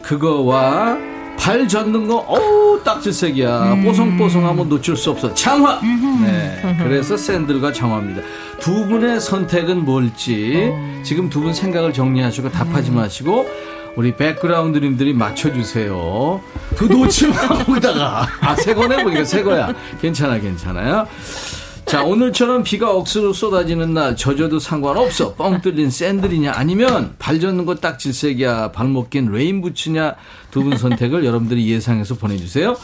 그거와 0.00 0.96
발 1.38 1.68
젓는 1.68 2.06
거, 2.08 2.16
어우, 2.26 2.82
딱지색이야. 2.82 3.74
음. 3.74 3.84
뽀송뽀송하면 3.84 4.66
놓칠 4.70 4.96
수 4.96 5.10
없어. 5.10 5.34
장화! 5.34 5.80
네. 6.22 6.76
그래서 6.82 7.18
샌들과 7.18 7.70
장화입니다. 7.74 8.22
두 8.58 8.86
분의 8.86 9.20
선택은 9.20 9.84
뭘지, 9.84 10.70
어. 10.72 11.02
지금 11.04 11.28
두 11.28 11.42
분 11.42 11.52
생각을 11.52 11.92
정리하시고 11.92 12.50
답하지 12.50 12.90
음. 12.92 12.96
마시고, 12.96 13.46
우리 13.94 14.16
백그라운드님들이 14.16 15.12
맞춰주세요. 15.12 16.40
그 16.76 16.84
놓치면 16.86 17.36
거기다가. 17.66 18.26
아, 18.40 18.54
새 18.56 18.72
거네? 18.72 19.02
보니까 19.04 19.24
새 19.24 19.42
거야. 19.42 19.72
괜찮아, 20.00 20.38
괜찮아요. 20.40 21.06
자, 21.88 22.02
오늘처럼 22.04 22.64
비가 22.64 22.90
억수로 22.90 23.32
쏟아지는 23.32 23.94
날, 23.94 24.14
젖어도 24.14 24.58
상관없어. 24.58 25.32
뻥 25.34 25.62
뚫린 25.62 25.90
샌들이냐, 25.90 26.52
아니면 26.54 27.14
발 27.18 27.40
젖는 27.40 27.64
거 27.64 27.76
딱 27.76 27.98
질색이야, 27.98 28.72
발목 28.72 29.08
낀 29.10 29.32
레인부츠냐, 29.32 30.14
두 30.50 30.62
분 30.62 30.76
선택을 30.76 31.24
여러분들이 31.24 31.66
예상해서 31.70 32.16
보내주세요. 32.16 32.76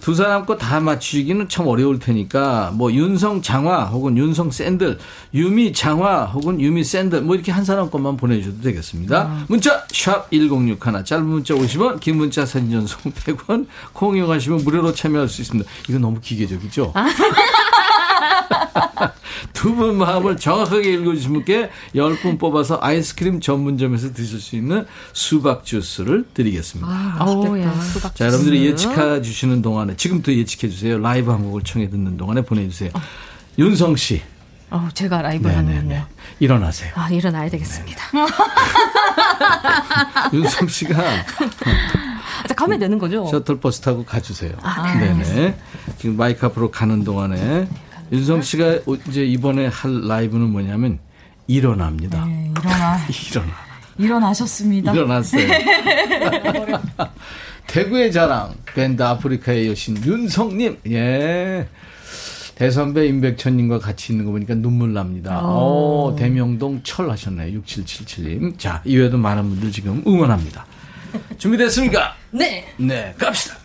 두 0.00 0.14
사람 0.16 0.44
거 0.46 0.56
다 0.58 0.80
맞추기는 0.80 1.48
참 1.48 1.68
어려울 1.68 2.00
테니까 2.00 2.72
뭐 2.74 2.90
윤성 2.90 3.42
장화 3.42 3.84
혹은 3.84 4.16
윤성 4.16 4.50
샌들, 4.50 4.98
유미 5.34 5.72
장화 5.72 6.24
혹은 6.24 6.60
유미 6.60 6.82
샌들 6.82 7.20
뭐 7.22 7.36
이렇게 7.36 7.52
한 7.52 7.64
사람 7.64 7.88
것만 7.90 8.16
보내주셔도 8.16 8.60
되겠습니다. 8.62 9.18
아. 9.20 9.44
문자 9.46 9.84
샵 9.92 10.28
1061, 10.32 11.04
짧은 11.04 11.24
문자 11.24 11.54
50원, 11.54 12.00
긴 12.00 12.16
문자 12.16 12.44
사진 12.44 12.72
전송 12.72 13.12
100원, 13.12 13.66
콩 13.92 14.16
이용하시면 14.16 14.64
무료로 14.64 14.92
참여할 14.94 15.28
수 15.28 15.42
있습니다. 15.42 15.70
이거 15.88 15.98
너무 16.00 16.18
기계적이죠? 16.20 16.92
아. 18.52 19.12
두분 19.52 19.96
마음을 19.96 20.36
정확하게 20.36 20.94
읽어주신 20.94 21.32
분께 21.32 21.70
10분 21.94 22.38
뽑아서 22.38 22.78
아이스크림 22.80 23.40
전문점에서 23.40 24.12
드실 24.12 24.40
수 24.40 24.56
있는 24.56 24.86
수박 25.12 25.64
주스를 25.64 26.26
드리겠습니다. 26.34 26.90
아, 26.90 27.24
맛있겠다. 27.24 27.80
수박 27.82 28.16
자, 28.16 28.26
여러분들이 28.26 28.66
예측해 28.66 29.22
주시는 29.22 29.62
동안에 29.62 29.96
지금부터 29.96 30.32
예측해 30.32 30.70
주세요. 30.70 30.98
라이브 30.98 31.30
한 31.30 31.44
곡을 31.44 31.62
청해 31.62 31.90
듣는 31.90 32.16
동안에 32.16 32.42
보내주세요. 32.42 32.90
어. 32.94 33.00
윤성 33.58 33.96
씨. 33.96 34.22
어, 34.70 34.88
제가 34.94 35.20
라이브 35.20 35.48
하는군요. 35.48 36.06
일어나세요. 36.40 36.92
아, 36.94 37.10
일어나야 37.10 37.50
되겠습니다. 37.50 38.02
윤성 40.32 40.68
씨가 40.68 40.94
자, 42.48 42.54
가면 42.54 42.78
되는 42.78 42.98
거죠? 42.98 43.26
셔틀버스 43.26 43.82
타고 43.82 44.04
가주세요. 44.04 44.52
아, 44.62 44.94
네. 44.94 45.12
네네. 45.12 45.58
지금 45.98 46.16
마이크 46.16 46.46
앞으로 46.46 46.70
가는 46.70 47.04
동안에 47.04 47.68
윤성 48.12 48.42
씨가 48.42 48.80
이제 49.08 49.24
이번에 49.24 49.66
할 49.66 50.06
라이브는 50.06 50.50
뭐냐면 50.50 50.98
일어납니다. 51.46 52.24
네, 52.26 52.52
일어나. 52.54 52.98
일어나. 53.08 53.52
일어나셨습니다. 53.98 54.92
일어났어요. 54.92 55.48
대구의 57.66 58.12
자랑 58.12 58.54
밴드 58.74 59.02
아프리카의 59.02 59.68
여신 59.68 59.96
윤성님. 60.04 60.78
예. 60.90 61.66
대선배 62.54 63.06
임백천님과 63.06 63.78
같이 63.78 64.12
있는 64.12 64.26
거 64.26 64.32
보니까 64.32 64.54
눈물 64.54 64.92
납니다. 64.92 65.42
오, 65.42 65.48
어. 65.48 66.12
오 66.12 66.16
대명동 66.16 66.82
철 66.84 67.10
하셨네요. 67.10 67.60
6777님. 67.60 68.58
자, 68.58 68.82
이외에도 68.84 69.16
많은 69.16 69.48
분들 69.48 69.72
지금 69.72 70.02
응원합니다. 70.06 70.66
준비됐습니까? 71.38 72.14
네. 72.30 72.66
네, 72.76 73.14
갑시다. 73.18 73.56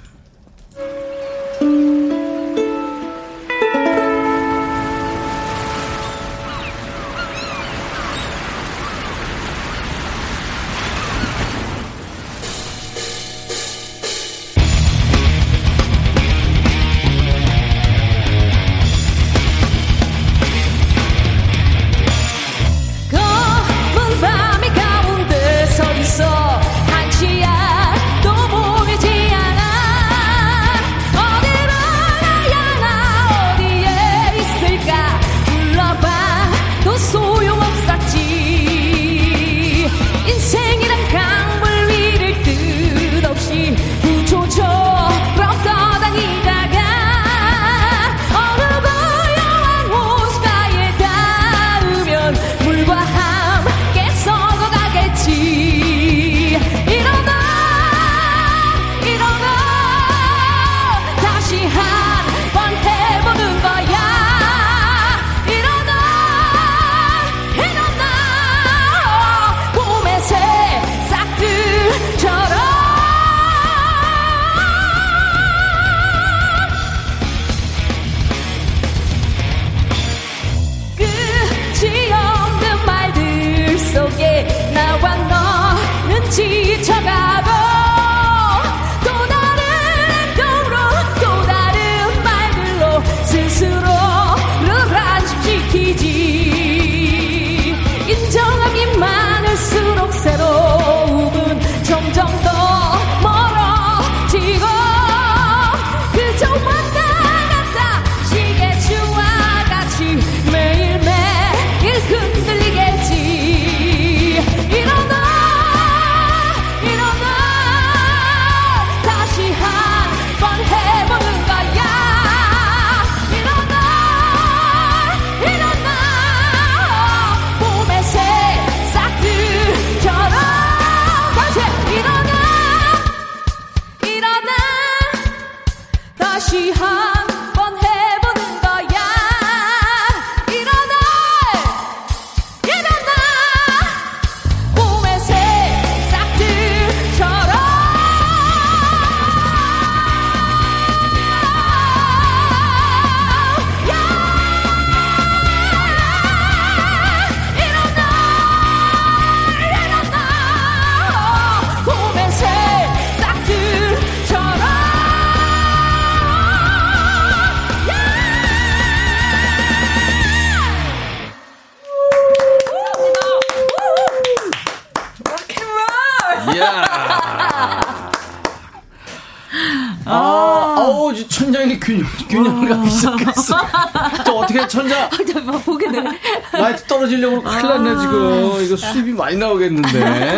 떨어지려고 186.88 187.42
큰일 187.42 187.62
났네, 187.62 187.90
아. 187.92 188.00
지금. 188.00 188.64
이거 188.64 188.76
수입이 188.76 189.14
많이 189.14 189.38
나오겠는데. 189.38 190.36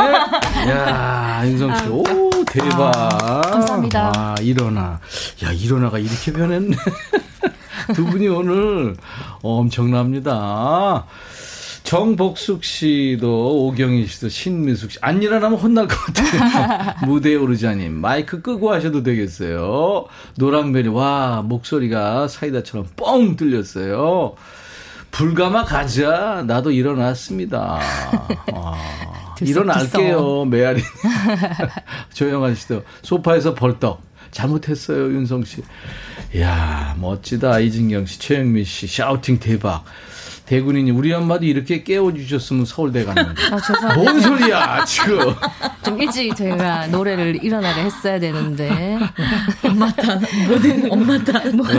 야 0.70 1.44
인성 1.46 1.78
씨. 1.78 1.86
오, 1.88 2.30
대박. 2.46 2.92
아, 2.96 3.42
감사합니다. 3.42 4.12
아, 4.16 4.36
일어나. 4.42 5.00
야, 5.44 5.52
일어나가 5.52 6.00
이렇게 6.00 6.32
변했네. 6.32 6.76
두 7.94 8.06
분이 8.06 8.28
오늘 8.28 8.96
엄청납니다. 9.42 11.06
정복숙 11.90 12.64
씨도 12.64 13.66
오경희 13.66 14.06
씨도 14.06 14.30
신미숙 14.30 14.92
씨 14.92 15.00
안 15.02 15.24
일어나면 15.24 15.58
혼날 15.58 15.88
것 15.88 15.98
같아요. 15.98 16.94
무대에 17.08 17.34
오르자님 17.34 17.94
마이크 18.00 18.44
끄고 18.44 18.72
하셔도 18.72 19.02
되겠어요. 19.02 20.06
노랑벨이 20.38 20.90
와 20.90 21.42
목소리가 21.42 22.28
사이다처럼 22.28 22.90
뻥 22.96 23.36
뚫렸어요. 23.36 24.36
불가마 25.10 25.66
가자. 25.66 26.44
나도 26.46 26.70
일어났습니다. 26.70 27.80
아, 28.54 28.78
일어날게요, 29.42 30.46
메아리. 30.46 30.84
조영환 32.14 32.54
씨도 32.54 32.84
소파에서 33.02 33.56
벌떡. 33.56 34.00
잘못했어요, 34.30 35.06
윤성 35.12 35.44
씨. 35.44 35.64
이야, 36.36 36.96
멋지다. 37.00 37.58
이진경 37.62 38.06
씨, 38.06 38.20
최영민 38.20 38.64
씨, 38.64 38.86
샤우팅 38.86 39.40
대박. 39.40 39.84
대군이님, 40.50 40.98
우리 40.98 41.14
엄마도 41.14 41.46
이렇게 41.46 41.84
깨워주셨으면 41.84 42.66
서울대 42.66 43.06
갔는데. 43.06 43.40
아, 43.52 43.94
뭔 43.94 44.20
소리야, 44.20 44.84
지금. 44.84 45.36
좀 45.86 46.02
일찍 46.02 46.36
제가 46.36 46.88
노래를 46.88 47.44
일어나게 47.44 47.82
했어야 47.82 48.20
되는데. 48.20 48.98
엄마 49.64 49.92
탓, 49.94 50.20
모든 50.48 50.92
엄마 50.92 51.24
탓. 51.24 51.46
모든. 51.54 51.78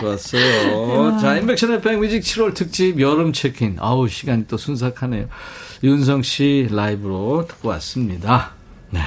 좋았어요. 0.00 1.18
자, 1.20 1.36
인백천의 1.36 1.82
백뮤직 1.82 2.22
7월 2.22 2.54
특집 2.54 2.98
여름 2.98 3.34
체크인. 3.34 3.76
아우, 3.80 4.08
시간이 4.08 4.46
또 4.48 4.56
순삭하네요. 4.56 5.26
윤성 5.82 6.22
씨 6.22 6.68
라이브로 6.70 7.46
듣고 7.46 7.68
왔습니다. 7.68 8.52
네. 8.88 9.00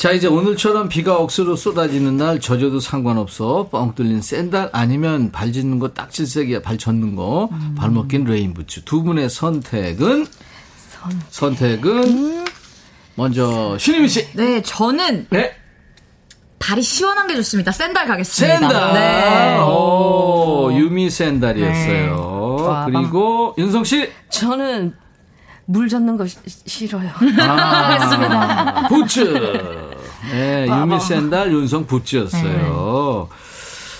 자, 0.00 0.12
이제 0.12 0.28
오늘처럼 0.28 0.88
비가 0.88 1.18
억수로 1.18 1.56
쏟아지는 1.56 2.16
날 2.16 2.40
젖어도 2.40 2.80
상관없어. 2.80 3.68
뻥 3.70 3.94
뚫린 3.94 4.22
샌달 4.22 4.70
아니면 4.72 5.30
발 5.30 5.52
젖는 5.52 5.78
거 5.78 5.88
딱질색이야. 5.88 6.62
발 6.62 6.78
젖는 6.78 7.16
거. 7.16 7.50
음. 7.52 7.74
발목 7.76 8.08
낀 8.08 8.24
레인부츠. 8.24 8.84
두 8.86 9.02
분의 9.02 9.28
선택은? 9.28 10.26
선택. 11.28 11.84
은 11.84 12.02
음. 12.04 12.44
먼저 13.14 13.76
신희미 13.76 14.08
씨. 14.08 14.26
네, 14.32 14.62
저는 14.62 15.26
네. 15.28 15.54
발이 16.60 16.80
시원한 16.80 17.26
게 17.26 17.34
좋습니다. 17.34 17.70
샌달 17.70 18.06
가겠습니다. 18.06 18.58
샌달. 18.58 18.94
네. 18.94 19.58
오, 19.60 20.70
유미 20.72 21.10
샌달이었어요. 21.10 22.86
네. 22.86 22.92
그리고 22.92 23.54
윤성 23.58 23.84
씨. 23.84 24.10
저는 24.30 24.94
물 25.66 25.90
젓는 25.90 26.16
거 26.16 26.24
싫어요. 26.64 27.10
아, 27.38 27.98
그렇습니다. 27.98 28.88
부츠. 28.88 29.89
네, 30.30 30.66
유미 30.70 31.00
샌달, 31.00 31.52
윤성 31.52 31.86
부츠였어요. 31.86 33.28
네. 33.30 33.36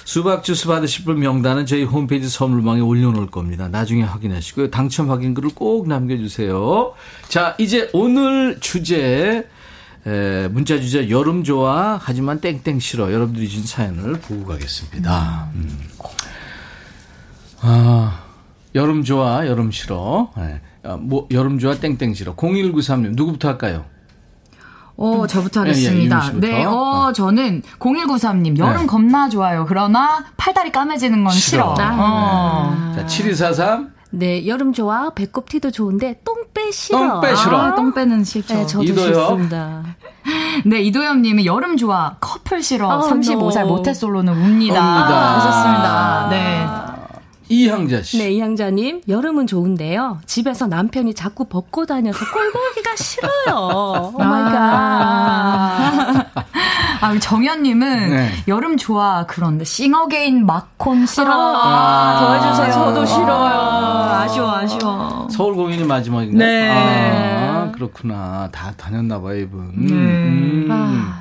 수박 0.04 0.42
주스 0.42 0.66
받으실 0.66 1.04
분 1.04 1.20
명단은 1.20 1.66
저희 1.66 1.84
홈페이지 1.84 2.28
선물방에 2.28 2.80
올려놓을 2.80 3.28
겁니다. 3.28 3.68
나중에 3.68 4.02
확인하시고요. 4.02 4.70
당첨 4.70 5.08
확인글을 5.08 5.50
꼭 5.54 5.86
남겨주세요. 5.86 6.94
자, 7.28 7.54
이제 7.58 7.88
오늘 7.92 8.58
주제 8.58 9.46
에, 10.06 10.48
문자 10.48 10.80
주제 10.80 11.10
여름 11.10 11.44
좋아 11.44 11.98
하지만 12.02 12.40
땡땡 12.40 12.80
싫어 12.80 13.12
여러분들이 13.12 13.48
주신 13.48 13.66
사연을 13.66 14.14
보고 14.14 14.46
가겠습니다. 14.46 15.50
음. 15.54 15.78
아 17.60 18.24
여름 18.74 19.04
좋아 19.04 19.46
여름 19.46 19.70
싫어 19.70 20.30
네. 20.36 20.60
아, 20.82 20.96
뭐 20.96 21.28
여름 21.30 21.58
좋아 21.58 21.74
땡땡 21.74 22.14
싫어 22.14 22.34
0193님 22.34 23.14
누구부터 23.14 23.48
할까요? 23.48 23.84
어, 25.00 25.26
저부터 25.26 25.60
하겠습니다. 25.60 26.22
예, 26.24 26.36
예, 26.36 26.40
네, 26.40 26.64
어, 26.66 26.72
어, 26.72 27.12
저는 27.12 27.62
0193님, 27.78 28.58
여름 28.58 28.82
네. 28.82 28.86
겁나 28.86 29.30
좋아요. 29.30 29.64
그러나 29.66 30.26
팔다리 30.36 30.70
까매지는 30.70 31.24
건 31.24 31.32
싫어. 31.32 31.74
싫어. 31.74 31.84
아. 31.86 31.96
어. 31.98 32.94
자, 32.94 33.06
7243. 33.06 33.94
네, 34.10 34.46
여름 34.46 34.74
좋아. 34.74 35.10
배꼽 35.14 35.48
티도 35.48 35.70
좋은데 35.70 36.20
똥배 36.24 36.70
싫어. 36.70 36.98
똥배 36.98 37.34
싫어. 37.34 37.58
아, 37.58 37.74
똥배는 37.74 38.24
싫죠. 38.24 38.54
네, 38.54 38.66
저도 38.66 38.84
이도요? 38.84 39.14
싫습니다. 39.14 39.84
네, 40.66 40.82
이도엽 40.82 41.16
님은 41.18 41.46
여름 41.46 41.76
좋아. 41.78 42.16
커플 42.20 42.62
싫어. 42.62 42.90
아, 42.90 43.00
35살 43.08 43.64
모태솔로는 43.64 44.32
웁니다. 44.34 44.74
웁니다. 44.74 45.36
하셨습니다. 45.36 46.28
네. 46.28 46.99
이향자 47.50 48.02
씨. 48.02 48.18
네, 48.18 48.30
이향자님. 48.30 49.02
여름은 49.08 49.48
좋은데요. 49.48 50.20
집에서 50.24 50.68
남편이 50.68 51.14
자꾸 51.14 51.46
벗고 51.46 51.84
다녀서 51.84 52.18
꼴보기가 52.32 52.96
싫어요. 52.96 54.12
Oh 54.14 54.18
my 54.18 54.44
God. 54.44 54.56
아, 54.56 56.26
아 57.00 57.18
정현님은 57.18 58.10
네. 58.10 58.30
여름 58.46 58.76
좋아. 58.76 59.26
그런데 59.26 59.64
싱어게인 59.64 60.46
막콘 60.46 61.06
싫어. 61.06 61.28
아, 61.28 61.66
아, 61.66 62.20
더해주세요. 62.20 62.72
저도 62.72 63.04
싫어요. 63.04 63.60
아쉬워, 64.20 64.54
아쉬워. 64.54 65.28
서울 65.30 65.56
공연이 65.56 65.82
마지막인가요? 65.82 66.38
네. 66.38 66.70
아, 66.70 67.72
그렇구나. 67.72 68.48
다 68.52 68.72
다녔나봐요, 68.76 69.40
이분. 69.40 69.72
네. 69.76 69.92
음. 69.92 70.68
아. 70.70 71.16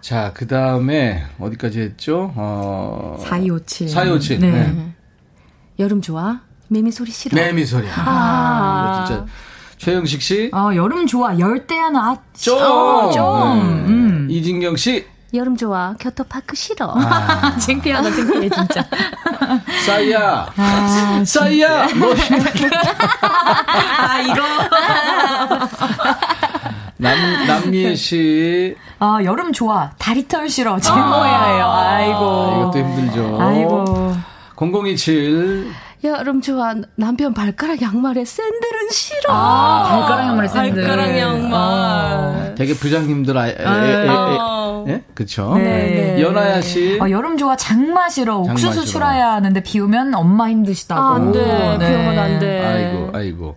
자, 0.00 0.32
그 0.34 0.46
다음에, 0.46 1.24
어디까지 1.38 1.80
했죠? 1.80 2.32
어. 2.34 3.16
4257. 3.20 3.88
4257. 3.88 4.40
네. 4.40 4.50
네. 4.50 4.95
여름 5.78 6.00
좋아? 6.00 6.40
매미 6.68 6.90
소리 6.90 7.10
싫어. 7.10 7.34
매미 7.34 7.64
소리. 7.66 7.86
아, 7.88 7.92
아 8.06 9.04
진짜. 9.06 9.26
최영식 9.78 10.22
씨. 10.22 10.50
어, 10.52 10.70
여름 10.74 11.06
좋아. 11.06 11.38
열대야는 11.38 12.00
아, 12.00 12.16
좀. 12.36 12.58
어, 12.60 13.10
좀. 13.10 13.22
네. 13.84 13.92
음. 13.92 14.28
이진경 14.30 14.76
씨. 14.76 15.06
여름 15.34 15.56
좋아. 15.56 15.94
교토파크 16.00 16.56
싫어. 16.56 16.92
아. 16.96 17.56
창피하다, 17.60 18.10
창피해, 18.10 18.48
진짜. 18.48 18.84
싸이야. 19.84 20.46
아, 20.56 21.22
싸이야. 21.24 21.86
너 21.88 22.14
아, 23.98 24.20
이거. 24.22 24.42
남, 26.96 27.46
남미애 27.46 27.94
씨. 27.96 28.74
아, 28.98 29.18
여름 29.24 29.52
좋아. 29.52 29.90
다리털 29.98 30.48
싫어. 30.48 30.80
제모야예요. 30.80 31.64
아, 31.64 31.90
아이고. 31.96 32.14
아, 32.18 32.58
이것도 32.60 32.78
힘들죠. 32.78 33.38
아이고. 33.40 34.16
0027. 34.56 35.66
여름 36.04 36.40
좋아. 36.40 36.74
남편 36.94 37.34
발가락 37.34 37.82
양말에 37.82 38.24
샌들은 38.24 38.90
싫어. 38.90 39.32
아, 39.32 39.86
발가락 39.88 40.26
양말에 40.28 40.48
샌들. 40.48 40.86
발가락 40.86 41.18
양말. 41.18 41.52
어. 41.52 42.54
되게 42.56 42.74
부장님들 42.74 43.36
아, 43.36 43.48
에, 43.48 43.50
에, 43.50 43.54
에, 43.54 44.04
에, 44.04 44.08
어. 44.08 44.84
예? 44.88 45.02
그쵸? 45.14 45.54
네. 45.56 46.14
네. 46.16 46.22
연아야 46.22 46.60
씨. 46.60 46.98
어, 47.00 47.10
여름 47.10 47.36
좋아. 47.36 47.56
장마 47.56 48.08
싫어. 48.08 48.36
장마 48.44 48.52
옥수수 48.52 48.72
싫어. 48.72 48.84
출하야 48.84 49.32
하는데 49.32 49.62
비 49.62 49.80
오면 49.80 50.14
엄마 50.14 50.48
힘드시다고. 50.48 51.00
아, 51.00 51.14
안 51.16 51.32
돼. 51.32 51.76
네. 51.78 51.88
비 51.88 51.94
오면 51.94 52.18
안 52.18 52.38
돼. 52.38 52.64
아이고, 52.64 53.10
아이고. 53.14 53.56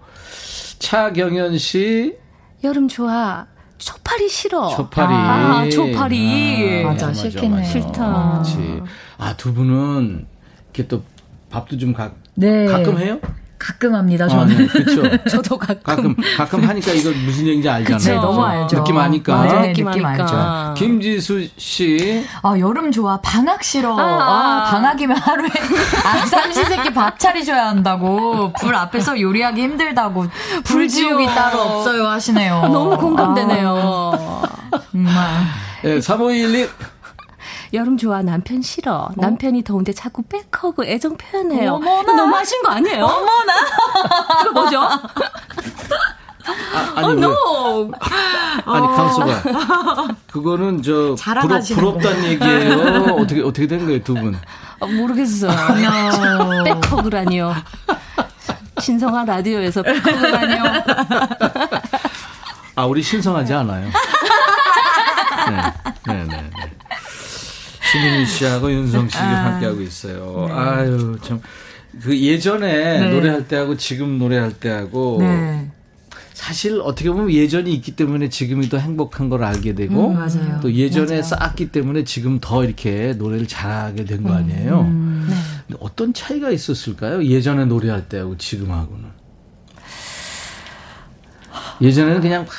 차경현 0.79 1.57
씨. 1.57 2.17
여름 2.63 2.87
좋아. 2.87 3.45
초파리 3.77 4.27
싫어. 4.27 4.67
초파리. 4.69 5.13
아, 5.13 5.69
초파리. 5.69 6.83
아, 6.85 6.89
맞아, 6.89 7.13
싫겠네. 7.13 7.63
싫다. 7.63 8.31
그렇지. 8.43 8.81
아, 9.17 9.35
두 9.37 9.53
분은 9.53 10.25
이렇게 10.74 10.88
또 10.88 11.03
밥도 11.49 11.78
좀 11.78 11.93
가, 11.93 12.11
네. 12.36 12.65
가끔 12.65 12.97
해요? 12.97 13.20
가끔 13.59 13.93
합니다, 13.93 14.24
아, 14.24 14.30
저는. 14.30 14.55
아, 14.55 14.57
네, 14.57 14.67
그렇죠. 14.67 15.24
저도 15.30 15.57
가끔. 15.57 15.84
가끔. 15.84 16.15
가끔 16.38 16.63
하니까 16.63 16.93
이거 16.93 17.09
무슨 17.26 17.45
얘기인지 17.45 17.67
알잖아요. 17.70 17.99
네, 17.99 18.15
너무 18.15 18.41
알죠. 18.41 18.78
느낌 18.78 18.97
아니까. 18.97 19.36
맞아, 19.36 19.59
네, 19.59 19.67
느낌, 19.67 19.86
느낌 19.86 20.05
알죠. 20.05 20.74
김지수 20.78 21.45
씨. 21.57 22.26
아, 22.41 22.57
여름 22.57 22.89
좋아. 22.89 23.20
방학 23.20 23.61
싫어. 23.61 23.99
아, 23.99 24.01
아 24.01 24.72
방학이면 24.72 25.17
하루에 25.17 25.49
아, 26.05 26.26
삼시세끼 26.26 26.93
밥 26.93 27.20
차리셔야 27.20 27.67
한다고. 27.67 28.53
불 28.53 28.74
앞에서 28.74 29.20
요리하기 29.20 29.61
힘들다고. 29.61 30.28
불지옥이 30.63 31.26
따로 31.28 31.59
없어요 31.59 32.07
하시네요. 32.07 32.61
너무 32.70 32.97
공감되네요. 32.97 34.41
정말. 34.91 35.13
네, 35.84 35.99
3511. 35.99 36.70
여름 37.74 37.97
좋아 37.97 38.22
남편 38.22 38.61
싫어. 38.61 38.93
어? 38.93 39.11
남편이 39.15 39.63
더운데 39.63 39.93
자꾸 39.93 40.24
백허그 40.24 40.86
애정 40.86 41.17
표현해요. 41.17 41.74
어머나. 41.74 42.13
너무 42.15 42.36
하신 42.36 42.61
거 42.63 42.72
아니에요? 42.72 43.05
어머나. 43.05 43.53
이거 44.41 44.51
뭐죠? 44.51 44.82
아, 44.82 44.99
아니, 46.95 47.07
어, 47.07 47.11
no. 47.11 47.91
아니, 48.65 48.88
강수가. 48.88 49.43
그거는 50.32 50.82
저, 50.82 51.15
부럽, 51.15 51.61
부럽다는 51.61 52.24
얘기예요. 52.26 53.15
어떻게, 53.20 53.41
어떻게 53.41 53.67
된 53.67 53.86
거예요, 53.86 54.03
두 54.03 54.15
분? 54.15 54.36
어, 54.80 54.88
모르겠어요. 54.88 55.51
백허그라니요. 56.63 57.53
신성한 58.80 59.26
라디오에서 59.28 59.84
백허그라니요. 59.84 60.63
아, 62.76 62.86
우리 62.86 63.03
신성하지 63.03 63.53
않아요. 63.53 63.89
네, 65.49 65.74
네, 66.07 66.13
네. 66.26 66.28
네. 66.28 66.49
신민희 67.91 68.25
씨하고 68.25 68.71
윤성 68.71 69.09
씨가 69.09 69.23
아, 69.23 69.45
함께하고 69.53 69.81
있어요. 69.81 70.45
네. 70.47 70.53
아유, 70.53 71.17
참. 71.23 71.41
그 72.01 72.17
예전에 72.17 72.99
네. 72.99 73.11
노래할 73.11 73.47
때하고 73.47 73.75
지금 73.77 74.19
노래할 74.19 74.53
때하고 74.53 75.17
네. 75.19 75.69
사실 76.33 76.79
어떻게 76.81 77.09
보면 77.09 77.31
예전이 77.31 77.73
있기 77.73 77.95
때문에 77.95 78.29
지금이 78.29 78.69
더 78.69 78.77
행복한 78.77 79.27
걸 79.27 79.43
알게 79.43 79.75
되고 79.75 80.11
음, 80.11 80.59
또 80.61 80.71
예전에 80.71 81.07
맞아요. 81.07 81.21
쌓았기 81.23 81.71
때문에 81.71 82.03
지금 82.05 82.39
더 82.39 82.63
이렇게 82.63 83.13
노래를 83.17 83.47
잘하게 83.47 84.05
된 84.05 84.23
거 84.23 84.33
아니에요. 84.33 84.81
음, 84.81 85.27
네. 85.67 85.75
어떤 85.81 86.13
차이가 86.13 86.49
있었을까요? 86.51 87.25
예전에 87.25 87.65
노래할 87.65 88.07
때하고 88.07 88.37
지금하고는. 88.37 89.18
예전에는 91.81 92.21
그냥 92.21 92.45
막 92.45 92.49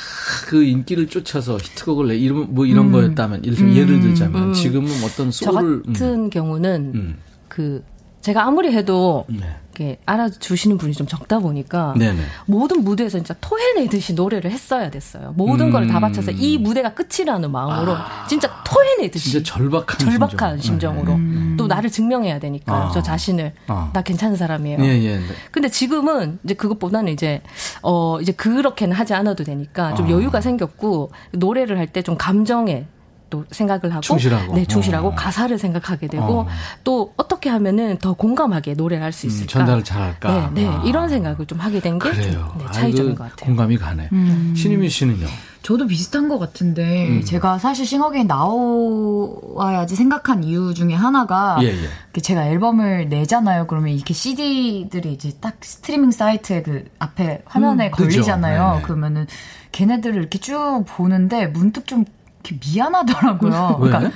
그 0.51 0.63
인기를 0.63 1.07
쫓아서 1.07 1.55
히트곡을 1.55 2.09
내 2.09 2.17
이런 2.17 2.53
뭐 2.53 2.65
이런 2.65 2.87
음. 2.87 2.91
거였다면 2.91 3.43
음. 3.45 3.75
예를 3.75 4.01
들자면 4.01 4.49
음. 4.49 4.53
지금은 4.53 4.89
어떤 5.05 5.31
소울 5.31 5.81
저 5.85 5.91
같은 5.91 6.25
음. 6.25 6.29
경우는 6.29 6.91
음. 6.93 7.17
그 7.47 7.83
제가 8.19 8.45
아무리 8.45 8.71
해도 8.73 9.25
네. 9.29 9.39
이렇게 9.81 9.97
알아주시는 10.05 10.77
분이 10.77 10.93
좀 10.93 11.07
적다 11.07 11.39
보니까 11.39 11.93
네네. 11.97 12.21
모든 12.45 12.83
무대에서 12.83 13.17
진짜 13.17 13.33
토해내듯이 13.41 14.13
노래를 14.13 14.51
했어야 14.51 14.89
됐어요. 14.91 15.33
모든 15.35 15.67
음. 15.67 15.71
걸다 15.71 15.99
바쳐서 15.99 16.31
이 16.31 16.57
무대가 16.57 16.93
끝이라는 16.93 17.51
마음으로 17.51 17.93
아. 17.93 18.25
진짜 18.27 18.49
토해내듯이 18.63 19.31
진짜 19.31 19.53
절박한, 19.53 19.97
절박한 19.99 20.61
심정. 20.61 20.91
으로 21.01 21.13
음. 21.13 21.55
또 21.57 21.67
나를 21.67 21.89
증명해야 21.89 22.39
되니까 22.39 22.73
아. 22.87 22.91
저 22.93 23.01
자신을 23.01 23.53
아. 23.67 23.89
나 23.93 24.01
괜찮은 24.01 24.35
사람이에요. 24.35 24.83
예, 24.83 25.01
예. 25.03 25.17
네. 25.17 25.23
근데 25.51 25.69
지금은 25.69 26.37
이제 26.43 26.53
그것보다는 26.53 27.13
이제 27.13 27.41
어 27.81 28.19
이제 28.21 28.31
그렇게는 28.33 28.95
하지 28.95 29.13
않아도 29.13 29.43
되니까 29.43 29.95
좀 29.95 30.07
아. 30.07 30.09
여유가 30.09 30.41
생겼고 30.41 31.11
노래를 31.31 31.77
할 31.77 31.87
때 31.91 32.01
좀 32.03 32.17
감정에 32.17 32.85
또 33.31 33.45
생각을 33.49 33.91
하고 33.91 34.01
충실하고 34.01 34.53
네 34.53 34.65
충실하고 34.65 35.07
어. 35.07 35.15
가사를 35.15 35.57
생각하게 35.57 36.07
되고 36.07 36.41
어. 36.41 36.47
또 36.83 37.13
어떻게 37.17 37.49
하면은 37.49 37.97
더 37.97 38.13
공감하게 38.13 38.75
노래를 38.75 39.03
할 39.03 39.11
수 39.11 39.25
있을까 39.25 39.45
음, 39.45 39.47
전달을 39.47 39.83
잘할까 39.83 40.51
네, 40.53 40.61
네. 40.61 40.67
아. 40.67 40.83
이런 40.85 41.09
생각을 41.09 41.45
좀 41.47 41.59
하게 41.59 41.79
된게 41.79 42.11
네, 42.11 42.37
차이점인 42.71 43.15
것 43.15 43.23
같아요 43.23 43.47
공감이 43.47 43.77
가네 43.77 44.09
음. 44.11 44.53
신유미 44.55 44.89
씨는요 44.89 45.25
저도 45.63 45.85
비슷한 45.85 46.27
것 46.27 46.39
같은데 46.39 47.07
음. 47.07 47.21
제가 47.23 47.59
사실 47.59 47.85
싱어게인 47.85 48.27
나와야지 48.27 49.95
생각한 49.95 50.43
이유 50.43 50.73
중에 50.73 50.93
하나가 50.93 51.57
예, 51.61 51.67
예. 51.67 52.19
제가 52.19 52.47
앨범을 52.47 53.09
내잖아요. 53.09 53.67
그러면 53.67 53.93
이렇게 53.93 54.13
CD들이 54.13 55.13
이제 55.13 55.31
딱 55.39 55.57
스트리밍 55.61 56.11
사이트에 56.11 56.63
그 56.63 56.85
앞에 56.97 57.43
화면에 57.45 57.89
음, 57.89 57.91
걸리잖아요. 57.91 58.81
그러면은 58.83 59.27
걔네들을 59.71 60.15
이렇게 60.15 60.39
쭉 60.39 60.83
보는데 60.87 61.45
문득 61.47 61.85
좀 61.85 62.05
미안하더라고요. 62.59 63.77
왜? 63.79 63.89
그러니까 63.89 64.11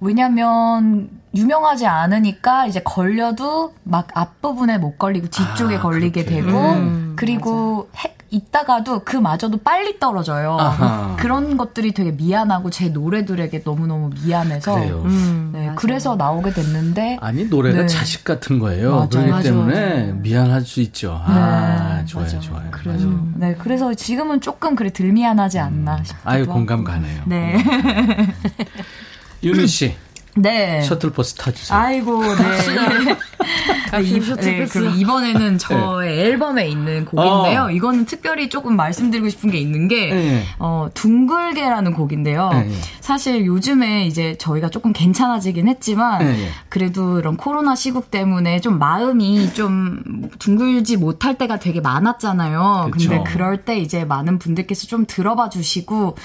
왜냐면 0.00 1.10
유명하지 1.34 1.86
않으니까 1.86 2.66
이제 2.66 2.80
걸려도 2.82 3.74
막 3.84 4.08
앞부분에 4.14 4.78
못 4.78 4.98
걸리고 4.98 5.28
뒤쪽에 5.28 5.76
아, 5.76 5.80
걸리게 5.80 6.24
그렇게. 6.24 6.42
되고 6.42 6.58
음, 6.58 7.12
그리고 7.16 7.88
해, 8.04 8.14
있다가도 8.32 9.00
그마저도 9.04 9.58
빨리 9.58 9.98
떨어져요. 10.00 10.56
아하. 10.58 11.16
그런 11.18 11.56
것들이 11.58 11.92
되게 11.92 12.10
미안하고 12.12 12.70
제 12.70 12.88
노래들에게 12.88 13.62
너무너무 13.64 14.10
미안해서 14.24 14.76
음, 15.04 15.50
네, 15.52 15.70
그래서 15.76 16.16
나오게 16.16 16.52
됐는데 16.52 17.18
아니 17.20 17.44
노래가 17.44 17.82
네. 17.82 17.86
자식 17.86 18.24
같은 18.24 18.58
거예요. 18.58 18.92
맞아요. 18.92 19.08
그렇기 19.10 19.30
맞아요. 19.30 19.42
때문에 19.42 20.12
미안할 20.14 20.62
수 20.62 20.80
있죠. 20.80 21.20
아, 21.24 21.98
네. 22.00 22.06
좋아요, 22.06 22.26
맞아요. 22.26 22.40
좋아요. 22.40 22.68
그래, 22.70 22.94
음, 22.94 23.34
네, 23.36 23.54
그래서 23.58 23.92
지금은 23.92 24.40
조금 24.40 24.74
그래 24.74 24.90
덜 24.92 25.12
미안하지 25.12 25.58
않나 25.58 25.98
음. 25.98 26.04
싶기도 26.04 26.30
아유 26.30 26.46
공감 26.46 26.84
가네요. 26.84 27.22
네. 27.26 27.62
윤희 29.44 29.66
씨. 29.66 29.94
네. 30.34 30.80
셔틀버스 30.82 31.34
타주세요. 31.34 31.78
아이고, 31.78 32.22
네. 32.22 34.00
이, 34.02 34.18
네, 34.18 34.64
그럼 34.64 34.94
이번에는 34.96 35.58
저의 35.58 36.16
네. 36.16 36.22
앨범에 36.22 36.66
있는 36.68 37.04
곡인데요. 37.04 37.64
어. 37.64 37.70
이거는 37.70 38.06
특별히 38.06 38.48
조금 38.48 38.74
말씀드리고 38.74 39.28
싶은 39.28 39.50
게 39.50 39.58
있는 39.58 39.88
게, 39.88 40.10
네. 40.10 40.44
어, 40.58 40.88
둥글게라는 40.94 41.92
곡인데요. 41.92 42.48
네. 42.50 42.70
사실 43.00 43.44
요즘에 43.44 44.06
이제 44.06 44.38
저희가 44.38 44.70
조금 44.70 44.94
괜찮아지긴 44.94 45.68
했지만, 45.68 46.24
네. 46.24 46.48
그래도 46.70 47.18
이런 47.18 47.36
코로나 47.36 47.74
시국 47.74 48.10
때문에 48.10 48.60
좀 48.60 48.78
마음이 48.78 49.52
좀 49.52 50.30
둥글지 50.38 50.96
못할 50.96 51.36
때가 51.36 51.58
되게 51.58 51.82
많았잖아요. 51.82 52.88
그쵸. 52.90 53.10
근데 53.10 53.30
그럴 53.30 53.64
때 53.66 53.78
이제 53.78 54.06
많은 54.06 54.38
분들께서 54.38 54.86
좀 54.86 55.04
들어봐 55.06 55.50
주시고, 55.50 56.16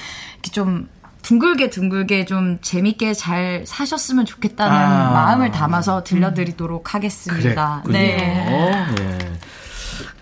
좀 0.53 0.88
둥글게 1.28 1.69
둥글게 1.69 2.23
좀 2.25 2.57
재밌게 2.61 3.13
잘 3.13 3.65
사셨으면 3.67 4.25
좋겠다는 4.25 4.73
아. 4.73 5.11
마음을 5.11 5.51
담아서 5.51 6.03
들려드리도록 6.05 6.95
하겠습니다. 6.95 7.82
그랬군요. 7.84 7.99
네. 7.99 8.86
네. 8.95 9.17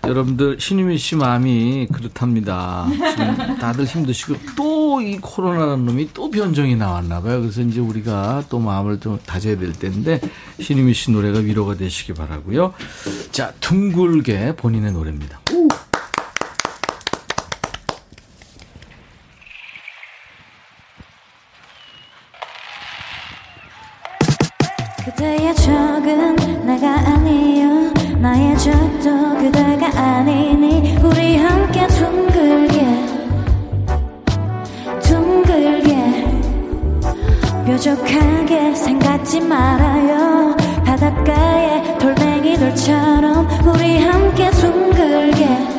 여러분들 0.04 0.58
신유미 0.58 0.98
씨 0.98 1.14
마음이 1.14 1.86
그렇답니다. 1.92 2.86
지금 2.90 3.56
다들 3.58 3.84
힘드시고 3.84 4.34
또 4.56 4.76
이 5.00 5.18
코로나라는 5.20 5.84
놈이 5.84 6.10
또 6.14 6.30
변종이 6.30 6.74
나왔나 6.74 7.20
봐요. 7.20 7.40
그래서 7.40 7.60
이제 7.60 7.80
우리가 7.80 8.44
또 8.48 8.58
마음을 8.58 8.98
좀 8.98 9.18
다져야 9.26 9.58
될 9.58 9.72
텐데 9.72 10.20
신유미 10.60 10.94
씨 10.94 11.10
노래가 11.10 11.40
위로가 11.40 11.76
되시기 11.76 12.14
바라고요. 12.14 12.72
자, 13.30 13.52
둥글게 13.60 14.56
본인의 14.56 14.92
노래입니다. 14.92 15.40
오. 15.52 15.68
그대의 25.16 25.54
적은 25.54 26.36
내가 26.66 26.92
아니요. 26.92 27.90
나의 28.18 28.56
적도 28.58 29.34
그대가 29.38 29.86
아니니 29.98 30.94
우리 31.02 31.38
함께 31.38 31.86
둥글게 31.86 33.06
둥글게. 35.00 35.96
뾰족하게 37.64 38.74
생각지 38.74 39.40
말아요. 39.40 40.54
바닷가의 40.84 41.98
돌멩이들처럼 41.98 43.48
우리 43.66 43.98
함께 43.98 44.50
둥글게 44.50 45.75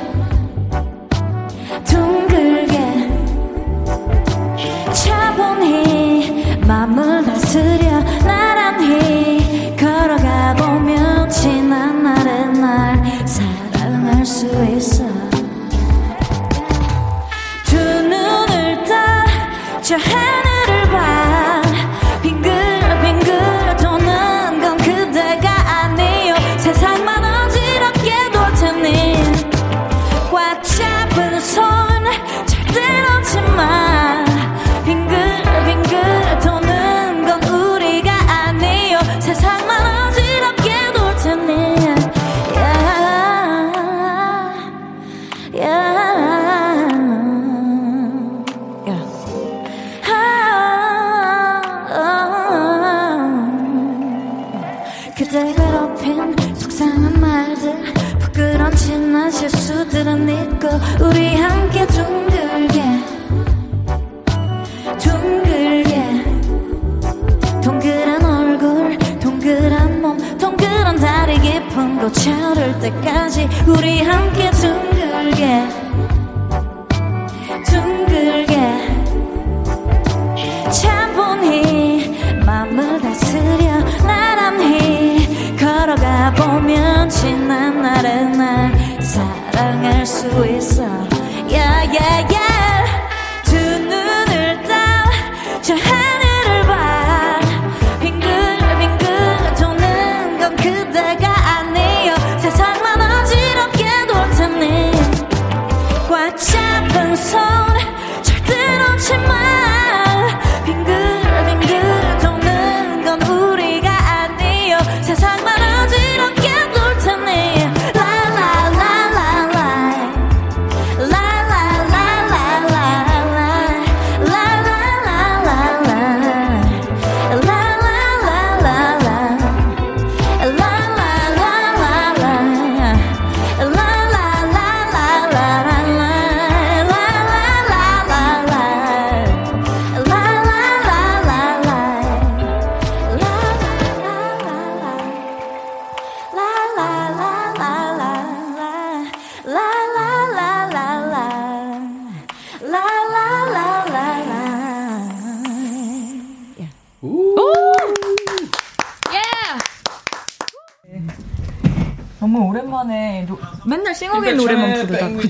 때까지 72.88 73.49
우리 73.67 74.01
함께 74.01 74.49
둥 74.51 74.86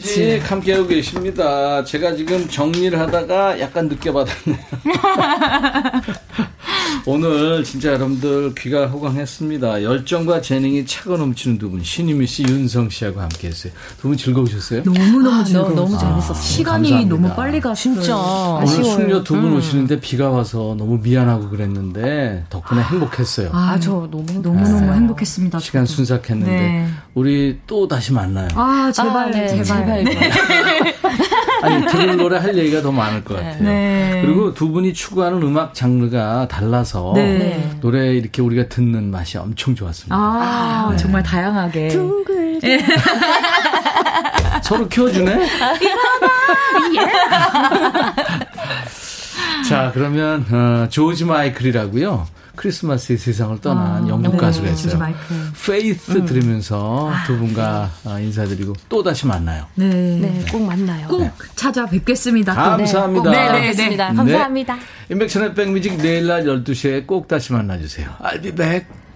노래만 0.07 0.37
부르다. 0.37 0.37
그치. 0.37 0.39
함께하고 0.39 0.87
계십니다. 0.87 1.83
제가 1.83 2.15
지금 2.15 2.47
정리를 2.47 2.97
하다가 2.97 3.59
약간 3.59 3.87
늦게 3.87 4.11
받았네요. 4.11 4.57
오늘 7.09 7.63
진짜 7.63 7.93
여러분들 7.93 8.53
귀가 8.55 8.85
호강했습니다. 8.87 9.81
열정과 9.81 10.41
재능이 10.41 10.85
차고 10.85 11.15
넘치는 11.15 11.57
두 11.57 11.69
분, 11.69 11.81
신유미 11.81 12.27
씨, 12.27 12.43
윤성 12.43 12.89
씨하고 12.89 13.21
함께 13.21 13.47
했어요. 13.47 13.71
두 14.01 14.09
분 14.09 14.17
즐거우셨어요? 14.17 14.83
너무너무 14.83 15.31
아, 15.39 15.43
즐거웠어요. 15.45 15.75
너무 15.75 15.97
재밌었어요. 15.97 16.31
아, 16.31 16.33
시간이 16.33 16.89
감사합니다. 16.89 17.15
너무 17.15 17.35
빨리 17.35 17.59
갔어요. 17.61 17.75
진짜. 17.95 18.17
오늘 18.17 18.67
숙녀 18.83 19.23
두 19.23 19.37
분 19.37 19.53
오시는데 19.53 20.01
비가 20.01 20.29
와서 20.29 20.75
너무 20.77 20.99
미안하고 21.01 21.49
그랬는데 21.49 22.43
덕분에 22.49 22.81
행복했어요. 22.81 23.51
아, 23.53 23.79
저 23.79 23.91
너무 24.11 24.25
너무너무 24.43 24.81
네. 24.81 24.91
행복했습니다. 24.93 25.59
시간 25.59 25.85
저도. 25.85 25.95
순삭했는데 25.95 26.51
네. 26.51 26.87
우리 27.13 27.57
또 27.67 27.87
다시 27.87 28.11
만나요. 28.11 28.49
아, 28.55 28.91
제발, 28.93 29.17
아, 29.17 29.31
네. 29.31 29.63
제발. 29.63 30.03
제발. 30.03 30.93
네. 31.61 31.67
아니, 31.67 31.87
들을 31.87 32.17
노래 32.17 32.37
할 32.37 32.57
얘기가 32.57 32.81
더 32.81 32.91
많을 32.91 33.23
것 33.23 33.35
같아요. 33.35 33.63
네. 33.63 34.21
그리고 34.23 34.53
두 34.53 34.69
분이 34.71 34.93
추구하는 34.93 35.41
음악 35.41 35.73
장르가 35.73 36.47
달라서 36.47 37.13
네. 37.15 37.71
노래 37.81 38.13
이렇게 38.13 38.41
우리가 38.41 38.67
듣는 38.69 39.11
맛이 39.11 39.37
엄청 39.37 39.75
좋았습니다. 39.75 40.15
아, 40.15 40.87
네. 40.91 40.97
정말 40.97 41.23
다양하게. 41.23 41.89
둥글. 41.89 42.59
예. 42.63 42.79
서로 44.63 44.87
키워주네? 44.87 45.47
자, 49.67 49.91
그러면, 49.93 50.45
어, 50.51 50.87
조지 50.89 51.25
마이클이라고요. 51.25 52.25
크리스마스의 52.57 53.17
세상을 53.17 53.61
떠난 53.61 54.03
아, 54.03 54.07
영국 54.09 54.33
네. 54.33 54.37
가수가 54.37 54.67
있어요. 54.69 55.13
Faith 55.65 56.11
음. 56.11 56.25
들으면서 56.25 57.09
아, 57.09 57.23
두 57.25 57.37
분과 57.37 57.89
네. 58.05 58.25
인사드리고 58.25 58.73
또 58.89 59.01
다시 59.01 59.25
만나요. 59.25 59.65
네, 59.75 59.87
네, 59.87 60.45
꼭 60.51 60.59
만나요. 60.63 61.07
꼭 61.07 61.21
네. 61.21 61.31
찾아뵙겠습니다. 61.55 62.53
감사합니다. 62.53 63.31
네, 63.31 63.71
네, 63.71 63.89
네. 63.89 63.97
감사합니다. 63.97 64.77
인백천의 65.09 65.53
백뮤직 65.53 65.97
내일 65.97 66.27
낮 66.27 66.43
12시에 66.43 67.07
꼭 67.07 67.29
다시 67.29 67.53
만나주세요. 67.53 68.09
I'll 68.19 68.43
be 68.43 68.51
back. 68.51 69.06